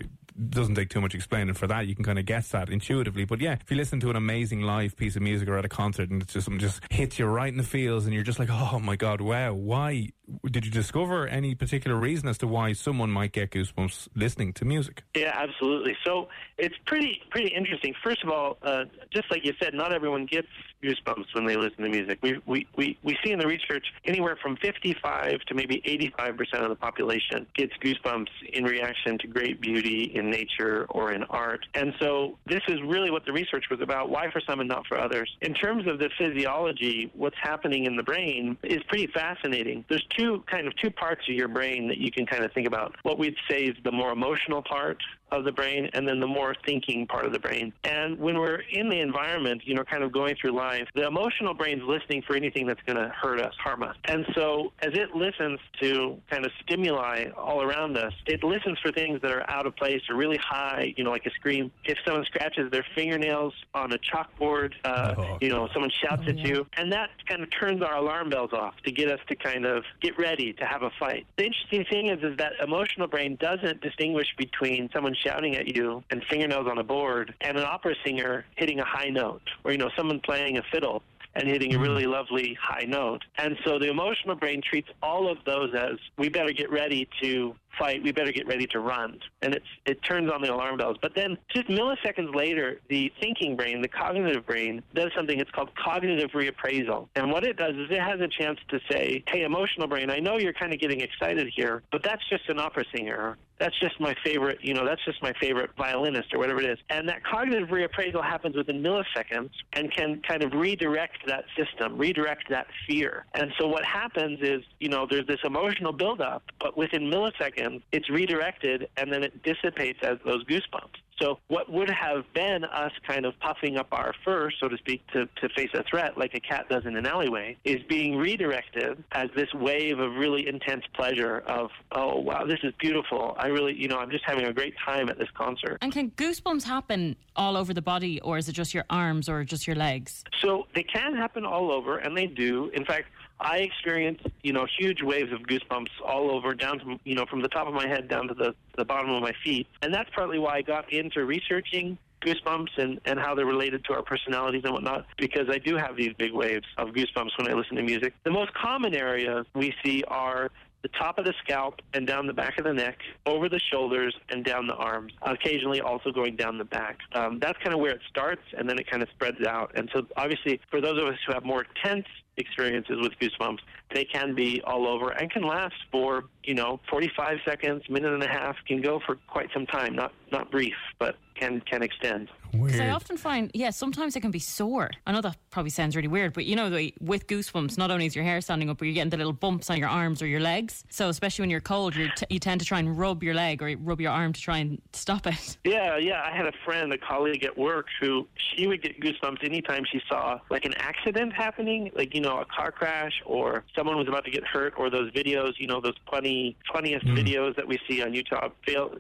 doesn't 0.50 0.76
take 0.76 0.90
too 0.90 1.02
much 1.02 1.14
explaining 1.14 1.54
for 1.54 1.68
that. 1.68 1.88
You 1.88 1.96
can 1.96 2.04
kind 2.04 2.20
of 2.20 2.26
guess 2.26 2.50
that 2.50 2.70
intuitively. 2.70 3.26
But 3.26 3.42
yeah, 3.42 3.58
if 3.62 3.70
you 3.70 3.78
listen 3.78 4.00
to 4.02 4.10
an 4.10 4.16
amazing 4.16 4.62
live 4.62 4.96
piece 4.98 5.16
of 5.16 5.22
music 5.22 5.48
or 5.48 5.58
at 5.58 5.66
a 5.66 5.70
concert 5.70 6.10
and 6.10 6.22
it's 6.22 6.34
just 6.34 6.46
something 6.46 6.60
just 6.60 6.82
hits 6.90 7.20
you 7.20 7.26
right 7.26 7.52
in 7.52 7.58
the 7.58 7.64
feels 7.64 8.06
and 8.06 8.14
you're 8.14 8.24
just 8.24 8.40
like, 8.40 8.50
oh 8.52 8.80
my 8.80 8.96
god, 8.96 9.22
wow, 9.22 9.54
why 9.54 10.10
did 10.50 10.66
you 10.66 10.72
discover 10.72 11.28
any 11.28 11.56
particular 11.56 11.98
reason 11.98 12.28
as 12.28 12.38
to 12.40 12.48
why 12.48 12.74
someone 12.74 13.12
might 13.12 13.32
get 13.32 13.52
goosebumps 13.52 14.10
listening 14.16 14.54
to 14.54 14.66
music? 14.66 15.04
Yeah, 15.16 15.32
absolutely. 15.34 15.96
So 16.04 16.30
it's 16.58 16.76
pretty 16.86 17.22
pretty 17.30 17.50
interesting. 17.50 17.94
First 18.04 18.24
of 18.24 18.30
all, 18.30 18.58
uh, 18.64 18.86
just 19.12 19.30
like 19.32 19.46
you 19.46 19.54
said, 19.62 19.74
not 19.74 19.94
everyone 19.94 20.26
gets 20.26 20.48
goosebumps 20.82 21.34
when 21.34 21.46
they 21.46 21.56
listen 21.56 21.84
to 21.84 21.90
music. 21.90 22.20
We, 22.22 22.42
we, 22.46 22.68
we, 22.76 22.98
we 23.04 23.18
see 23.24 23.32
in 23.32 23.40
the 23.40 23.48
research 23.48 23.86
anywhere 24.06 24.38
from 24.42 24.58
55 24.58 25.40
to 25.42 25.54
maybe 25.54 25.82
85% 26.18 26.64
of 26.64 26.70
the 26.70 26.76
population 26.76 27.46
gets 27.56 27.74
goosebumps 27.84 28.30
in 28.54 28.64
reaction 28.64 29.18
to 29.20 29.28
great 29.28 29.62
beauty 29.62 30.12
in 30.16 30.30
nature 30.30 30.86
or 30.90 31.14
in 31.14 31.24
art. 31.26 31.66
And 31.76 31.94
so 32.00 32.38
this 32.46 32.62
is 32.68 32.80
really 32.86 33.12
what 33.12 33.26
the 33.26 33.32
research 33.32 33.66
was 33.70 33.82
about 33.82 34.10
why 34.10 34.32
for 34.32 34.42
some 34.48 34.60
and 34.60 34.70
not 34.70 34.88
for 34.88 35.00
others. 35.00 35.30
In 35.42 35.54
terms 35.54 35.88
of 35.88 36.00
the 36.00 36.10
physiology, 36.18 37.12
what's 37.16 37.38
happening 37.42 37.86
in 37.86 37.96
the 37.96 38.04
brain 38.04 38.58
is 38.64 38.82
pretty 38.88 39.08
fascinating. 39.08 39.86
There's 39.90 40.06
two 40.18 40.21
kind 40.50 40.68
of 40.68 40.76
two 40.78 40.92
parts 40.92 41.22
of 41.30 41.36
your 41.36 41.48
brain 41.48 41.88
that 41.88 41.98
you 41.98 42.12
can 42.12 42.26
kind 42.26 42.44
of 42.44 42.52
think 42.54 42.68
about. 42.68 42.96
What 43.04 43.18
we'd 43.18 43.36
say 43.50 43.64
is 43.64 43.76
the 43.84 43.92
more 43.92 44.12
emotional 44.12 44.62
part 44.62 44.98
of 45.32 45.44
the 45.46 45.52
brain 45.52 45.90
and 45.94 46.08
then 46.08 46.20
the 46.20 46.28
more 46.28 46.56
thinking 46.66 47.08
part 47.08 47.26
of 47.26 47.34
the 47.34 47.40
brain. 47.40 47.74
And 47.84 48.20
when 48.20 48.38
we're 48.38 48.62
in 48.72 48.90
the 48.90 49.00
environment, 49.00 49.62
you 49.66 49.76
know, 49.76 49.84
kind 49.84 50.04
of 50.04 50.12
going 50.12 50.36
through 50.40 50.52
life, 50.52 50.88
the 50.96 51.08
emotional 51.08 51.54
brain's 51.54 51.84
listening 51.84 52.22
for 52.26 52.36
anything 52.36 52.68
that's 52.68 52.82
going 52.86 52.98
to 52.98 53.10
hurt 53.10 53.40
us, 53.40 53.54
harm 53.62 53.84
us. 53.84 53.96
And 54.06 54.26
so 54.36 54.72
as 54.82 54.92
it 54.94 55.16
listens 55.16 55.60
to 55.82 56.18
kind 56.30 56.46
of 56.46 56.52
stimuli 56.64 57.30
all 57.38 57.62
around 57.62 57.98
us, 57.98 58.14
it 58.28 58.44
listens 58.44 58.78
for 58.80 58.92
things 58.92 59.22
that 59.22 59.32
are 59.32 59.50
out 59.50 59.66
of 59.66 59.76
place 59.76 60.02
or 60.10 60.16
really 60.16 60.38
high, 60.38 60.94
you 60.98 61.04
know, 61.04 61.12
like 61.12 61.26
a 61.26 61.32
scream. 61.32 61.72
If 61.86 61.98
someone 62.06 62.26
scratches 62.26 62.72
their 62.72 62.86
fingernails 62.96 63.54
on 63.74 63.92
a 63.94 63.98
chalkboard, 63.98 64.74
uh, 64.84 65.16
oh. 65.18 65.38
you 65.42 65.50
know, 65.50 65.68
someone 65.74 65.92
shouts 66.04 66.24
oh, 66.26 66.30
at 66.30 66.38
you, 66.38 66.68
and 66.78 66.92
that 66.92 67.10
kind 67.28 67.42
of 67.42 67.50
turns 67.52 67.82
our 67.82 67.96
alarm 67.96 68.30
bells 68.30 68.54
off 68.54 68.76
to 68.86 68.92
get 68.92 69.10
us 69.10 69.20
to 69.30 69.36
kind 69.36 69.66
of 69.66 69.84
get 70.02 70.18
ready 70.18 70.54
to 70.54 70.66
have 70.66 70.84
a 70.84 70.92
fight. 71.00 71.26
The 71.38 71.46
interesting 71.46 71.86
thing 71.86 72.08
is, 72.08 72.24
is 72.24 72.38
that 72.38 72.54
emotional 72.62 73.08
brain 73.08 73.38
doesn't 73.40 73.82
distinguish 73.82 74.28
between 74.38 74.90
someone 74.94 75.16
shouting 75.24 75.56
at 75.56 75.76
you 75.76 76.04
and 76.10 76.24
fingernails 76.30 76.68
on 76.68 76.78
a 76.78 76.84
board 76.84 77.34
and 77.42 77.58
an 77.58 77.64
opera 77.64 77.96
singer 78.04 78.46
hitting 78.56 78.80
a 78.80 78.86
high 78.86 79.10
note 79.10 79.42
or, 79.64 79.72
you 79.72 79.78
know, 79.78 79.90
someone 79.98 80.20
playing 80.20 80.58
a 80.58 80.64
fiddle 80.72 81.04
and 81.36 81.48
hitting 81.48 81.72
a 81.72 81.76
mm-hmm. 81.76 81.84
really 81.84 82.06
lovely 82.06 82.58
high 82.62 82.84
note. 82.84 83.24
And 83.38 83.58
so 83.66 83.80
the 83.80 83.90
emotional 83.90 84.36
brain 84.36 84.62
treats 84.62 84.90
all 85.02 85.32
of 85.32 85.38
those 85.46 85.74
as 85.74 85.98
we 86.18 86.30
better 86.30 86.52
get 86.52 86.70
ready 86.72 87.08
to 87.22 87.56
fight, 87.78 88.04
we 88.04 88.12
better 88.12 88.32
get 88.32 88.48
ready 88.48 88.68
to 88.68 88.80
run. 88.80 89.20
And 89.42 89.54
it's, 89.54 89.66
it 89.86 90.02
turns 90.04 90.32
on 90.32 90.42
the 90.42 90.54
alarm 90.54 90.78
bells. 90.78 90.98
But 91.02 91.16
then 91.16 91.38
just 91.54 91.68
milliseconds 91.68 92.34
later, 92.36 92.80
the 92.90 93.12
thinking 93.20 93.56
brain, 93.56 93.82
the 93.82 93.88
cognitive 93.88 94.46
brain, 94.46 94.84
does 94.94 95.12
something. 95.16 95.40
It's 95.40 95.52
called 95.52 95.70
cognitive 95.76 96.32
reappraisal. 96.32 97.08
And 97.16 97.32
what 97.32 97.44
it 97.44 97.58
does 97.58 97.76
is 97.76 97.90
it 97.90 98.02
has 98.02 98.20
a 98.20 98.28
chance 98.28 98.60
to 98.70 98.80
say, 98.90 99.24
hey, 99.28 99.44
emotional 99.44 99.88
brain, 99.88 100.10
I 100.10 100.20
know 100.20 100.38
you're 100.38 100.54
kind 100.54 100.74
of 100.74 100.80
getting 100.80 101.02
excited 101.02 101.52
here, 101.56 101.84
but 101.92 102.04
that's 102.04 102.28
just 102.30 102.48
an 102.50 102.60
opera 102.60 102.84
singer. 102.94 103.38
That's 103.60 103.80
just 103.80 104.00
my 104.00 104.16
favorite, 104.24 104.58
you 104.64 104.74
know, 104.74 104.84
that's 104.84 105.06
just 105.06 105.22
my 105.22 105.34
favorite 105.40 105.70
violinist 105.78 106.34
or 106.34 106.40
whatever 106.40 106.62
it 106.62 106.70
is. 106.72 106.80
And 106.90 107.08
that 107.10 107.24
cognitive 107.24 107.70
reappraisal 107.70 108.24
happens 108.24 108.56
within 108.56 108.82
milliseconds 108.82 109.52
and 109.74 109.94
can 109.94 110.20
kind 110.28 110.42
of 110.42 110.54
redirect 110.54 111.28
that 111.28 111.46
system, 111.56 111.96
redirect 111.96 112.50
that 112.50 112.66
fear. 112.88 113.28
And 113.36 113.52
so 113.60 113.68
what 113.68 113.86
happens 113.86 114.40
is, 114.42 114.64
you 114.80 114.90
know, 114.90 115.06
there's 115.08 115.28
this 115.28 115.42
emotional 115.44 115.94
buildup, 115.94 116.42
but 116.60 116.76
within 116.76 117.04
milliseconds, 117.04 117.61
second, 117.62 117.82
it's 117.92 118.10
redirected 118.10 118.90
and 118.98 119.12
then 119.12 119.24
it 119.24 119.44
dissipates 119.44 120.00
as 120.04 120.18
those 120.26 120.44
goosebumps. 120.46 120.98
So 121.20 121.38
what 121.50 121.72
would 121.72 121.90
have 121.90 122.24
been 122.34 122.64
us 122.64 122.92
kind 123.08 123.28
of 123.28 123.40
puffing 123.40 123.78
up 123.78 123.88
our 123.92 124.14
fur, 124.26 124.50
so 124.60 124.68
to 124.68 124.78
speak, 124.78 125.06
to, 125.14 125.28
to 125.28 125.50
face 125.50 125.70
a 125.76 125.84
threat 125.84 126.18
like 126.18 126.34
a 126.34 126.40
cat 126.40 126.68
does 126.68 126.84
in 126.88 126.96
an 126.98 127.06
alleyway, 127.06 127.58
is 127.64 127.80
being 127.88 128.18
redirected 128.18 129.04
as 129.12 129.30
this 129.36 129.54
wave 129.54 130.00
of 130.00 130.16
really 130.16 130.48
intense 130.48 130.84
pleasure 130.96 131.44
of, 131.46 131.70
oh, 131.92 132.20
wow, 132.20 132.44
this 132.46 132.58
is 132.64 132.74
beautiful. 132.80 133.36
I 133.38 133.48
really, 133.48 133.80
you 133.80 133.88
know, 133.88 134.00
I'm 134.00 134.10
just 134.10 134.24
having 134.26 134.46
a 134.46 134.54
great 134.54 134.74
time 134.84 135.10
at 135.10 135.20
this 135.20 135.30
concert. 135.36 135.78
And 135.82 135.92
can 135.92 136.10
goosebumps 136.12 136.64
happen 136.64 137.16
all 137.36 137.56
over 137.56 137.72
the 137.72 137.84
body, 137.84 138.20
or 138.22 138.40
is 138.40 138.50
it 138.50 138.54
just 138.54 138.74
your 138.74 138.86
arms 138.90 139.30
or 139.30 139.44
just 139.44 139.68
your 139.68 139.76
legs? 139.76 140.24
So 140.42 140.66
they 140.74 140.84
can 140.84 141.16
happen 141.16 141.46
all 141.46 141.72
over, 141.72 142.00
and 142.00 142.18
they 142.18 142.26
do. 142.26 142.72
In 142.74 142.84
fact, 142.84 143.10
I 143.42 143.58
experience, 143.58 144.22
you 144.44 144.54
know, 144.54 144.66
huge 144.80 145.02
waves 145.02 145.32
of 145.32 145.40
goosebumps 145.42 145.90
all 146.06 146.32
over, 146.32 146.54
down 146.54 146.80
to, 146.80 147.00
you 147.04 147.16
know, 147.16 147.26
from 147.26 147.42
the 147.42 147.48
top 147.48 147.68
of 147.68 147.74
my 147.74 147.88
head 147.88 148.08
down 148.08 148.28
to 148.28 148.34
the, 148.34 148.54
the 148.78 148.86
bottom 148.86 149.10
of 149.10 149.22
my 149.22 149.34
feet. 149.44 149.68
And 149.82 149.94
that's 149.94 150.10
partly 150.16 150.40
why 150.40 150.58
I 150.58 150.62
got 150.62 150.92
into 150.94 151.26
researching 151.26 151.98
goosebumps 152.22 152.78
and, 152.78 153.02
and 153.06 153.20
how 153.20 153.34
they're 153.34 153.46
related 153.46 153.84
to 153.86 153.94
our 153.94 154.04
personalities 154.04 154.62
and 154.64 154.74
whatnot, 154.74 155.08
because 155.18 155.48
I 155.50 155.58
do 155.58 155.76
have 155.76 155.96
these 155.98 156.14
big 156.18 156.34
waves 156.34 156.68
of 156.78 156.90
goosebumps 156.90 157.38
when 157.38 157.50
I 157.50 157.54
listen 157.54 157.76
to 157.78 157.84
music. 157.84 158.14
The 158.24 158.32
most 158.32 158.54
common 158.54 158.94
areas 158.94 159.46
we 159.56 159.74
see 159.84 160.04
are 160.08 160.52
the 160.84 160.90
top 160.90 161.20
of 161.20 161.26
the 161.26 161.34
scalp 161.44 161.82
and 161.94 162.08
down 162.08 162.26
the 162.26 162.34
back 162.34 162.58
of 162.58 162.66
the 162.66 162.74
neck, 162.74 162.98
over 163.26 163.48
the 163.50 163.60
shoulders 163.72 164.16
and 164.30 164.44
down 164.44 164.68
the 164.68 164.76
arms, 164.76 165.14
occasionally 165.22 165.82
also 165.82 166.12
going 166.12 166.36
down 166.36 166.58
the 166.58 166.66
back. 166.66 167.00
Um, 167.14 167.40
that's 167.40 167.58
kind 167.60 167.74
of 167.74 167.80
where 167.80 167.92
it 167.92 168.02
starts, 168.10 168.42
and 168.58 168.68
then 168.70 168.80
it 168.80 168.90
kind 168.90 169.04
of 169.04 169.10
spreads 169.10 169.46
out. 169.46 169.72
And 169.76 169.90
so, 169.94 170.08
obviously, 170.18 170.60
for 170.70 170.82
those 170.82 171.00
of 171.00 171.08
us 171.08 171.20
who 171.26 171.34
have 171.34 171.46
more 171.46 171.66
tense 171.84 172.08
experiences 172.38 172.98
with 173.02 173.14
goosebumps, 173.20 173.60
they 173.94 174.06
can 174.06 174.34
be 174.34 174.62
all 174.64 174.88
over 174.88 175.10
and 175.12 175.30
can 175.32 175.44
last 175.44 175.76
for, 175.92 176.26
you 176.44 176.54
know, 176.54 176.80
45 176.90 177.38
seconds, 177.46 177.84
minute 177.90 178.14
and 178.14 178.24
a 178.24 178.28
half, 178.28 178.56
can 178.68 178.82
go 178.82 179.00
for 179.06 179.18
quite 179.28 179.50
some 179.54 179.66
time, 179.66 179.96
not 179.96 180.14
not 180.32 180.52
brief, 180.52 180.76
but 181.00 181.16
can 181.36 181.62
can 181.62 181.84
extend. 181.84 182.30
Because 182.52 182.80
I 182.80 182.90
often 182.90 183.18
find, 183.18 183.52
yeah, 183.54 183.70
sometimes 183.70 184.16
it 184.16 184.22
can 184.22 184.32
be 184.32 184.40
sore. 184.40 184.90
I 185.06 185.12
know 185.12 185.22
that 185.22 185.38
probably 185.50 185.70
sounds 185.70 185.96
really 185.96 186.08
weird, 186.08 186.34
but 186.34 186.46
you 186.46 186.56
know, 186.56 186.70
with 187.00 187.28
goosebumps, 187.28 187.78
not 187.78 187.92
only 187.92 188.06
is 188.06 188.16
your 188.16 188.26
hair 188.26 188.42
standing 188.42 188.70
up, 188.70 188.78
but 188.78 188.86
you're 188.86 188.94
getting 188.94 189.10
the 189.10 189.18
little 189.18 189.34
bumps 189.34 189.70
on 189.70 189.78
your 189.78 189.90
arms 189.90 190.22
or 190.22 190.28
your 190.28 190.40
legs. 190.40 190.84
So 190.90 191.10
especially 191.10 191.44
when 191.44 191.50
you're 191.50 191.62
cold, 191.62 191.96
you 191.96 192.10
t- 192.16 192.26
you 192.30 192.40
tend 192.40 192.60
to 192.62 192.66
try 192.66 192.80
and 192.80 192.98
rub 192.98 193.24
your 193.24 193.34
leg 193.34 193.62
or 193.62 193.76
rub 193.80 194.02
your 194.02 194.12
arm 194.12 194.34
to 194.34 194.42
try 194.42 194.58
and 194.58 194.82
stop 194.94 195.28
it. 195.28 195.58
Yeah, 195.72 195.98
yeah. 195.98 196.22
I 196.26 196.36
had 196.36 196.48
a 196.48 196.52
friend, 196.66 196.92
a 196.92 196.98
colleague 196.98 197.46
at 197.46 197.58
work, 197.58 197.88
who 198.00 198.28
she 198.36 198.68
would 198.68 198.82
get 198.82 199.00
goosebumps 199.00 199.44
anytime 199.44 199.84
she 199.90 200.02
saw 200.10 200.40
like 200.50 200.66
an 200.66 200.74
accident 200.78 201.34
happening, 201.34 201.92
like 201.96 202.14
you 202.14 202.20
know, 202.20 202.40
a 202.40 202.46
car 202.46 202.72
crash 202.72 203.22
or 203.26 203.64
someone 203.76 203.96
was 203.98 204.08
about 204.08 204.26
to 204.26 204.32
get 204.32 204.44
hurt, 204.44 204.74
or 204.78 204.90
those 204.90 205.12
videos, 205.12 205.54
you 205.60 205.68
know, 205.68 205.80
those 205.80 205.96
funny, 206.10 206.58
funniest 206.74 207.06
mm. 207.06 207.18
videos 207.18 207.56
that 207.56 207.68
we 207.68 207.80
see 207.88 208.02
on 208.02 208.12
YouTube. 208.12 208.52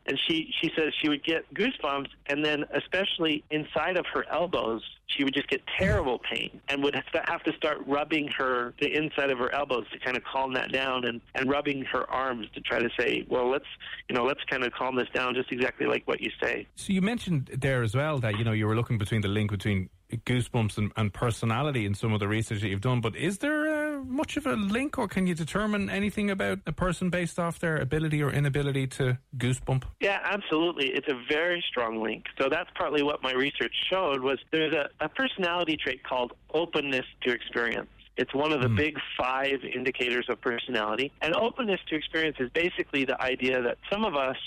And 0.05 0.19
she 0.27 0.53
she 0.61 0.71
says 0.77 0.93
she 1.01 1.09
would 1.09 1.23
get 1.23 1.51
goosebumps, 1.53 2.09
and 2.27 2.45
then 2.45 2.63
especially 2.73 3.40
inside 3.49 3.97
of 3.97 4.05
her 4.13 4.25
elbows, 4.29 4.81
she 5.07 5.23
would 5.23 5.33
just 5.33 5.47
get 5.49 5.61
terrible 5.77 6.19
pain 6.19 6.61
and 6.69 6.83
would 6.83 6.95
have 6.95 7.43
to 7.43 7.53
start 7.53 7.79
rubbing 7.85 8.27
her 8.29 8.73
the 8.79 8.95
inside 8.95 9.29
of 9.29 9.37
her 9.37 9.53
elbows 9.53 9.85
to 9.91 9.99
kind 9.99 10.15
of 10.15 10.23
calm 10.23 10.53
that 10.53 10.71
down 10.71 11.05
and 11.05 11.21
and 11.35 11.49
rubbing 11.49 11.83
her 11.83 12.09
arms 12.09 12.47
to 12.53 12.61
try 12.61 12.79
to 12.79 12.89
say 12.97 13.25
well 13.29 13.49
let's 13.49 13.65
you 14.09 14.15
know 14.15 14.23
let's 14.23 14.43
kind 14.49 14.63
of 14.63 14.71
calm 14.71 14.95
this 14.95 15.09
down 15.13 15.33
just 15.35 15.51
exactly 15.51 15.85
like 15.85 16.07
what 16.07 16.21
you 16.21 16.31
say. 16.41 16.65
So 16.75 16.93
you 16.93 17.01
mentioned 17.01 17.49
there 17.59 17.83
as 17.83 17.95
well 17.95 18.19
that 18.19 18.37
you 18.37 18.43
know 18.43 18.53
you 18.53 18.67
were 18.67 18.75
looking 18.75 18.97
between 18.97 19.21
the 19.21 19.27
link 19.27 19.51
between 19.51 19.89
goosebumps 20.11 20.77
and, 20.77 20.91
and 20.97 21.13
personality 21.13 21.85
in 21.85 21.93
some 21.93 22.13
of 22.13 22.19
the 22.19 22.27
research 22.27 22.61
that 22.61 22.67
you've 22.67 22.81
done 22.81 22.99
but 22.99 23.15
is 23.15 23.37
there 23.37 23.65
much 24.03 24.37
of 24.37 24.45
a 24.45 24.53
link, 24.53 24.97
or 24.97 25.07
can 25.07 25.27
you 25.27 25.35
determine 25.35 25.89
anything 25.89 26.29
about 26.29 26.59
a 26.65 26.71
person 26.71 27.09
based 27.09 27.39
off 27.39 27.59
their 27.59 27.77
ability 27.77 28.21
or 28.21 28.31
inability 28.31 28.87
to 28.87 29.17
goosebump? 29.37 29.83
Yeah, 29.99 30.19
absolutely. 30.23 30.87
It's 30.87 31.07
a 31.07 31.19
very 31.29 31.63
strong 31.69 32.01
link. 32.01 32.25
So 32.39 32.49
that's 32.49 32.69
partly 32.75 33.03
what 33.03 33.21
my 33.23 33.33
research 33.33 33.73
showed 33.89 34.21
was 34.21 34.39
there's 34.51 34.73
a, 34.73 34.89
a 34.99 35.09
personality 35.09 35.77
trait 35.77 36.03
called 36.03 36.33
openness 36.53 37.05
to 37.23 37.31
experience. 37.31 37.89
It's 38.17 38.33
one 38.33 38.51
of 38.51 38.61
the 38.61 38.67
mm. 38.67 38.75
big 38.75 38.97
five 39.17 39.59
indicators 39.63 40.25
of 40.29 40.41
personality. 40.41 41.11
And 41.21 41.35
openness 41.35 41.79
to 41.89 41.95
experience 41.95 42.37
is 42.39 42.49
basically 42.51 43.05
the 43.05 43.19
idea 43.21 43.61
that 43.61 43.77
some 43.91 44.03
of 44.03 44.15
us 44.15 44.37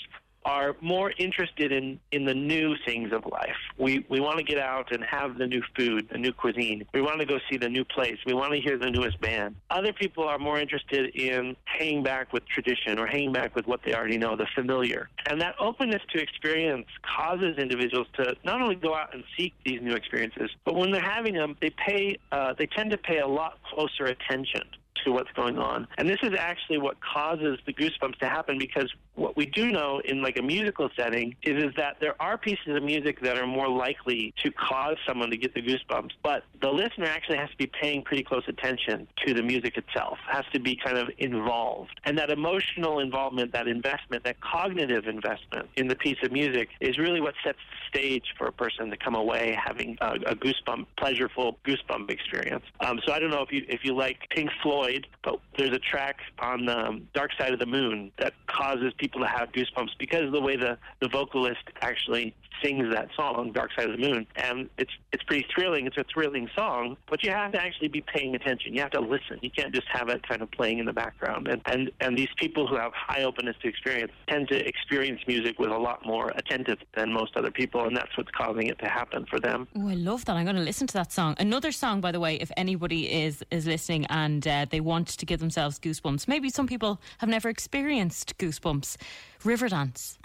are 0.45 0.75
more 0.79 1.11
interested 1.17 1.71
in, 1.71 1.99
in 2.11 2.23
the 2.23 2.33
new 2.33 2.75
things 2.85 3.11
of 3.11 3.25
life. 3.25 3.55
We, 3.77 4.05
we 4.09 4.19
want 4.19 4.37
to 4.37 4.43
get 4.43 4.59
out 4.59 4.93
and 4.93 5.03
have 5.03 5.37
the 5.37 5.47
new 5.47 5.63
food, 5.75 6.07
the 6.11 6.19
new 6.19 6.31
cuisine. 6.31 6.85
We 6.93 7.01
want 7.01 7.19
to 7.19 7.25
go 7.25 7.39
see 7.49 7.57
the 7.57 7.67
new 7.67 7.83
place. 7.83 8.17
We 8.25 8.33
want 8.33 8.53
to 8.53 8.61
hear 8.61 8.77
the 8.77 8.91
newest 8.91 9.19
band. 9.19 9.55
Other 9.71 9.91
people 9.91 10.23
are 10.23 10.37
more 10.37 10.59
interested 10.59 11.15
in 11.15 11.55
hanging 11.65 12.03
back 12.03 12.31
with 12.31 12.47
tradition 12.47 12.99
or 12.99 13.07
hanging 13.07 13.33
back 13.33 13.55
with 13.55 13.65
what 13.65 13.81
they 13.83 13.95
already 13.95 14.19
know, 14.19 14.35
the 14.35 14.47
familiar. 14.53 15.09
And 15.27 15.41
that 15.41 15.55
openness 15.59 16.03
to 16.13 16.21
experience 16.21 16.85
causes 17.01 17.57
individuals 17.57 18.07
to 18.17 18.35
not 18.43 18.61
only 18.61 18.75
go 18.75 18.93
out 18.93 19.13
and 19.13 19.23
seek 19.35 19.53
these 19.65 19.81
new 19.81 19.93
experiences, 19.93 20.51
but 20.63 20.75
when 20.75 20.91
they're 20.91 21.01
having 21.01 21.33
them, 21.33 21.57
they 21.59 21.71
pay, 21.71 22.17
uh, 22.31 22.53
they 22.57 22.67
tend 22.67 22.91
to 22.91 22.97
pay 22.97 23.19
a 23.19 23.27
lot 23.27 23.57
closer 23.63 24.05
attention 24.05 24.61
to 25.03 25.11
what's 25.11 25.31
going 25.31 25.57
on. 25.57 25.87
And 25.97 26.07
this 26.07 26.19
is 26.23 26.33
actually 26.37 26.77
what 26.77 26.97
causes 27.01 27.59
the 27.65 27.73
goosebumps 27.73 28.17
to 28.19 28.29
happen 28.29 28.57
because 28.57 28.93
what 29.15 29.37
we 29.37 29.45
do 29.45 29.71
know 29.71 30.01
in 30.03 30.21
like 30.21 30.37
a 30.37 30.41
musical 30.41 30.89
setting 30.95 31.35
is, 31.41 31.63
is 31.63 31.71
that 31.77 31.97
there 31.99 32.15
are 32.21 32.37
pieces 32.37 32.75
of 32.75 32.83
music 32.83 33.21
that 33.21 33.37
are 33.37 33.47
more 33.47 33.69
likely 33.69 34.33
to 34.43 34.51
cause 34.51 34.97
someone 35.07 35.29
to 35.29 35.37
get 35.37 35.53
the 35.53 35.61
goosebumps, 35.61 36.11
but 36.23 36.43
the 36.61 36.69
listener 36.69 37.05
actually 37.05 37.37
has 37.37 37.49
to 37.49 37.57
be 37.57 37.67
paying 37.67 38.03
pretty 38.03 38.23
close 38.23 38.43
attention 38.47 39.07
to 39.25 39.33
the 39.33 39.41
music 39.41 39.77
itself, 39.77 40.17
has 40.27 40.43
to 40.53 40.59
be 40.59 40.75
kind 40.75 40.97
of 40.97 41.09
involved. 41.17 41.99
And 42.03 42.17
that 42.17 42.29
emotional 42.29 42.99
involvement, 42.99 43.53
that 43.53 43.67
investment, 43.67 44.23
that 44.25 44.39
cognitive 44.41 45.07
investment 45.07 45.69
in 45.77 45.87
the 45.87 45.95
piece 45.95 46.17
of 46.23 46.31
music 46.31 46.69
is 46.81 46.97
really 46.97 47.21
what 47.21 47.35
sets 47.43 47.57
the 47.57 47.99
stage 47.99 48.25
for 48.37 48.47
a 48.47 48.51
person 48.51 48.89
to 48.89 48.97
come 48.97 49.15
away 49.15 49.57
having 49.63 49.97
a, 50.01 50.15
a 50.25 50.35
goosebump, 50.35 50.85
pleasureful 50.97 51.55
goosebump 51.65 52.09
experience. 52.09 52.65
Um, 52.81 52.99
so 53.05 53.13
I 53.13 53.19
don't 53.19 53.29
know 53.29 53.41
if 53.41 53.51
you 53.51 53.65
if 53.69 53.81
you 53.83 53.95
like 53.95 54.17
Pink 54.29 54.49
Floyd, 54.61 54.84
but 55.23 55.39
there's 55.57 55.71
a 55.71 55.79
track 55.79 56.17
on 56.39 56.65
the 56.65 56.77
um, 56.77 57.07
Dark 57.13 57.31
Side 57.37 57.53
of 57.53 57.59
the 57.59 57.65
Moon 57.65 58.11
that 58.19 58.33
causes 58.47 58.93
people 58.97 59.21
to 59.21 59.27
have 59.27 59.51
goosebumps 59.51 59.91
because 59.99 60.23
of 60.23 60.31
the 60.31 60.41
way 60.41 60.55
the, 60.55 60.77
the 60.99 61.07
vocalist 61.09 61.63
actually 61.81 62.35
sings 62.63 62.93
that 62.93 63.09
song, 63.15 63.51
Dark 63.53 63.71
Side 63.77 63.89
of 63.89 63.99
the 63.99 64.07
Moon. 64.07 64.27
And 64.35 64.69
it's 64.77 64.91
it's 65.11 65.23
pretty 65.23 65.45
thrilling. 65.53 65.87
It's 65.87 65.97
a 65.97 66.05
thrilling 66.13 66.49
song, 66.55 66.97
but 67.09 67.23
you 67.23 67.31
have 67.31 67.51
to 67.53 67.61
actually 67.61 67.87
be 67.89 68.01
paying 68.01 68.35
attention. 68.35 68.73
You 68.73 68.81
have 68.81 68.91
to 68.91 69.01
listen. 69.01 69.39
You 69.41 69.51
can't 69.51 69.73
just 69.73 69.87
have 69.91 70.09
it 70.09 70.27
kind 70.27 70.41
of 70.41 70.51
playing 70.51 70.79
in 70.79 70.85
the 70.85 70.93
background. 70.93 71.47
And 71.47 71.61
and, 71.65 71.91
and 72.01 72.17
these 72.17 72.29
people 72.37 72.67
who 72.67 72.75
have 72.75 72.91
high 72.93 73.23
openness 73.23 73.55
to 73.61 73.67
experience 73.67 74.11
tend 74.27 74.47
to 74.49 74.67
experience 74.67 75.21
music 75.27 75.59
with 75.59 75.71
a 75.71 75.77
lot 75.77 76.05
more 76.05 76.31
attentive 76.35 76.79
than 76.95 77.11
most 77.11 77.35
other 77.37 77.51
people, 77.51 77.85
and 77.85 77.95
that's 77.95 78.15
what's 78.17 78.31
causing 78.31 78.67
it 78.67 78.79
to 78.79 78.87
happen 78.87 79.25
for 79.29 79.39
them. 79.39 79.67
Oh, 79.77 79.87
I 79.89 79.93
love 79.93 80.25
that. 80.25 80.35
I'm 80.35 80.45
going 80.45 80.55
to 80.55 80.61
listen 80.61 80.87
to 80.87 80.93
that 80.93 81.11
song. 81.11 81.35
Another 81.39 81.71
song, 81.71 82.01
by 82.01 82.11
the 82.11 82.19
way, 82.19 82.35
if 82.35 82.51
anybody 82.57 83.11
is 83.11 83.43
is 83.51 83.65
listening 83.65 84.05
and 84.07 84.47
uh, 84.47 84.65
they 84.69 84.79
want 84.79 85.07
to 85.07 85.25
give 85.25 85.39
themselves 85.39 85.79
goosebumps. 85.79 86.27
Maybe 86.27 86.49
some 86.49 86.67
people 86.67 87.01
have 87.19 87.29
never 87.29 87.49
experienced 87.49 88.37
goosebumps. 88.37 88.97
Riverdance. 89.45 90.17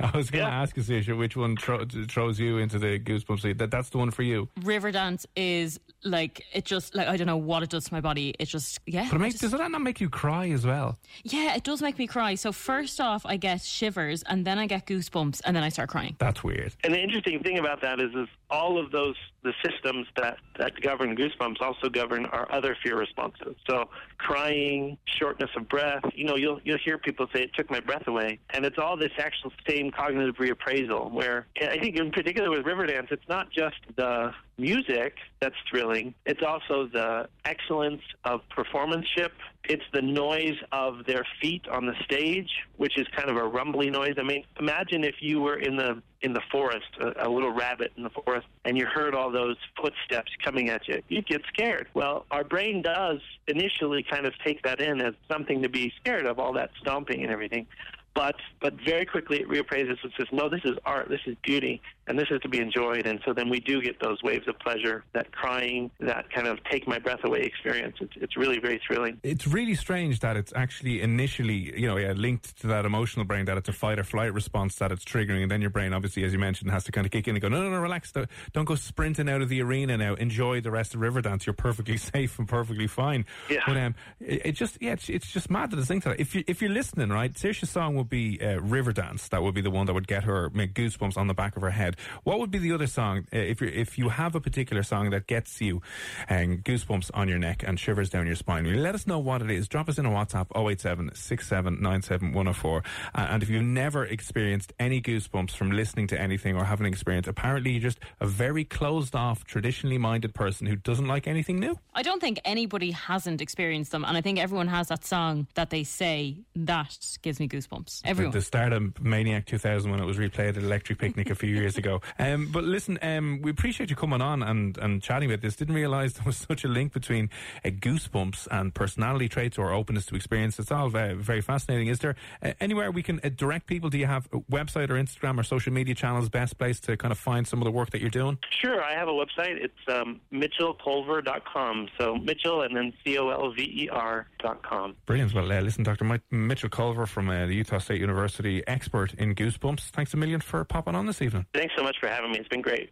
I 0.00 0.16
was 0.16 0.30
going 0.30 0.44
to 0.44 0.50
Yeah. 0.50 0.62
ask 0.62 0.76
you, 0.76 0.82
Saoirse, 0.82 1.16
which 1.16 1.36
one 1.36 1.56
thro- 1.56 1.84
throws 2.08 2.40
you 2.40 2.58
into 2.58 2.78
the 2.78 2.98
goosebumps? 2.98 3.58
That 3.58 3.70
that's 3.70 3.90
the 3.90 3.98
one 3.98 4.10
for 4.10 4.22
you. 4.22 4.48
Riverdance 4.60 5.26
is 5.36 5.78
like 6.04 6.44
it 6.52 6.64
just 6.64 6.94
like 6.96 7.06
I 7.06 7.16
don't 7.16 7.26
know 7.28 7.36
what 7.36 7.62
it 7.62 7.70
does 7.70 7.84
to 7.84 7.94
my 7.94 8.00
body. 8.00 8.34
It 8.38 8.46
just 8.46 8.80
yeah. 8.86 9.06
But 9.10 9.16
it 9.16 9.18
makes, 9.20 9.34
just- 9.34 9.42
does 9.52 9.52
that 9.60 9.70
not 9.70 9.82
make 9.82 10.00
you 10.00 10.08
cry 10.08 10.48
as 10.50 10.66
well? 10.66 10.98
yeah, 11.24 11.54
it 11.54 11.62
does 11.62 11.80
make 11.82 11.98
me 11.98 12.06
cry. 12.06 12.34
So 12.34 12.50
first 12.50 13.00
off, 13.00 13.24
I 13.26 13.36
get 13.36 13.60
shivers, 13.62 14.22
and 14.24 14.44
then 14.44 14.58
I 14.58 14.66
get 14.66 14.86
goosebumps, 14.86 15.42
and 15.44 15.54
then 15.54 15.62
I 15.62 15.68
start 15.68 15.88
crying. 15.90 16.16
That's 16.18 16.42
weird. 16.42 16.74
And 16.82 16.92
the 16.94 17.00
interesting 17.00 17.40
thing 17.42 17.58
about 17.58 17.80
that 17.82 18.00
is, 18.00 18.12
is 18.14 18.28
all 18.52 18.78
of 18.78 18.92
those 18.92 19.16
the 19.42 19.52
systems 19.64 20.06
that 20.16 20.36
that 20.58 20.80
govern 20.80 21.16
goosebumps 21.16 21.60
also 21.60 21.88
govern 21.88 22.26
our 22.26 22.46
other 22.52 22.76
fear 22.82 22.96
responses. 22.96 23.56
So 23.68 23.88
crying, 24.18 24.98
shortness 25.18 25.50
of 25.56 25.68
breath. 25.68 26.04
You 26.14 26.24
know, 26.24 26.36
you'll 26.36 26.60
you'll 26.62 26.78
hear 26.78 26.98
people 26.98 27.26
say 27.34 27.42
it 27.42 27.54
took 27.54 27.70
my 27.70 27.80
breath 27.80 28.06
away, 28.06 28.38
and 28.50 28.64
it's 28.64 28.78
all 28.78 28.96
this 28.96 29.10
actual 29.18 29.52
same 29.68 29.90
cognitive 29.90 30.36
reappraisal. 30.36 31.10
Where 31.10 31.46
I 31.60 31.78
think, 31.78 31.96
in 31.96 32.12
particular 32.12 32.50
with 32.50 32.64
Riverdance, 32.64 33.10
it's 33.10 33.28
not 33.28 33.50
just 33.50 33.76
the 33.96 34.32
music 34.58 35.16
that's 35.40 35.56
thrilling. 35.68 36.14
It's 36.26 36.42
also 36.46 36.86
the 36.86 37.28
excellence 37.44 38.02
of 38.24 38.42
performanceship. 38.56 39.32
It's 39.64 39.84
the 39.92 40.02
noise 40.02 40.56
of 40.72 41.06
their 41.06 41.24
feet 41.40 41.68
on 41.68 41.86
the 41.86 41.94
stage, 42.04 42.50
which 42.78 42.98
is 42.98 43.06
kind 43.14 43.30
of 43.30 43.36
a 43.36 43.44
rumbly 43.44 43.90
noise. 43.90 44.14
I 44.18 44.22
mean, 44.22 44.44
imagine 44.58 45.04
if 45.04 45.16
you 45.20 45.40
were 45.40 45.56
in 45.56 45.76
the 45.76 46.02
in 46.20 46.32
the 46.32 46.40
forest, 46.50 46.86
a, 47.00 47.28
a 47.28 47.28
little 47.28 47.52
rabbit 47.52 47.92
in 47.96 48.02
the 48.02 48.10
forest, 48.10 48.46
and 48.64 48.76
you 48.76 48.86
heard 48.86 49.14
all 49.14 49.30
those 49.30 49.56
footsteps 49.80 50.30
coming 50.44 50.68
at 50.68 50.86
you. 50.88 51.02
You'd 51.08 51.26
get 51.26 51.42
scared. 51.48 51.88
Well, 51.94 52.26
our 52.30 52.44
brain 52.44 52.82
does 52.82 53.20
initially 53.48 54.04
kind 54.08 54.26
of 54.26 54.32
take 54.44 54.62
that 54.62 54.80
in 54.80 55.00
as 55.00 55.14
something 55.30 55.62
to 55.62 55.68
be 55.68 55.92
scared 56.00 56.26
of, 56.26 56.38
all 56.38 56.52
that 56.54 56.70
stomping 56.80 57.22
and 57.22 57.30
everything. 57.30 57.66
But 58.14 58.36
but 58.60 58.74
very 58.84 59.06
quickly 59.06 59.40
it 59.40 59.48
reappraises 59.48 59.96
and 60.02 60.12
says, 60.18 60.26
no, 60.32 60.48
this 60.48 60.60
is 60.64 60.76
art, 60.84 61.08
this 61.08 61.20
is 61.26 61.36
beauty, 61.42 61.80
and 62.12 62.18
this 62.18 62.28
is 62.30 62.42
to 62.42 62.48
be 62.50 62.60
enjoyed. 62.60 63.06
And 63.06 63.20
so 63.24 63.32
then 63.32 63.48
we 63.48 63.58
do 63.58 63.80
get 63.80 63.98
those 63.98 64.22
waves 64.22 64.46
of 64.46 64.58
pleasure, 64.58 65.02
that 65.14 65.32
crying, 65.32 65.90
that 66.00 66.30
kind 66.30 66.46
of 66.46 66.62
take 66.64 66.86
my 66.86 66.98
breath 66.98 67.24
away 67.24 67.40
experience. 67.40 67.96
It's, 68.02 68.12
it's 68.16 68.36
really 68.36 68.58
very 68.58 68.78
thrilling. 68.86 69.18
It's 69.22 69.46
really 69.46 69.74
strange 69.74 70.20
that 70.20 70.36
it's 70.36 70.52
actually 70.54 71.00
initially, 71.00 71.72
you 71.74 71.86
know, 71.86 71.96
yeah, 71.96 72.12
linked 72.12 72.60
to 72.60 72.66
that 72.66 72.84
emotional 72.84 73.24
brain 73.24 73.46
that 73.46 73.56
it's 73.56 73.70
a 73.70 73.72
fight 73.72 73.98
or 73.98 74.04
flight 74.04 74.34
response 74.34 74.74
that 74.74 74.92
it's 74.92 75.06
triggering, 75.06 75.40
and 75.40 75.50
then 75.50 75.62
your 75.62 75.70
brain, 75.70 75.94
obviously, 75.94 76.22
as 76.24 76.34
you 76.34 76.38
mentioned, 76.38 76.70
has 76.70 76.84
to 76.84 76.92
kind 76.92 77.06
of 77.06 77.10
kick 77.10 77.26
in 77.28 77.34
and 77.34 77.40
go, 77.40 77.48
no, 77.48 77.62
no, 77.62 77.70
no, 77.70 77.78
relax, 77.78 78.12
don't 78.52 78.64
go 78.66 78.74
sprinting 78.74 79.30
out 79.30 79.40
of 79.40 79.48
the 79.48 79.62
arena 79.62 79.96
now. 79.96 80.12
Enjoy 80.16 80.60
the 80.60 80.70
rest 80.70 80.94
of 80.94 81.00
Riverdance. 81.00 81.46
You're 81.46 81.54
perfectly 81.54 81.96
safe 82.12 82.38
and 82.38 82.46
perfectly 82.46 82.88
fine. 82.88 83.24
Yeah. 83.48 83.62
But 83.66 83.78
um, 83.78 83.94
it, 84.20 84.42
it 84.44 84.52
just, 84.52 84.76
yeah, 84.82 84.92
it's, 84.92 85.08
it's 85.08 85.32
just 85.32 85.48
mad 85.48 85.70
that 85.70 85.78
it's 85.78 85.88
linked 85.88 86.02
to 86.02 86.10
that. 86.10 86.20
If 86.20 86.34
you 86.34 86.44
if 86.46 86.60
you're 86.60 86.70
listening, 86.70 87.08
right, 87.08 87.32
Saoirse's 87.32 87.70
song 87.70 87.96
would 87.96 88.10
be 88.10 88.38
uh, 88.38 88.58
Riverdance. 88.58 89.30
That 89.30 89.42
would 89.42 89.54
be 89.54 89.62
the 89.62 89.70
one 89.70 89.86
that 89.86 89.94
would 89.94 90.06
get 90.06 90.24
her 90.24 90.50
make 90.50 90.74
goosebumps 90.74 91.16
on 91.16 91.26
the 91.26 91.34
back 91.34 91.56
of 91.56 91.62
her 91.62 91.70
head. 91.70 91.96
What 92.24 92.38
would 92.38 92.50
be 92.50 92.58
the 92.58 92.72
other 92.72 92.86
song? 92.86 93.26
Uh, 93.32 93.38
if 93.38 93.60
you 93.60 93.68
if 93.68 93.98
you 93.98 94.08
have 94.08 94.34
a 94.34 94.40
particular 94.40 94.82
song 94.82 95.10
that 95.10 95.26
gets 95.26 95.60
you 95.60 95.82
um, 96.28 96.58
goosebumps 96.58 97.10
on 97.14 97.28
your 97.28 97.38
neck 97.38 97.64
and 97.66 97.78
shivers 97.78 98.10
down 98.10 98.26
your 98.26 98.36
spine, 98.36 98.82
let 98.82 98.94
us 98.94 99.06
know 99.06 99.18
what 99.18 99.42
it 99.42 99.50
is? 99.50 99.68
Drop 99.68 99.88
us 99.88 99.98
in 99.98 100.06
a 100.06 100.10
WhatsApp 100.10 100.46
087 100.56 101.14
6797 101.14 102.32
104. 102.32 102.82
Uh, 103.14 103.26
and 103.30 103.42
if 103.42 103.48
you've 103.48 103.62
never 103.62 104.04
experienced 104.04 104.72
any 104.78 105.00
goosebumps 105.00 105.52
from 105.52 105.70
listening 105.70 106.06
to 106.08 106.20
anything 106.20 106.56
or 106.56 106.64
having 106.64 106.86
experience, 106.86 107.26
apparently 107.26 107.72
you're 107.72 107.80
just 107.80 108.00
a 108.20 108.26
very 108.26 108.64
closed 108.64 109.14
off, 109.14 109.44
traditionally 109.44 109.98
minded 109.98 110.34
person 110.34 110.66
who 110.66 110.76
doesn't 110.76 111.06
like 111.06 111.26
anything 111.26 111.58
new. 111.58 111.78
I 111.94 112.02
don't 112.02 112.20
think 112.20 112.40
anybody 112.44 112.90
hasn't 112.90 113.40
experienced 113.40 113.92
them, 113.92 114.04
and 114.04 114.16
I 114.16 114.20
think 114.20 114.38
everyone 114.38 114.68
has 114.68 114.88
that 114.88 115.04
song 115.04 115.46
that 115.54 115.70
they 115.70 115.84
say 115.84 116.38
that 116.56 116.96
gives 117.22 117.40
me 117.40 117.48
goosebumps. 117.48 118.02
Everyone. 118.04 118.32
The, 118.32 118.38
the 118.38 118.44
start 118.44 118.72
of 118.72 119.00
Maniac 119.02 119.46
2000 119.46 119.90
when 119.90 120.00
it 120.00 120.06
was 120.06 120.16
replayed 120.16 120.56
at 120.56 120.58
Electric 120.58 120.98
Picnic 120.98 121.30
a 121.30 121.34
few 121.34 121.54
years 121.54 121.76
ago. 121.76 121.81
Um, 122.18 122.50
but 122.52 122.64
listen, 122.64 122.98
um, 123.02 123.40
we 123.42 123.50
appreciate 123.50 123.90
you 123.90 123.96
coming 123.96 124.20
on 124.20 124.42
and, 124.42 124.76
and 124.78 125.02
chatting 125.02 125.30
about 125.30 125.42
this. 125.42 125.56
Didn't 125.56 125.74
realise 125.74 126.12
there 126.14 126.24
was 126.24 126.36
such 126.36 126.64
a 126.64 126.68
link 126.68 126.92
between 126.92 127.30
uh, 127.64 127.68
goosebumps 127.68 128.48
and 128.50 128.74
personality 128.74 129.28
traits 129.28 129.58
or 129.58 129.72
openness 129.72 130.06
to 130.06 130.16
experience. 130.16 130.58
It's 130.58 130.72
all 130.72 130.88
very, 130.88 131.14
very 131.14 131.40
fascinating. 131.40 131.88
Is 131.88 132.00
there 132.00 132.16
uh, 132.42 132.52
anywhere 132.60 132.90
we 132.90 133.02
can 133.02 133.20
uh, 133.24 133.30
direct 133.34 133.66
people? 133.66 133.90
Do 133.90 133.98
you 133.98 134.06
have 134.06 134.26
a 134.32 134.40
website 134.50 134.90
or 134.90 134.94
Instagram 134.94 135.38
or 135.38 135.42
social 135.42 135.72
media 135.72 135.94
channels? 135.94 136.28
Best 136.28 136.58
place 136.58 136.80
to 136.80 136.96
kind 136.96 137.12
of 137.12 137.18
find 137.18 137.46
some 137.46 137.60
of 137.60 137.64
the 137.64 137.70
work 137.70 137.90
that 137.90 138.00
you're 138.00 138.10
doing? 138.10 138.38
Sure, 138.50 138.82
I 138.82 138.92
have 138.92 139.08
a 139.08 139.12
website. 139.12 139.56
It's 139.62 139.74
um, 139.88 140.20
mitchellcolver.com. 140.32 141.88
So 141.98 142.16
Mitchell 142.16 142.62
and 142.62 142.76
then 142.76 142.92
C 143.04 143.18
O 143.18 143.30
L 143.30 143.52
V 143.52 143.62
E 143.62 143.88
R 143.90 144.26
dot 144.40 144.62
com. 144.62 144.94
Brilliant. 145.06 145.34
Well, 145.34 145.50
uh, 145.50 145.60
listen, 145.60 145.84
Dr. 145.84 146.04
Mike 146.04 146.22
Mitchell 146.30 146.68
Colver 146.68 147.06
from 147.06 147.28
uh, 147.28 147.46
the 147.46 147.54
Utah 147.54 147.78
State 147.78 148.00
University, 148.00 148.62
expert 148.66 149.14
in 149.14 149.34
goosebumps. 149.34 149.90
Thanks 149.90 150.14
a 150.14 150.16
million 150.16 150.40
for 150.40 150.64
popping 150.64 150.94
on 150.94 151.06
this 151.06 151.22
evening. 151.22 151.46
Thanks 151.54 151.71
so 151.76 151.82
much 151.82 151.96
for 152.00 152.08
having 152.08 152.32
me. 152.32 152.38
It's 152.38 152.48
been 152.48 152.62
great. 152.62 152.90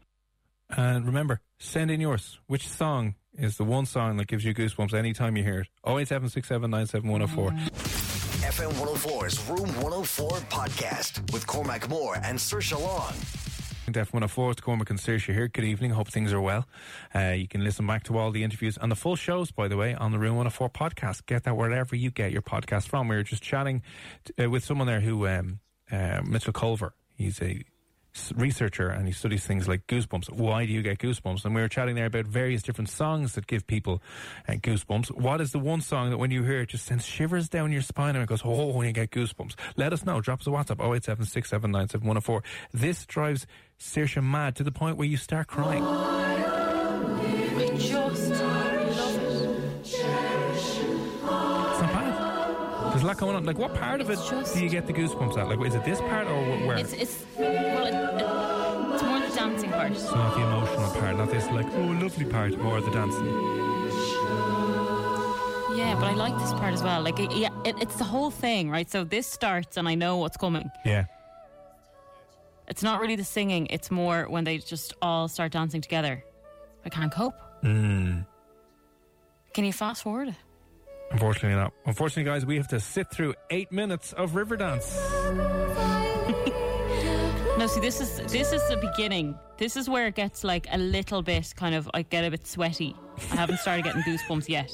And 0.70 1.05
remember, 1.07 1.41
send 1.59 1.91
in 1.91 2.01
yours. 2.01 2.39
Which 2.47 2.68
song 2.68 3.16
is 3.37 3.57
the 3.57 3.64
one 3.64 3.87
song 3.87 4.16
that 4.18 4.28
gives 4.28 4.45
you 4.45 4.55
goosebumps 4.55 4.95
anytime 4.95 5.37
you 5.37 5.43
hear 5.43 5.61
it? 5.61 5.68
08767971004. 5.85 7.51
FM 8.41 8.72
104's 8.72 9.49
Room 9.49 9.68
104 9.83 10.28
podcast 10.49 11.33
with 11.33 11.47
Cormac 11.47 11.89
Moore 11.89 12.16
and 12.22 12.39
Saoirse 12.39 12.81
Long. 12.81 13.12
Def 13.91 14.12
104, 14.12 14.53
it's 14.53 14.61
Cormac 14.61 14.89
and 14.91 14.99
Saoirse 15.01 15.33
here. 15.35 15.49
Good 15.49 15.64
evening. 15.64 15.91
Hope 15.91 16.07
things 16.09 16.33
are 16.33 16.41
well. 16.41 16.68
Uh, 17.14 17.31
you 17.37 17.49
can 17.49 17.64
listen 17.64 17.87
back 17.89 18.05
to 18.05 18.16
all 18.18 18.31
the 18.31 18.45
interviews 18.45 18.78
and 18.81 18.91
the 18.93 18.97
full 18.97 19.16
shows, 19.16 19.51
by 19.51 19.66
the 19.66 19.76
way, 19.76 19.95
on 19.95 20.12
the 20.12 20.18
Room 20.18 20.37
104 20.37 20.70
podcast. 20.70 21.26
Get 21.26 21.43
that 21.45 21.57
wherever 21.57 21.97
you 21.97 22.11
get 22.12 22.31
your 22.31 22.43
podcast 22.43 22.87
from. 22.87 23.09
We 23.09 23.16
were 23.16 23.24
just 23.24 23.43
chatting 23.43 23.83
t- 24.24 24.45
uh, 24.45 24.49
with 24.49 24.62
someone 24.64 24.87
there 24.87 25.01
who, 25.01 25.26
um, 25.26 25.59
uh, 25.91 26.20
Mitchell 26.24 26.53
Colver, 26.53 26.95
he's 27.16 27.41
a 27.43 27.57
s- 27.57 27.62
researcher 28.35 28.89
and 28.89 29.07
he 29.07 29.13
studies 29.13 29.47
things 29.47 29.69
like 29.69 29.87
goosebumps. 29.87 30.31
Why 30.31 30.67
do 30.67 30.73
you 30.73 30.83
get 30.83 30.99
goosebumps? 30.99 31.45
And 31.45 31.55
we 31.55 31.61
were 31.61 31.69
chatting 31.69 31.95
there 31.95 32.07
about 32.07 32.27
various 32.27 32.63
different 32.63 32.89
songs 32.89 33.35
that 33.35 33.47
give 33.47 33.67
people 33.67 34.03
uh, 34.49 34.53
goosebumps. 34.55 35.11
What 35.13 35.41
is 35.41 35.53
the 35.53 35.59
one 35.59 35.81
song 35.81 36.11
that 36.11 36.19
when 36.19 36.31
you 36.31 36.43
hear 36.43 36.61
it 36.61 36.71
just 36.71 36.87
sends 36.87 37.05
shivers 37.05 37.49
down 37.49 37.73
your 37.73 37.83
spine 37.83 38.17
and 38.17 38.23
it 38.23 38.29
goes, 38.29 38.43
oh, 38.45 38.69
when 38.69 38.87
you 38.87 38.93
get 38.93 39.11
goosebumps? 39.11 39.55
Let 39.77 39.93
us 39.93 40.05
know. 40.05 40.21
Drop 40.21 40.41
us 40.41 40.47
a 40.47 40.51
WhatsApp 40.51 40.81
087 40.81 42.43
This 42.73 43.07
drives 43.07 43.47
Saoirse 43.79 44.23
mad 44.23 44.57
to 44.57 44.63
the 44.63 44.73
point 44.73 44.97
where 44.97 45.09
you 45.09 45.17
start 45.17 45.47
crying. 45.47 46.70
Lot 53.11 53.19
going 53.19 53.37
on? 53.37 53.45
Like, 53.45 53.59
what 53.59 53.75
part 53.75 54.01
of 54.01 54.09
it 54.11 54.19
just- 54.29 54.55
do 54.55 54.63
you 54.63 54.71
get 54.71 54.87
the 54.87 54.93
goosebumps 54.93 55.37
at? 55.37 55.49
Like, 55.49 55.61
is 55.67 55.75
it 55.75 55.85
this 55.85 56.01
part 56.01 56.27
or 56.29 56.41
where? 56.67 56.79
It's 56.79 56.93
it's 56.93 57.25
well, 57.37 57.87
it, 57.87 57.95
it, 57.95 58.95
it's 58.95 59.03
more 59.03 59.21
the 59.21 59.33
dancing 59.35 59.71
part. 59.71 59.97
so 59.97 60.15
not 60.15 60.35
the 60.37 60.43
emotional 60.43 60.91
part, 61.01 61.17
not 61.17 61.31
this 61.31 61.47
like 61.51 61.67
oh 61.75 61.87
lovely 62.05 62.25
part, 62.25 62.57
more 62.59 62.81
the 62.81 62.91
dancing. 62.91 63.27
Yeah, 65.77 65.95
but 65.95 66.07
I 66.13 66.15
like 66.15 66.37
this 66.39 66.53
part 66.53 66.75
as 66.75 66.83
well. 66.83 67.01
Like, 67.03 67.19
it, 67.21 67.33
yeah, 67.33 67.49
it, 67.65 67.75
it's 67.81 67.97
the 67.97 68.05
whole 68.05 68.31
thing, 68.31 68.71
right? 68.71 68.91
So 68.91 69.05
this 69.05 69.27
starts, 69.27 69.77
and 69.77 69.89
I 69.89 69.95
know 69.95 70.17
what's 70.19 70.37
coming. 70.37 70.71
Yeah. 70.85 71.05
It's 72.69 72.83
not 72.83 73.01
really 73.01 73.17
the 73.17 73.25
singing; 73.25 73.67
it's 73.71 73.91
more 73.91 74.27
when 74.29 74.45
they 74.45 74.59
just 74.59 74.95
all 75.03 75.27
start 75.29 75.53
dancing 75.53 75.81
together. 75.81 76.23
I 76.85 76.89
can't 76.89 77.13
cope. 77.13 77.35
Mm. 77.65 78.27
Can 79.55 79.65
you 79.65 79.73
fast 79.73 80.03
forward 80.03 80.29
it? 80.29 80.35
Unfortunately 81.11 81.57
not. 81.57 81.73
Unfortunately, 81.87 82.31
guys, 82.31 82.47
we 82.47 82.57
have 82.57 82.69
to 82.69 82.81
sit 82.81 83.11
through 83.11 83.35
eight 83.51 83.73
minutes 83.73 84.13
of 84.13 84.33
Riverdance. 84.33 84.97
No, 87.61 87.67
see, 87.67 87.81
this 87.81 88.01
is 88.01 88.17
this 88.33 88.53
is 88.55 88.67
the 88.71 88.79
beginning. 88.79 89.39
This 89.59 89.77
is 89.77 89.87
where 89.87 90.07
it 90.07 90.15
gets 90.15 90.45
like 90.45 90.67
a 90.73 90.79
little 90.79 91.21
bit 91.21 91.53
kind 91.57 91.75
of. 91.75 91.91
I 91.93 92.01
get 92.01 92.25
a 92.25 92.31
bit 92.31 92.47
sweaty. 92.47 92.97
I 93.33 93.37
haven't 93.37 93.59
started 93.59 93.85
getting 93.85 94.01
goosebumps 94.01 94.49
yet. 94.49 94.73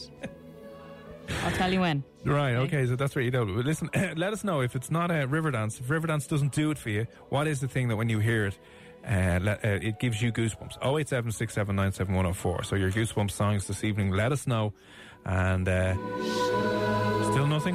I'll 1.43 1.51
tell 1.51 1.73
you 1.73 1.81
when. 1.81 2.05
Right, 2.25 2.55
okay, 2.55 2.87
so 2.87 2.95
that's 2.95 3.17
where 3.17 3.25
you 3.25 3.33
know. 3.33 3.45
But 3.45 3.65
listen, 3.65 3.91
let 4.17 4.33
us 4.33 4.45
know 4.45 4.61
if 4.61 4.77
it's 4.77 4.89
not 4.89 5.11
a 5.11 5.27
Riverdance. 5.27 5.81
If 5.81 5.89
Riverdance 5.89 6.29
doesn't 6.29 6.53
do 6.53 6.71
it 6.71 6.79
for 6.79 6.91
you, 6.91 7.09
what 7.29 7.49
is 7.49 7.59
the 7.61 7.67
thing 7.67 7.89
that 7.89 7.97
when 7.97 8.09
you 8.09 8.21
hear 8.21 8.47
it, 8.47 8.59
uh, 9.05 9.41
let, 9.43 9.65
uh, 9.65 9.79
it 9.83 9.99
gives 9.99 10.23
you 10.23 10.31
goosebumps? 10.31 10.77
087 10.81 11.33
So 11.33 12.77
your 12.77 12.93
goosebumps 12.93 13.33
songs 13.33 13.67
this 13.67 13.83
evening, 13.83 14.13
let 14.13 14.31
us 14.31 14.47
know. 14.47 14.73
And 15.27 15.69
uh, 15.69 15.95
still 17.31 17.47
nothing? 17.47 17.75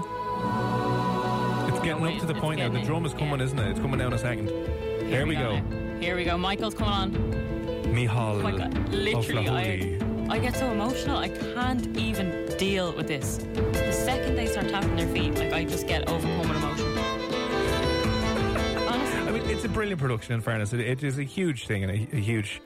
It's 1.68 1.80
getting 1.84 2.06
up 2.08 2.20
to 2.20 2.26
the 2.26 2.34
point 2.34 2.60
now. 2.60 2.70
The 2.70 2.82
drum 2.82 3.06
is 3.06 3.14
coming, 3.14 3.40
yeah. 3.40 3.46
isn't 3.46 3.60
it? 3.60 3.72
It's 3.72 3.80
coming 3.80 4.00
down 4.00 4.14
a 4.14 4.18
second. 4.18 4.48
Here 4.48 5.10
there 5.10 5.28
we 5.28 5.36
go. 5.36 5.60
now. 5.60 6.00
Here 6.00 6.16
we 6.16 6.24
go. 6.24 6.38
Michael's 6.38 6.74
coming 6.74 6.94
on. 6.94 7.42
Michael 7.94 8.18
Oh 8.18 8.42
my 8.42 8.58
god! 8.58 8.90
Literally, 8.90 9.50
I, 9.50 10.00
I 10.30 10.40
get 10.40 10.56
so 10.56 10.72
emotional. 10.72 11.18
I 11.18 11.28
can't 11.28 11.86
even 11.98 12.48
deal 12.58 12.94
with 12.94 13.08
this. 13.08 13.38
The 13.38 13.92
second 13.92 14.36
they 14.36 14.48
start 14.48 14.70
tapping 14.70 14.96
their 14.96 15.08
feet, 15.10 15.38
like 15.38 15.52
I 15.52 15.66
just 15.66 15.88
get 15.88 16.08
overcome 16.08 16.40
with 16.48 16.58
emotion. 16.58 16.98
Honestly, 18.88 19.20
I 19.28 19.32
mean, 19.32 19.50
it's 19.50 19.66
a 19.66 19.70
brilliant 19.70 20.00
production. 20.00 20.34
In 20.34 20.42
fairness, 20.42 20.72
it, 20.72 20.80
it 20.80 21.04
is 21.04 21.20
a 21.20 21.24
huge 21.24 21.68
thing 21.68 21.84
and 21.84 21.92
a, 21.92 22.16
a 22.16 22.20
huge. 22.20 22.62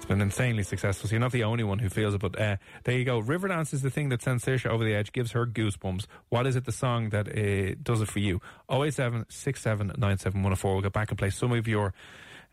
It's 0.00 0.06
been 0.06 0.22
insanely 0.22 0.62
successful. 0.62 1.10
So 1.10 1.12
you're 1.12 1.20
not 1.20 1.30
the 1.30 1.44
only 1.44 1.62
one 1.62 1.78
who 1.78 1.90
feels 1.90 2.14
it. 2.14 2.22
But 2.22 2.40
uh, 2.40 2.56
there 2.84 2.96
you 2.96 3.04
go. 3.04 3.20
Riverdance 3.20 3.74
is 3.74 3.82
the 3.82 3.90
thing 3.90 4.08
that 4.08 4.22
sends 4.22 4.42
Saoirse 4.46 4.64
over 4.64 4.82
the 4.82 4.94
edge, 4.94 5.12
gives 5.12 5.32
her 5.32 5.44
goosebumps. 5.46 6.06
What 6.30 6.46
is 6.46 6.56
it? 6.56 6.64
The 6.64 6.72
song 6.72 7.10
that 7.10 7.28
uh, 7.28 7.74
does 7.82 8.00
it 8.00 8.08
for 8.08 8.18
you? 8.20 8.40
087 8.70 9.26
6797104. 9.28 10.64
We'll 10.64 10.80
get 10.80 10.94
back 10.94 11.10
and 11.10 11.18
play 11.18 11.28
some 11.28 11.52
of 11.52 11.68
your. 11.68 11.92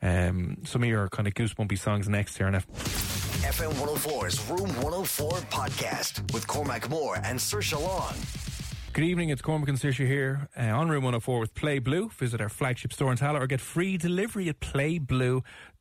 Um, 0.02 0.58
some 0.64 0.84
of 0.84 0.90
your 0.90 1.08
kind 1.08 1.26
of 1.28 1.34
goosebumpy 1.36 1.80
songs 1.80 2.08
next 2.10 2.38
here 2.38 2.46
on 2.48 2.54
F- 2.54 2.68
FM 2.68 3.72
104's 3.74 4.48
Room 4.48 4.68
104 4.84 5.32
podcast 5.50 6.32
with 6.34 6.46
Cormac 6.46 6.88
Moore 6.90 7.16
and 7.24 7.40
Saoirse 7.40 7.82
Long. 7.82 8.14
Good 8.94 9.06
evening, 9.06 9.30
it's 9.30 9.42
Cormac 9.42 9.70
and 9.70 9.78
Saoirse 9.80 10.06
here 10.06 10.50
uh, 10.56 10.66
on 10.66 10.90
Room 10.90 11.04
104 11.04 11.40
with 11.40 11.56
Play 11.56 11.80
Blue. 11.80 12.10
Visit 12.10 12.42
our 12.42 12.50
flagship 12.50 12.94
store 12.94 13.12
in 13.12 13.18
Tallaght 13.18 13.42
or 13.42 13.48
get 13.48 13.60
free 13.60 13.98
delivery 13.98 14.50
at 14.50 14.60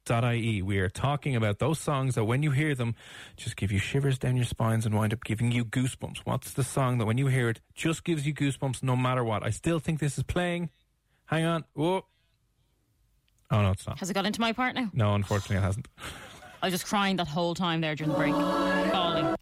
playblue.ie. 0.06 0.62
We 0.62 0.78
are 0.78 0.88
talking 0.88 1.36
about 1.36 1.58
those 1.58 1.78
songs 1.78 2.14
that 2.14 2.24
when 2.24 2.42
you 2.42 2.50
hear 2.50 2.74
them, 2.74 2.94
just 3.36 3.56
give 3.56 3.72
you 3.72 3.78
shivers 3.78 4.18
down 4.18 4.36
your 4.36 4.44
spines 4.44 4.86
and 4.86 4.94
wind 4.94 5.12
up 5.12 5.24
giving 5.24 5.52
you 5.52 5.64
goosebumps. 5.64 6.18
What's 6.24 6.52
the 6.52 6.64
song 6.64 6.98
that 6.98 7.06
when 7.06 7.18
you 7.18 7.26
hear 7.26 7.48
it, 7.48 7.60
just 7.74 8.04
gives 8.04 8.26
you 8.26 8.34
goosebumps 8.34 8.82
no 8.82 8.96
matter 8.96 9.24
what? 9.24 9.42
I 9.44 9.50
still 9.50 9.78
think 9.78 10.00
this 10.00 10.16
is 10.18 10.24
playing. 10.24 10.70
Hang 11.26 11.44
on. 11.44 11.64
Whoa. 11.74 12.04
Oh, 13.50 13.62
no, 13.62 13.70
it's 13.70 13.86
not. 13.86 13.98
has 14.00 14.10
it 14.10 14.14
got 14.14 14.26
into 14.26 14.40
my 14.40 14.52
part 14.52 14.74
now? 14.74 14.90
No, 14.92 15.14
unfortunately, 15.14 15.56
it 15.56 15.62
hasn't. 15.62 15.88
I 16.62 16.66
was 16.66 16.74
just 16.74 16.86
crying 16.86 17.16
that 17.16 17.28
whole 17.28 17.54
time 17.54 17.80
there 17.80 17.94
during 17.94 18.10
the 18.10 18.18
break, 18.18 18.32
bawling. 18.32 19.36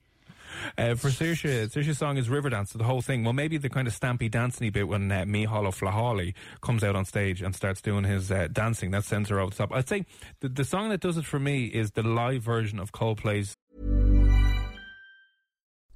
Uh, 0.76 0.94
for 0.94 1.08
Saoirse, 1.08 1.70
Saoirse's 1.70 1.98
song 1.98 2.16
is 2.16 2.28
Riverdance, 2.28 2.68
so 2.68 2.78
the 2.78 2.84
whole 2.84 3.00
thing. 3.00 3.22
Well, 3.22 3.32
maybe 3.32 3.58
the 3.58 3.70
kind 3.70 3.86
of 3.86 3.98
stampy, 3.98 4.30
dancey 4.30 4.70
bit 4.70 4.88
when 4.88 5.10
uh, 5.10 5.24
Michael 5.24 5.70
Flatley 5.70 6.34
comes 6.62 6.82
out 6.82 6.96
on 6.96 7.04
stage 7.04 7.42
and 7.42 7.54
starts 7.54 7.80
doing 7.80 8.04
his 8.04 8.32
uh, 8.32 8.48
dancing. 8.50 8.90
That 8.90 9.04
sends 9.04 9.28
her 9.28 9.38
over 9.38 9.50
the 9.50 9.56
top. 9.56 9.72
I'd 9.72 9.88
say 9.88 10.04
the, 10.40 10.48
the 10.48 10.64
song 10.64 10.88
that 10.88 11.00
does 11.00 11.16
it 11.16 11.24
for 11.24 11.38
me 11.38 11.66
is 11.66 11.92
the 11.92 12.02
live 12.02 12.42
version 12.42 12.78
of 12.78 12.92
Coldplay's 12.92 13.54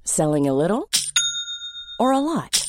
Selling 0.05 0.47
a 0.47 0.53
little 0.53 0.89
or 1.99 2.11
a 2.11 2.19
lot? 2.19 2.68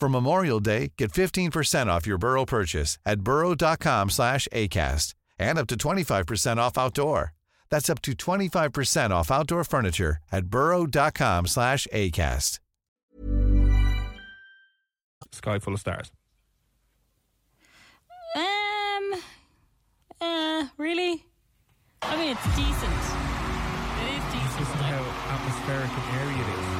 For 0.00 0.08
Memorial 0.08 0.60
Day, 0.60 0.92
get 0.98 1.12
15% 1.12 1.86
off 1.86 2.06
your 2.06 2.18
Burrow 2.18 2.44
purchase 2.44 2.98
at 3.06 3.20
burrow.com 3.20 4.10
slash 4.10 4.48
ACAST 4.52 5.14
and 5.38 5.58
up 5.58 5.66
to 5.68 5.76
25% 5.76 6.56
off 6.58 6.76
outdoor. 6.76 7.32
That's 7.70 7.88
up 7.90 8.02
to 8.02 8.12
25% 8.12 9.10
off 9.10 9.30
outdoor 9.30 9.64
furniture 9.64 10.18
at 10.30 10.46
burrow.com 10.46 11.46
slash 11.46 11.86
ACAST. 11.92 12.58
Sky 15.32 15.58
Full 15.58 15.74
of 15.74 15.80
Stars. 15.80 16.12
Um, 18.36 19.14
uh, 20.20 20.66
really? 20.76 21.24
I 22.02 22.16
mean, 22.16 22.32
it's 22.32 22.44
decent. 22.56 23.00
It 23.98 24.14
is 24.14 24.24
decent. 24.32 24.58
This 24.58 24.68
is 24.68 24.80
how 24.82 25.02
atmospheric 25.34 25.90
and 25.90 26.16
airy 26.20 26.34
it 26.34 26.48
is. 26.58 26.73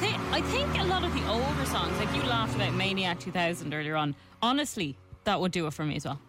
Think 0.00 0.18
I 0.32 0.40
think 0.42 0.78
a 0.80 0.84
lot 0.84 1.04
of 1.04 1.12
the 1.14 1.26
older 1.28 1.66
songs, 1.66 1.96
like 1.98 2.14
you 2.14 2.22
laughed 2.22 2.54
about 2.56 2.74
Maniac 2.74 3.20
2000 3.20 3.72
earlier 3.74 3.96
on. 3.96 4.14
Honestly, 4.42 4.96
that 5.24 5.40
would 5.40 5.52
do 5.52 5.66
it 5.66 5.72
for 5.74 5.84
me 5.84 5.96
as 5.96 6.04
well. 6.04 6.20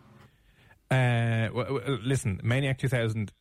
Uh, 0.90 1.48
w- 1.48 1.80
w- 1.80 2.00
listen, 2.04 2.40
Maniac 2.44 2.78
2000 2.78 3.32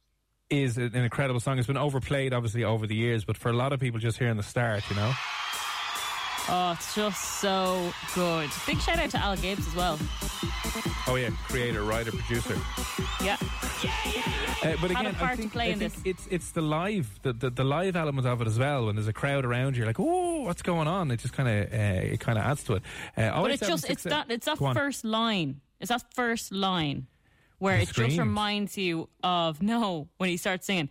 is 0.51 0.78
an 0.78 0.95
incredible 0.95 1.41
song. 1.41 1.59
It's 1.59 1.66
been 1.66 1.76
overplayed, 1.76 2.33
obviously, 2.33 2.64
over 2.64 2.87
the 2.87 2.95
years, 2.95 3.24
but 3.24 3.37
for 3.37 3.49
a 3.51 3.53
lot 3.53 3.72
of 3.72 3.81
people 3.81 3.99
just 4.01 4.18
hearing 4.18 4.37
the 4.37 4.43
start, 4.43 4.89
you 4.89 4.97
know. 4.97 5.12
Oh, 6.49 6.72
it's 6.72 6.95
just 6.95 7.41
so 7.41 7.93
good. 8.14 8.51
Big 8.66 8.81
shout 8.81 8.99
out 8.99 9.11
to 9.11 9.18
Al 9.18 9.37
Gibbs 9.37 9.66
as 9.68 9.74
well. 9.74 9.99
Oh 11.07 11.16
yeah, 11.16 11.31
creator, 11.49 11.83
writer, 11.83 12.11
producer. 12.12 12.57
Yeah. 13.22 13.37
Uh, 13.85 14.76
but 14.81 14.91
again, 14.91 15.07
I 15.20 15.35
think, 15.37 15.57
I 15.57 15.64
in 15.64 15.78
think 15.78 15.95
it's 16.05 16.26
it's 16.31 16.51
the 16.51 16.61
live 16.61 17.18
the, 17.22 17.33
the 17.33 17.51
the 17.51 17.64
live 17.64 17.97
element 17.97 18.26
of 18.26 18.41
it 18.43 18.47
as 18.47 18.59
well. 18.59 18.87
When 18.87 18.97
there's 18.97 19.09
a 19.09 19.12
crowd 19.12 19.45
around 19.45 19.74
you, 19.74 19.78
you're 19.81 19.87
like, 19.87 19.99
oh, 20.01 20.43
what's 20.43 20.62
going 20.62 20.87
on? 20.89 21.11
It 21.11 21.20
just 21.20 21.33
kind 21.35 21.49
of 21.49 21.72
uh, 21.72 22.12
it 22.12 22.20
kind 22.20 22.39
of 22.39 22.45
adds 22.45 22.62
to 22.64 22.74
it. 22.74 22.83
Uh, 23.16 23.41
But 23.41 23.53
it's 23.53 23.66
just 23.66 23.89
it's 23.89 24.03
that 24.05 24.31
it's 24.31 24.47
that 24.47 24.59
first 24.59 25.05
line 25.05 25.61
It's 25.81 25.89
that 25.89 26.03
first 26.14 26.53
line 26.53 27.07
where 27.59 27.76
The 27.76 27.83
it 27.83 27.89
screams. 27.89 28.11
just 28.14 28.18
reminds 28.20 28.76
you 28.76 29.09
of 29.22 29.62
no 29.62 30.09
when 30.18 30.28
he 30.28 30.37
starts 30.37 30.66
singing. 30.66 30.91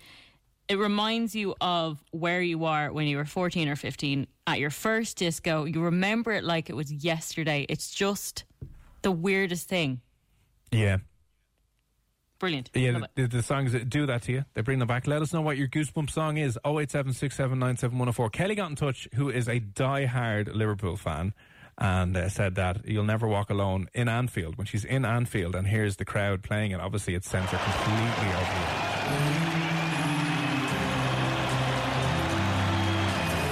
It 0.67 0.77
reminds 0.77 1.35
you 1.35 1.55
of 1.61 2.03
where 2.11 2.41
you 2.41 2.65
are 2.65 2.91
when 2.91 3.07
you 3.07 3.17
were 3.17 3.25
14 3.25 3.67
or 3.69 3.75
15 3.75 4.27
at 4.45 4.59
your 4.59 4.69
first 4.69 5.17
disco. 5.17 5.65
You 5.65 5.81
remember 5.81 6.31
it 6.31 6.43
like 6.43 6.69
it 6.69 6.75
was 6.75 6.91
yesterday. 6.91 7.65
It's 7.69 7.89
just 7.89 8.45
the 9.01 9.11
weirdest 9.11 9.67
thing. 9.67 10.01
Yeah. 10.71 10.97
Brilliant. 12.39 12.69
Yeah, 12.73 13.01
the, 13.15 13.27
the 13.27 13.43
songs 13.43 13.73
that 13.73 13.89
do 13.89 14.05
that 14.05 14.21
to 14.23 14.31
you, 14.31 14.45
they 14.53 14.61
bring 14.61 14.79
them 14.79 14.87
back. 14.87 15.07
Let 15.07 15.21
us 15.21 15.33
know 15.33 15.41
what 15.41 15.57
your 15.57 15.67
goosebump 15.67 16.09
song 16.09 16.37
is. 16.37 16.57
08767971004. 16.63 18.31
Kelly 18.31 18.55
got 18.55 18.69
in 18.69 18.75
touch, 18.77 19.09
who 19.15 19.29
is 19.29 19.49
a 19.49 19.59
die-hard 19.59 20.47
Liverpool 20.55 20.95
fan, 20.95 21.33
and 21.77 22.15
uh, 22.15 22.29
said 22.29 22.55
that 22.55 22.85
you'll 22.87 23.03
never 23.03 23.27
walk 23.27 23.49
alone 23.49 23.89
in 23.93 24.07
Anfield. 24.07 24.57
When 24.57 24.65
she's 24.67 24.85
in 24.85 25.03
Anfield 25.03 25.53
and 25.55 25.67
hears 25.67 25.97
the 25.97 26.05
crowd 26.05 26.41
playing 26.41 26.71
it, 26.71 26.79
obviously 26.79 27.13
it 27.13 27.25
sends 27.25 27.51
her 27.51 27.57
completely 27.57 28.29
over. 28.33 29.59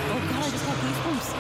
Oh 0.10 0.20
God, 0.32 0.52
just 0.52 0.66
got 0.66 0.76
goosebumps. 0.78 1.34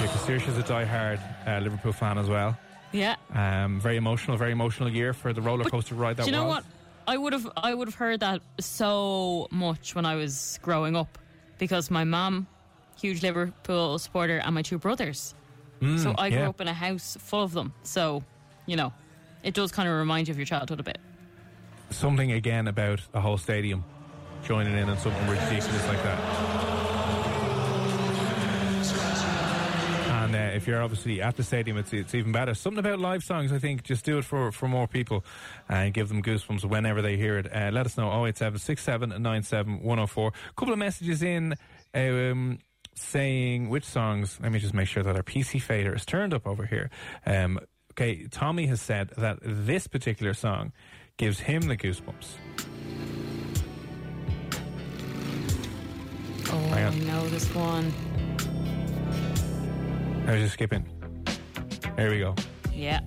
Yeah, 0.00 0.02
because 0.02 0.20
Saoirse's 0.22 0.58
a 0.58 0.62
die-hard 0.62 1.20
uh, 1.46 1.58
Liverpool 1.60 1.92
fan 1.92 2.18
as 2.18 2.28
well. 2.28 2.56
Yeah. 2.94 3.16
Um, 3.34 3.80
very 3.80 3.96
emotional, 3.96 4.36
very 4.36 4.52
emotional 4.52 4.88
year 4.88 5.12
for 5.12 5.32
the 5.32 5.42
roller 5.42 5.64
coaster 5.64 5.94
ride 5.96 6.16
that 6.16 6.24
Do 6.24 6.30
you 6.30 6.36
know 6.36 6.46
what? 6.46 6.64
I 7.08 7.18
would 7.18 7.32
have 7.32 7.50
I 7.56 7.74
would 7.74 7.88
have 7.88 7.96
heard 7.96 8.20
that 8.20 8.40
so 8.60 9.48
much 9.50 9.94
when 9.94 10.06
I 10.06 10.14
was 10.14 10.58
growing 10.62 10.94
up 10.96 11.18
because 11.58 11.90
my 11.90 12.04
mum, 12.04 12.46
huge 12.98 13.20
Liverpool 13.22 13.98
supporter, 13.98 14.38
and 14.38 14.54
my 14.54 14.62
two 14.62 14.78
brothers. 14.78 15.34
so 15.80 16.14
I 16.16 16.30
grew 16.30 16.38
Mm, 16.38 16.42
yeah. 16.42 16.48
up 16.48 16.60
in 16.60 16.68
a 16.68 16.72
house 16.72 17.16
full 17.20 17.42
of 17.42 17.52
them. 17.52 17.74
So, 17.82 18.22
you 18.66 18.76
know, 18.76 18.92
it 19.42 19.52
does 19.54 19.70
kind 19.72 19.88
of 19.88 19.94
remind 19.96 20.28
you 20.28 20.32
of 20.32 20.38
your 20.38 20.46
childhood 20.46 20.80
a 20.80 20.82
bit. 20.84 20.98
Something 21.90 22.32
again 22.32 22.68
about 22.68 23.00
a 23.12 23.20
whole 23.20 23.36
stadium 23.38 23.84
joining 24.46 24.78
in 24.78 24.88
on 24.88 24.96
something 24.98 25.26
ridiculous 25.28 25.86
like 25.88 26.02
that. 26.04 26.83
If 30.54 30.66
you're 30.66 30.82
obviously 30.82 31.20
at 31.20 31.36
the 31.36 31.42
stadium, 31.42 31.76
it's 31.76 31.92
it's 31.92 32.14
even 32.14 32.32
better. 32.32 32.54
Something 32.54 32.78
about 32.78 32.98
live 32.98 33.22
songs, 33.22 33.52
I 33.52 33.58
think, 33.58 33.82
just 33.82 34.04
do 34.04 34.18
it 34.18 34.24
for, 34.24 34.52
for 34.52 34.68
more 34.68 34.86
people 34.86 35.24
and 35.68 35.92
give 35.92 36.08
them 36.08 36.22
goosebumps 36.22 36.64
whenever 36.64 37.02
they 37.02 37.16
hear 37.16 37.38
it. 37.38 37.46
Uh, 37.54 37.70
let 37.72 37.86
us 37.86 37.96
know 37.96 38.10
087 38.26 38.58
6797 38.58 39.82
104. 39.82 40.32
couple 40.56 40.72
of 40.72 40.78
messages 40.78 41.22
in 41.22 41.54
um, 41.94 42.58
saying 42.94 43.68
which 43.68 43.84
songs. 43.84 44.38
Let 44.42 44.52
me 44.52 44.58
just 44.58 44.74
make 44.74 44.88
sure 44.88 45.02
that 45.02 45.16
our 45.16 45.22
PC 45.22 45.60
fader 45.60 45.94
is 45.94 46.04
turned 46.06 46.32
up 46.32 46.46
over 46.46 46.66
here. 46.66 46.90
Um, 47.26 47.58
okay, 47.92 48.26
Tommy 48.30 48.66
has 48.66 48.80
said 48.80 49.10
that 49.16 49.38
this 49.42 49.86
particular 49.86 50.34
song 50.34 50.72
gives 51.16 51.40
him 51.40 51.62
the 51.62 51.76
goosebumps. 51.76 52.34
Oh, 56.50 56.70
I 56.72 56.90
know 57.00 57.28
this 57.28 57.52
one. 57.54 57.92
I 60.26 60.32
was 60.32 60.40
just 60.40 60.54
skipping. 60.54 60.86
There 61.96 62.10
we 62.10 62.18
go. 62.18 62.34
Yeah. 62.72 63.00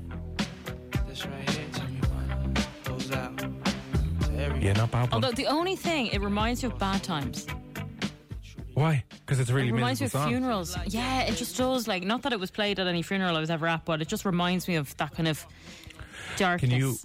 This 1.07 1.25
right 1.25 1.49
here, 1.49 1.65
tell 1.73 1.87
me 1.87 1.99
what 1.99 3.17
out 3.17 4.61
Yeah, 4.61 4.73
not 4.73 4.91
bad 4.91 5.01
one. 5.01 5.13
Although 5.13 5.31
the 5.31 5.47
only 5.47 5.75
thing, 5.75 6.07
it 6.07 6.21
reminds 6.21 6.61
you 6.61 6.69
of 6.69 6.77
bad 6.77 7.03
times. 7.03 7.47
Why? 8.75 9.03
Because 9.09 9.39
it's 9.39 9.49
really 9.49 9.69
it 9.69 9.73
reminds 9.73 9.99
me 9.99 10.05
of 10.05 10.11
song. 10.11 10.29
funerals. 10.29 10.77
Yeah, 10.85 11.21
it 11.21 11.35
just 11.35 11.57
does. 11.57 11.87
Like, 11.87 12.03
not 12.03 12.21
that 12.21 12.33
it 12.33 12.39
was 12.39 12.51
played 12.51 12.79
at 12.79 12.85
any 12.85 13.01
funeral 13.01 13.35
I 13.35 13.39
was 13.39 13.49
ever 13.49 13.65
at, 13.65 13.83
but 13.85 13.99
it 13.99 14.07
just 14.07 14.23
reminds 14.23 14.67
me 14.67 14.75
of 14.75 14.95
that 14.97 15.15
kind 15.15 15.27
of 15.27 15.43
darkness. 16.37 16.69
Can 16.69 16.79
you? 16.79 16.95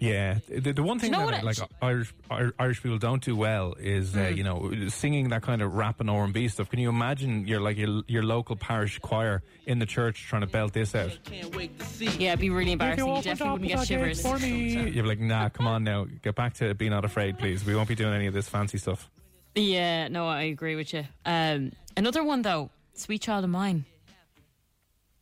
Yeah, 0.00 0.38
the, 0.48 0.72
the 0.72 0.82
one 0.84 1.00
thing 1.00 1.10
know 1.10 1.28
that 1.28 1.42
like 1.42 1.56
Irish 1.82 2.14
Irish 2.30 2.82
people 2.82 2.98
don't 2.98 3.20
do 3.22 3.34
well 3.34 3.74
is 3.80 4.14
uh, 4.14 4.18
Mm. 4.20 4.36
you 4.36 4.44
know 4.44 4.88
singing 4.88 5.30
that 5.30 5.42
kind 5.42 5.60
of 5.60 5.74
rap 5.74 5.98
and 6.00 6.08
R 6.08 6.22
and 6.22 6.32
B 6.32 6.46
stuff. 6.46 6.70
Can 6.70 6.78
you 6.78 6.88
imagine 6.88 7.48
your 7.48 7.60
like 7.60 7.76
your, 7.76 8.02
your 8.06 8.22
local 8.22 8.54
parish 8.54 9.00
choir 9.00 9.42
in 9.66 9.80
the 9.80 9.86
church 9.86 10.26
trying 10.28 10.42
to 10.42 10.46
belt 10.46 10.72
this 10.72 10.94
out? 10.94 11.18
Yeah, 11.32 12.28
it'd 12.28 12.38
be 12.40 12.50
really 12.50 12.72
embarrassing. 12.72 13.06
You 13.08 13.22
definitely 13.22 13.52
wouldn't 13.52 13.70
get 13.70 13.86
shivers. 13.88 14.22
for 14.22 14.38
me, 14.38 14.88
You're 14.94 15.06
like, 15.06 15.18
nah, 15.18 15.48
come 15.48 15.66
on 15.66 15.82
now, 15.82 16.06
get 16.22 16.36
back 16.36 16.54
to 16.54 16.74
be 16.74 16.88
not 16.88 17.04
afraid, 17.04 17.36
please. 17.38 17.64
We 17.64 17.74
won't 17.74 17.88
be 17.88 17.96
doing 17.96 18.14
any 18.14 18.26
of 18.28 18.34
this 18.34 18.48
fancy 18.48 18.78
stuff. 18.78 19.10
Yeah, 19.56 20.06
no, 20.08 20.28
I 20.28 20.42
agree 20.42 20.76
with 20.76 20.94
you. 20.94 21.04
Um, 21.26 21.72
another 21.96 22.22
one 22.22 22.42
though, 22.42 22.70
"Sweet 22.94 23.22
Child 23.22 23.42
of 23.44 23.50
Mine," 23.50 23.84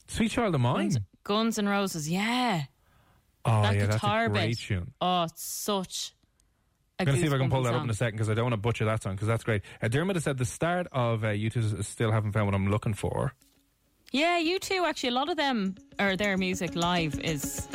Sweet 0.09 0.31
Child 0.31 0.55
of 0.55 0.61
Mine. 0.61 0.89
Guns, 0.91 0.99
Guns 1.25 1.59
and 1.59 1.69
Roses. 1.69 2.09
Yeah, 2.11 2.65
Oh 3.47 3.63
that 3.63 3.75
yeah, 3.75 3.87
that's 3.87 3.95
guitar 3.97 4.25
a 4.25 4.29
great 4.29 4.51
bit. 4.51 4.59
tune. 4.59 4.93
Oh, 5.01 5.23
it's 5.25 5.43
such. 5.43 6.13
A 6.99 7.03
I'm 7.03 7.07
going 7.07 7.17
to 7.17 7.21
see 7.21 7.27
if 7.29 7.35
I 7.35 7.39
can 7.39 7.51
pull 7.51 7.63
that 7.65 7.75
up 7.75 7.85
in 7.85 7.91
a 7.91 7.95
second 7.95 8.17
because 8.17 8.31
I 8.31 8.35
don't 8.35 8.45
want 8.47 8.55
to 8.55 8.59
butcher 8.59 8.87
that 8.87 9.03
song 9.03 9.13
because 9.15 9.29
that's 9.29 9.45
great. 9.45 9.61
Uh, 9.83 9.89
Dermot 9.89 10.17
has 10.17 10.25
said 10.25 10.39
the 10.39 10.47
start 10.47 10.87
of 10.93 11.25
uh, 11.25 11.29
U2 11.29 11.85
still 11.85 12.11
haven't 12.11 12.33
found 12.33 12.47
what 12.47 12.55
I'm 12.55 12.69
looking 12.71 12.95
for. 12.95 13.35
Yeah, 14.13 14.41
U2. 14.41 14.87
Actually, 14.89 15.11
a 15.11 15.13
lot 15.13 15.29
of 15.29 15.37
them 15.37 15.75
or 16.01 16.17
their 16.17 16.37
music 16.39 16.75
live 16.75 17.21
is 17.21 17.69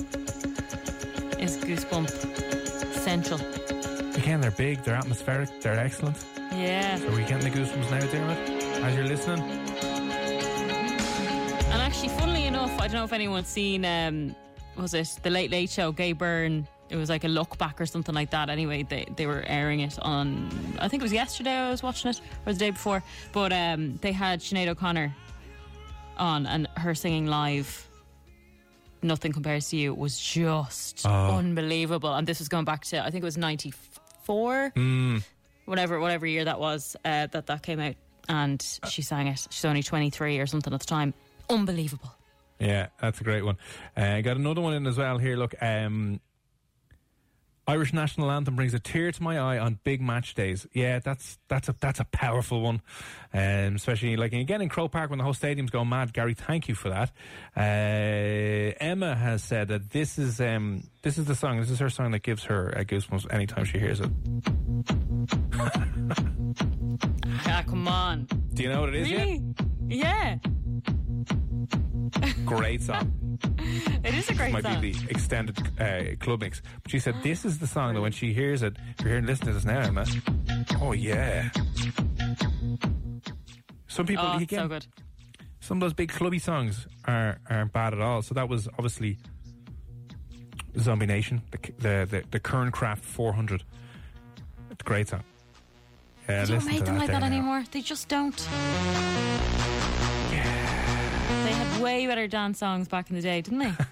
is 1.39 1.57
goosebump 1.57 2.09
central. 2.93 3.39
Again, 4.15 4.41
they're 4.41 4.51
big, 4.51 4.84
they're 4.84 4.95
atmospheric, 4.95 5.49
they're 5.61 5.80
excellent. 5.80 6.17
Yeah, 6.53 6.97
So 6.97 7.07
are 7.07 7.11
we 7.15 7.24
getting 7.26 7.51
the 7.51 7.57
goosebumps 7.59 7.91
now, 7.91 7.99
Dermot? 8.11 8.38
As 8.84 8.95
you're 8.95 9.05
listening? 9.05 9.39
and 11.72 11.82
actually, 11.82 12.09
funnily 12.09 12.45
enough, 12.45 12.72
I 12.80 12.88
don't 12.88 12.93
know 12.95 13.03
if 13.03 13.13
anyone's 13.13 13.47
seen. 13.47 13.86
Um, 13.86 14.36
was 14.78 14.93
it 14.93 15.19
the 15.24 15.30
Late 15.30 15.51
Late 15.51 15.69
Show? 15.69 15.91
Gay 15.91 16.13
Byrne. 16.13 16.67
It 16.89 16.97
was 16.97 17.09
like 17.09 17.24
a 17.24 17.30
look 17.30 17.57
back 17.57 17.80
or 17.80 17.86
something 17.86 18.13
like 18.13 18.32
that. 18.32 18.49
Anyway, 18.49 18.84
they 18.84 19.05
they 19.15 19.26
were 19.26 19.43
airing 19.47 19.80
it 19.80 19.97
on. 20.01 20.49
I 20.80 20.88
think 20.89 21.01
it 21.01 21.05
was 21.05 21.13
yesterday. 21.13 21.53
I 21.55 21.69
was 21.69 21.82
watching 21.82 22.11
it, 22.11 22.19
or 22.45 22.51
the 22.53 22.59
day 22.59 22.72
before. 22.72 23.01
But 23.32 23.53
um, 23.53 23.95
they 24.01 24.11
had 24.11 24.41
Sinead 24.41 24.67
O'Connor 24.67 25.15
on, 26.17 26.45
and 26.45 26.67
her 26.78 26.93
singing 26.93 27.28
live. 27.28 27.88
Nothing 29.03 29.32
compares 29.32 29.69
to 29.69 29.78
you 29.78 29.93
was 29.95 30.19
just 30.19 31.05
Oh. 31.07 31.38
unbelievable. 31.38 32.13
And 32.13 32.28
this 32.28 32.38
was 32.39 32.49
going 32.49 32.65
back 32.65 32.84
to 32.86 32.99
I 33.03 33.09
think 33.09 33.24
it 33.24 33.26
was 33.26 33.38
ninety 33.38 33.74
four, 34.24 34.72
Mm. 34.76 35.24
whatever 35.65 35.99
whatever 35.99 36.28
year 36.28 36.45
that 36.45 36.59
was 36.59 36.95
uh, 37.05 37.28
that 37.28 37.47
that 37.47 37.63
came 37.63 37.80
out, 37.80 37.95
and 38.30 38.61
she 38.89 39.01
sang 39.01 39.28
it. 39.28 39.47
She's 39.49 39.65
only 39.65 39.82
twenty 39.82 40.09
three 40.09 40.39
or 40.39 40.45
something 40.45 40.74
at 40.74 40.80
the 40.82 40.86
time. 40.86 41.13
Unbelievable. 41.49 42.13
Yeah, 42.62 42.88
that's 43.01 43.20
a 43.20 43.24
great 43.24 43.43
one. 43.43 43.57
Uh, 43.97 44.22
got 44.22 44.38
another 44.38 44.62
one 44.62 44.76
in 44.76 44.86
as 44.86 44.97
well 44.97 45.18
here. 45.18 45.36
Look, 45.36 45.55
um, 45.62 46.20
Irish 47.68 47.91
national 47.91 48.30
anthem 48.30 48.55
brings 48.55 48.74
a 48.76 48.80
tear 48.80 49.12
to 49.12 49.24
my 49.24 49.39
eye 49.39 49.57
on 49.57 49.80
big 49.84 49.99
match 50.01 50.36
days. 50.36 50.68
Yeah, 50.74 50.99
that's 50.99 51.39
that's 51.47 51.70
a 51.70 51.76
that's 51.80 51.99
a 51.99 52.03
powerful 52.05 52.62
one, 52.62 52.82
um, 53.34 53.76
especially 53.76 54.16
like 54.16 54.34
again 54.34 54.62
in 54.62 54.70
Croke 54.70 54.91
Park 54.91 55.09
when 55.09 55.18
the 55.18 55.24
whole 55.24 55.34
stadium's 55.34 55.72
going 55.72 55.89
mad. 55.89 56.14
Gary, 56.14 56.36
thank 56.36 56.68
you 56.68 56.76
for 56.76 56.89
that. 56.89 57.12
Uh, 57.57 58.76
Emma 58.80 59.16
has 59.16 59.43
said 59.43 59.70
that 59.70 59.89
this 59.89 60.20
is 60.20 60.39
um, 60.39 60.84
this 61.01 61.18
is 61.18 61.26
the 61.26 61.36
song. 61.36 61.59
This 61.59 61.72
is 61.72 61.80
her 61.80 61.89
song 61.89 62.12
that 62.12 62.22
gives 62.22 62.43
her 62.43 62.78
uh, 62.78 62.84
goosebumps 62.84 63.34
anytime 63.34 63.66
she 63.66 63.80
hears 63.80 64.01
it. 64.01 64.09
Ah, 67.45 67.64
come 67.66 67.88
on. 67.88 68.28
Do 68.53 68.64
you 68.64 68.70
know 68.70 68.82
what 68.82 68.89
it 68.89 68.95
is? 68.95 69.12
Really? 69.12 69.41
Yeah. 69.88 70.01
Yeah, 70.32 70.38
great 72.45 72.82
song. 72.82 73.38
It 74.03 74.15
is 74.15 74.30
a 74.30 74.34
great 74.34 74.51
might 74.51 74.63
song. 74.63 74.82
be 74.82 74.93
the 74.93 75.09
extended 75.11 75.57
uh, 75.80 76.15
club 76.24 76.41
mix. 76.41 76.61
But 76.82 76.91
she 76.91 76.99
said 76.99 77.15
this 77.24 77.45
is 77.45 77.59
the 77.59 77.67
song 77.67 77.93
that 77.93 78.01
when 78.01 78.11
she 78.11 78.34
hears 78.34 78.63
it, 78.63 78.76
if 78.97 79.01
you're 79.01 79.09
hearing 79.09 79.26
listen 79.28 79.45
to 79.47 79.53
this 79.53 79.63
now, 79.65 79.80
Emma. 79.82 80.05
Oh 80.82 80.91
yeah. 80.93 81.49
Some 83.88 84.05
people 84.07 84.26
oh, 84.26 84.34
it's 84.36 84.43
again, 84.43 84.59
so 84.61 84.67
good. 84.67 84.86
some 85.59 85.78
of 85.78 85.82
those 85.82 85.93
big 85.93 86.09
clubby 86.09 86.39
songs 86.39 86.88
are 87.05 87.38
aren't 87.49 87.72
bad 87.74 87.93
at 87.93 88.01
all. 88.01 88.22
So 88.22 88.34
that 88.34 88.49
was 88.49 88.67
obviously 88.67 89.17
Zombie 90.80 91.05
Nation, 91.05 91.41
the 91.51 91.57
the 91.78 92.07
the, 92.09 92.24
the 92.32 92.39
Kernkraft 92.39 92.99
400. 92.99 93.63
It's 94.72 94.82
a 94.82 94.84
great 94.84 95.09
song. 95.09 95.24
Yeah, 96.30 96.45
They 96.45 96.53
don't 96.53 96.65
make 96.65 96.86
them 96.86 96.97
like 96.97 97.07
there 97.07 97.19
that 97.19 97.28
now. 97.30 97.36
anymore. 97.36 97.63
They 97.72 97.82
just 97.82 98.07
don't. 98.07 98.47
Way 101.82 102.06
better 102.08 102.28
dance 102.28 102.60
songs 102.60 102.88
back 102.88 103.10
in 103.10 103.16
the 103.16 103.22
day, 103.22 103.42
didn't 103.42 103.60
they? 103.60 103.74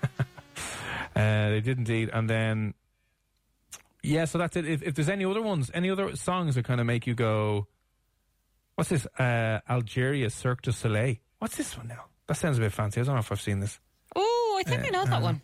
Uh, 1.16 1.50
they 1.50 1.60
did 1.60 1.78
indeed, 1.78 2.10
and 2.14 2.30
then 2.30 2.74
yeah, 4.04 4.24
so 4.26 4.38
that's 4.38 4.56
it. 4.56 4.66
If, 4.66 4.84
if 4.84 4.96
there's 4.96 5.10
any 5.10 5.26
other 5.26 5.42
ones, 5.42 5.70
any 5.74 5.90
other 5.90 6.16
songs 6.16 6.56
that 6.56 6.64
kind 6.64 6.80
of 6.80 6.86
make 6.86 7.08
you 7.08 7.14
go, 7.16 7.68
"What's 8.76 8.90
this?" 8.92 9.06
Uh, 9.18 9.60
Alegría 9.68 10.32
Cirque 10.32 10.62
du 10.62 10.72
Soleil. 10.72 11.16
What's 11.40 11.58
this 11.58 11.76
one 11.76 11.88
now? 11.90 12.06
That 12.28 12.36
sounds 12.36 12.58
a 12.58 12.62
bit 12.62 12.72
fancy. 12.72 13.02
I 13.02 13.04
don't 13.04 13.16
know 13.16 13.20
if 13.20 13.32
I've 13.32 13.42
seen 13.42 13.60
this. 13.60 13.80
oh, 14.16 14.62
I 14.62 14.70
think 14.70 14.86
I 14.86 14.90
know 14.92 15.04
that 15.04 15.22
one. 15.22 15.42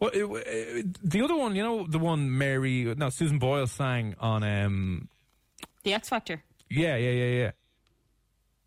Well, 0.00 0.10
it, 0.14 0.24
it, 0.46 1.10
the 1.10 1.22
other 1.22 1.36
one, 1.36 1.54
you 1.54 1.62
know, 1.62 1.86
the 1.86 1.98
one 1.98 2.36
Mary, 2.36 2.92
no, 2.96 3.10
Susan 3.10 3.38
Boyle 3.38 3.66
sang 3.68 4.16
on. 4.18 4.42
um 4.42 5.08
The 5.84 5.92
X 5.94 6.08
Factor. 6.08 6.42
Yeah, 6.70 6.96
yeah, 6.96 7.10
yeah, 7.10 7.24
yeah. 7.42 7.50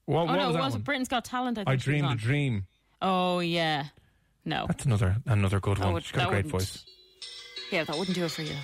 What, 0.06 0.22
Oh 0.22 0.26
what 0.26 0.36
no, 0.36 0.48
was 0.48 0.56
it 0.56 0.60
was 0.60 0.74
one? 0.74 0.82
Britain's 0.82 1.08
Got 1.08 1.26
Talent. 1.26 1.58
I, 1.58 1.62
think 1.64 1.70
I 1.70 1.76
dreamed 1.78 2.12
a 2.12 2.16
dream. 2.16 2.68
Oh 3.02 3.40
yeah, 3.40 3.86
No. 4.46 4.66
That's 4.68 4.86
another 4.86 5.18
another 5.26 5.60
good 5.60 5.80
one. 5.80 5.94
would- 5.94 6.04
She's 6.04 6.12
got 6.12 6.28
a 6.28 6.32
great 6.32 6.46
voice. 6.48 6.86
Yeah, 7.72 7.84
that 7.86 7.98
wouldn't 7.98 8.16
do 8.16 8.26
it 8.26 8.32
for 8.32 8.42
you. 8.44 8.56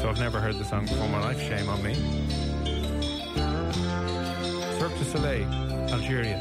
So 0.00 0.08
I've 0.08 0.18
never 0.18 0.40
heard 0.40 0.56
the 0.58 0.64
song 0.64 0.86
before 0.86 1.04
in 1.04 1.12
my 1.12 1.20
life. 1.20 1.40
Shame 1.40 1.68
on 1.68 1.82
me. 1.82 1.94
Cirque 4.78 4.96
du 4.98 5.04
Soleil, 5.04 5.44
Alegría. 5.90 6.38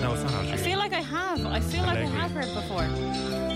No, 0.00 0.14
it's 0.14 0.22
not 0.24 0.32
Alegría. 0.32 0.52
I 0.52 0.56
feel 0.56 0.78
like 0.78 0.92
I 0.92 1.00
have. 1.02 1.46
I 1.46 1.60
feel 1.60 1.82
like 1.82 1.98
I 1.98 2.04
have 2.04 2.30
heard 2.32 2.44
it 2.46 2.54
before. 2.54 3.55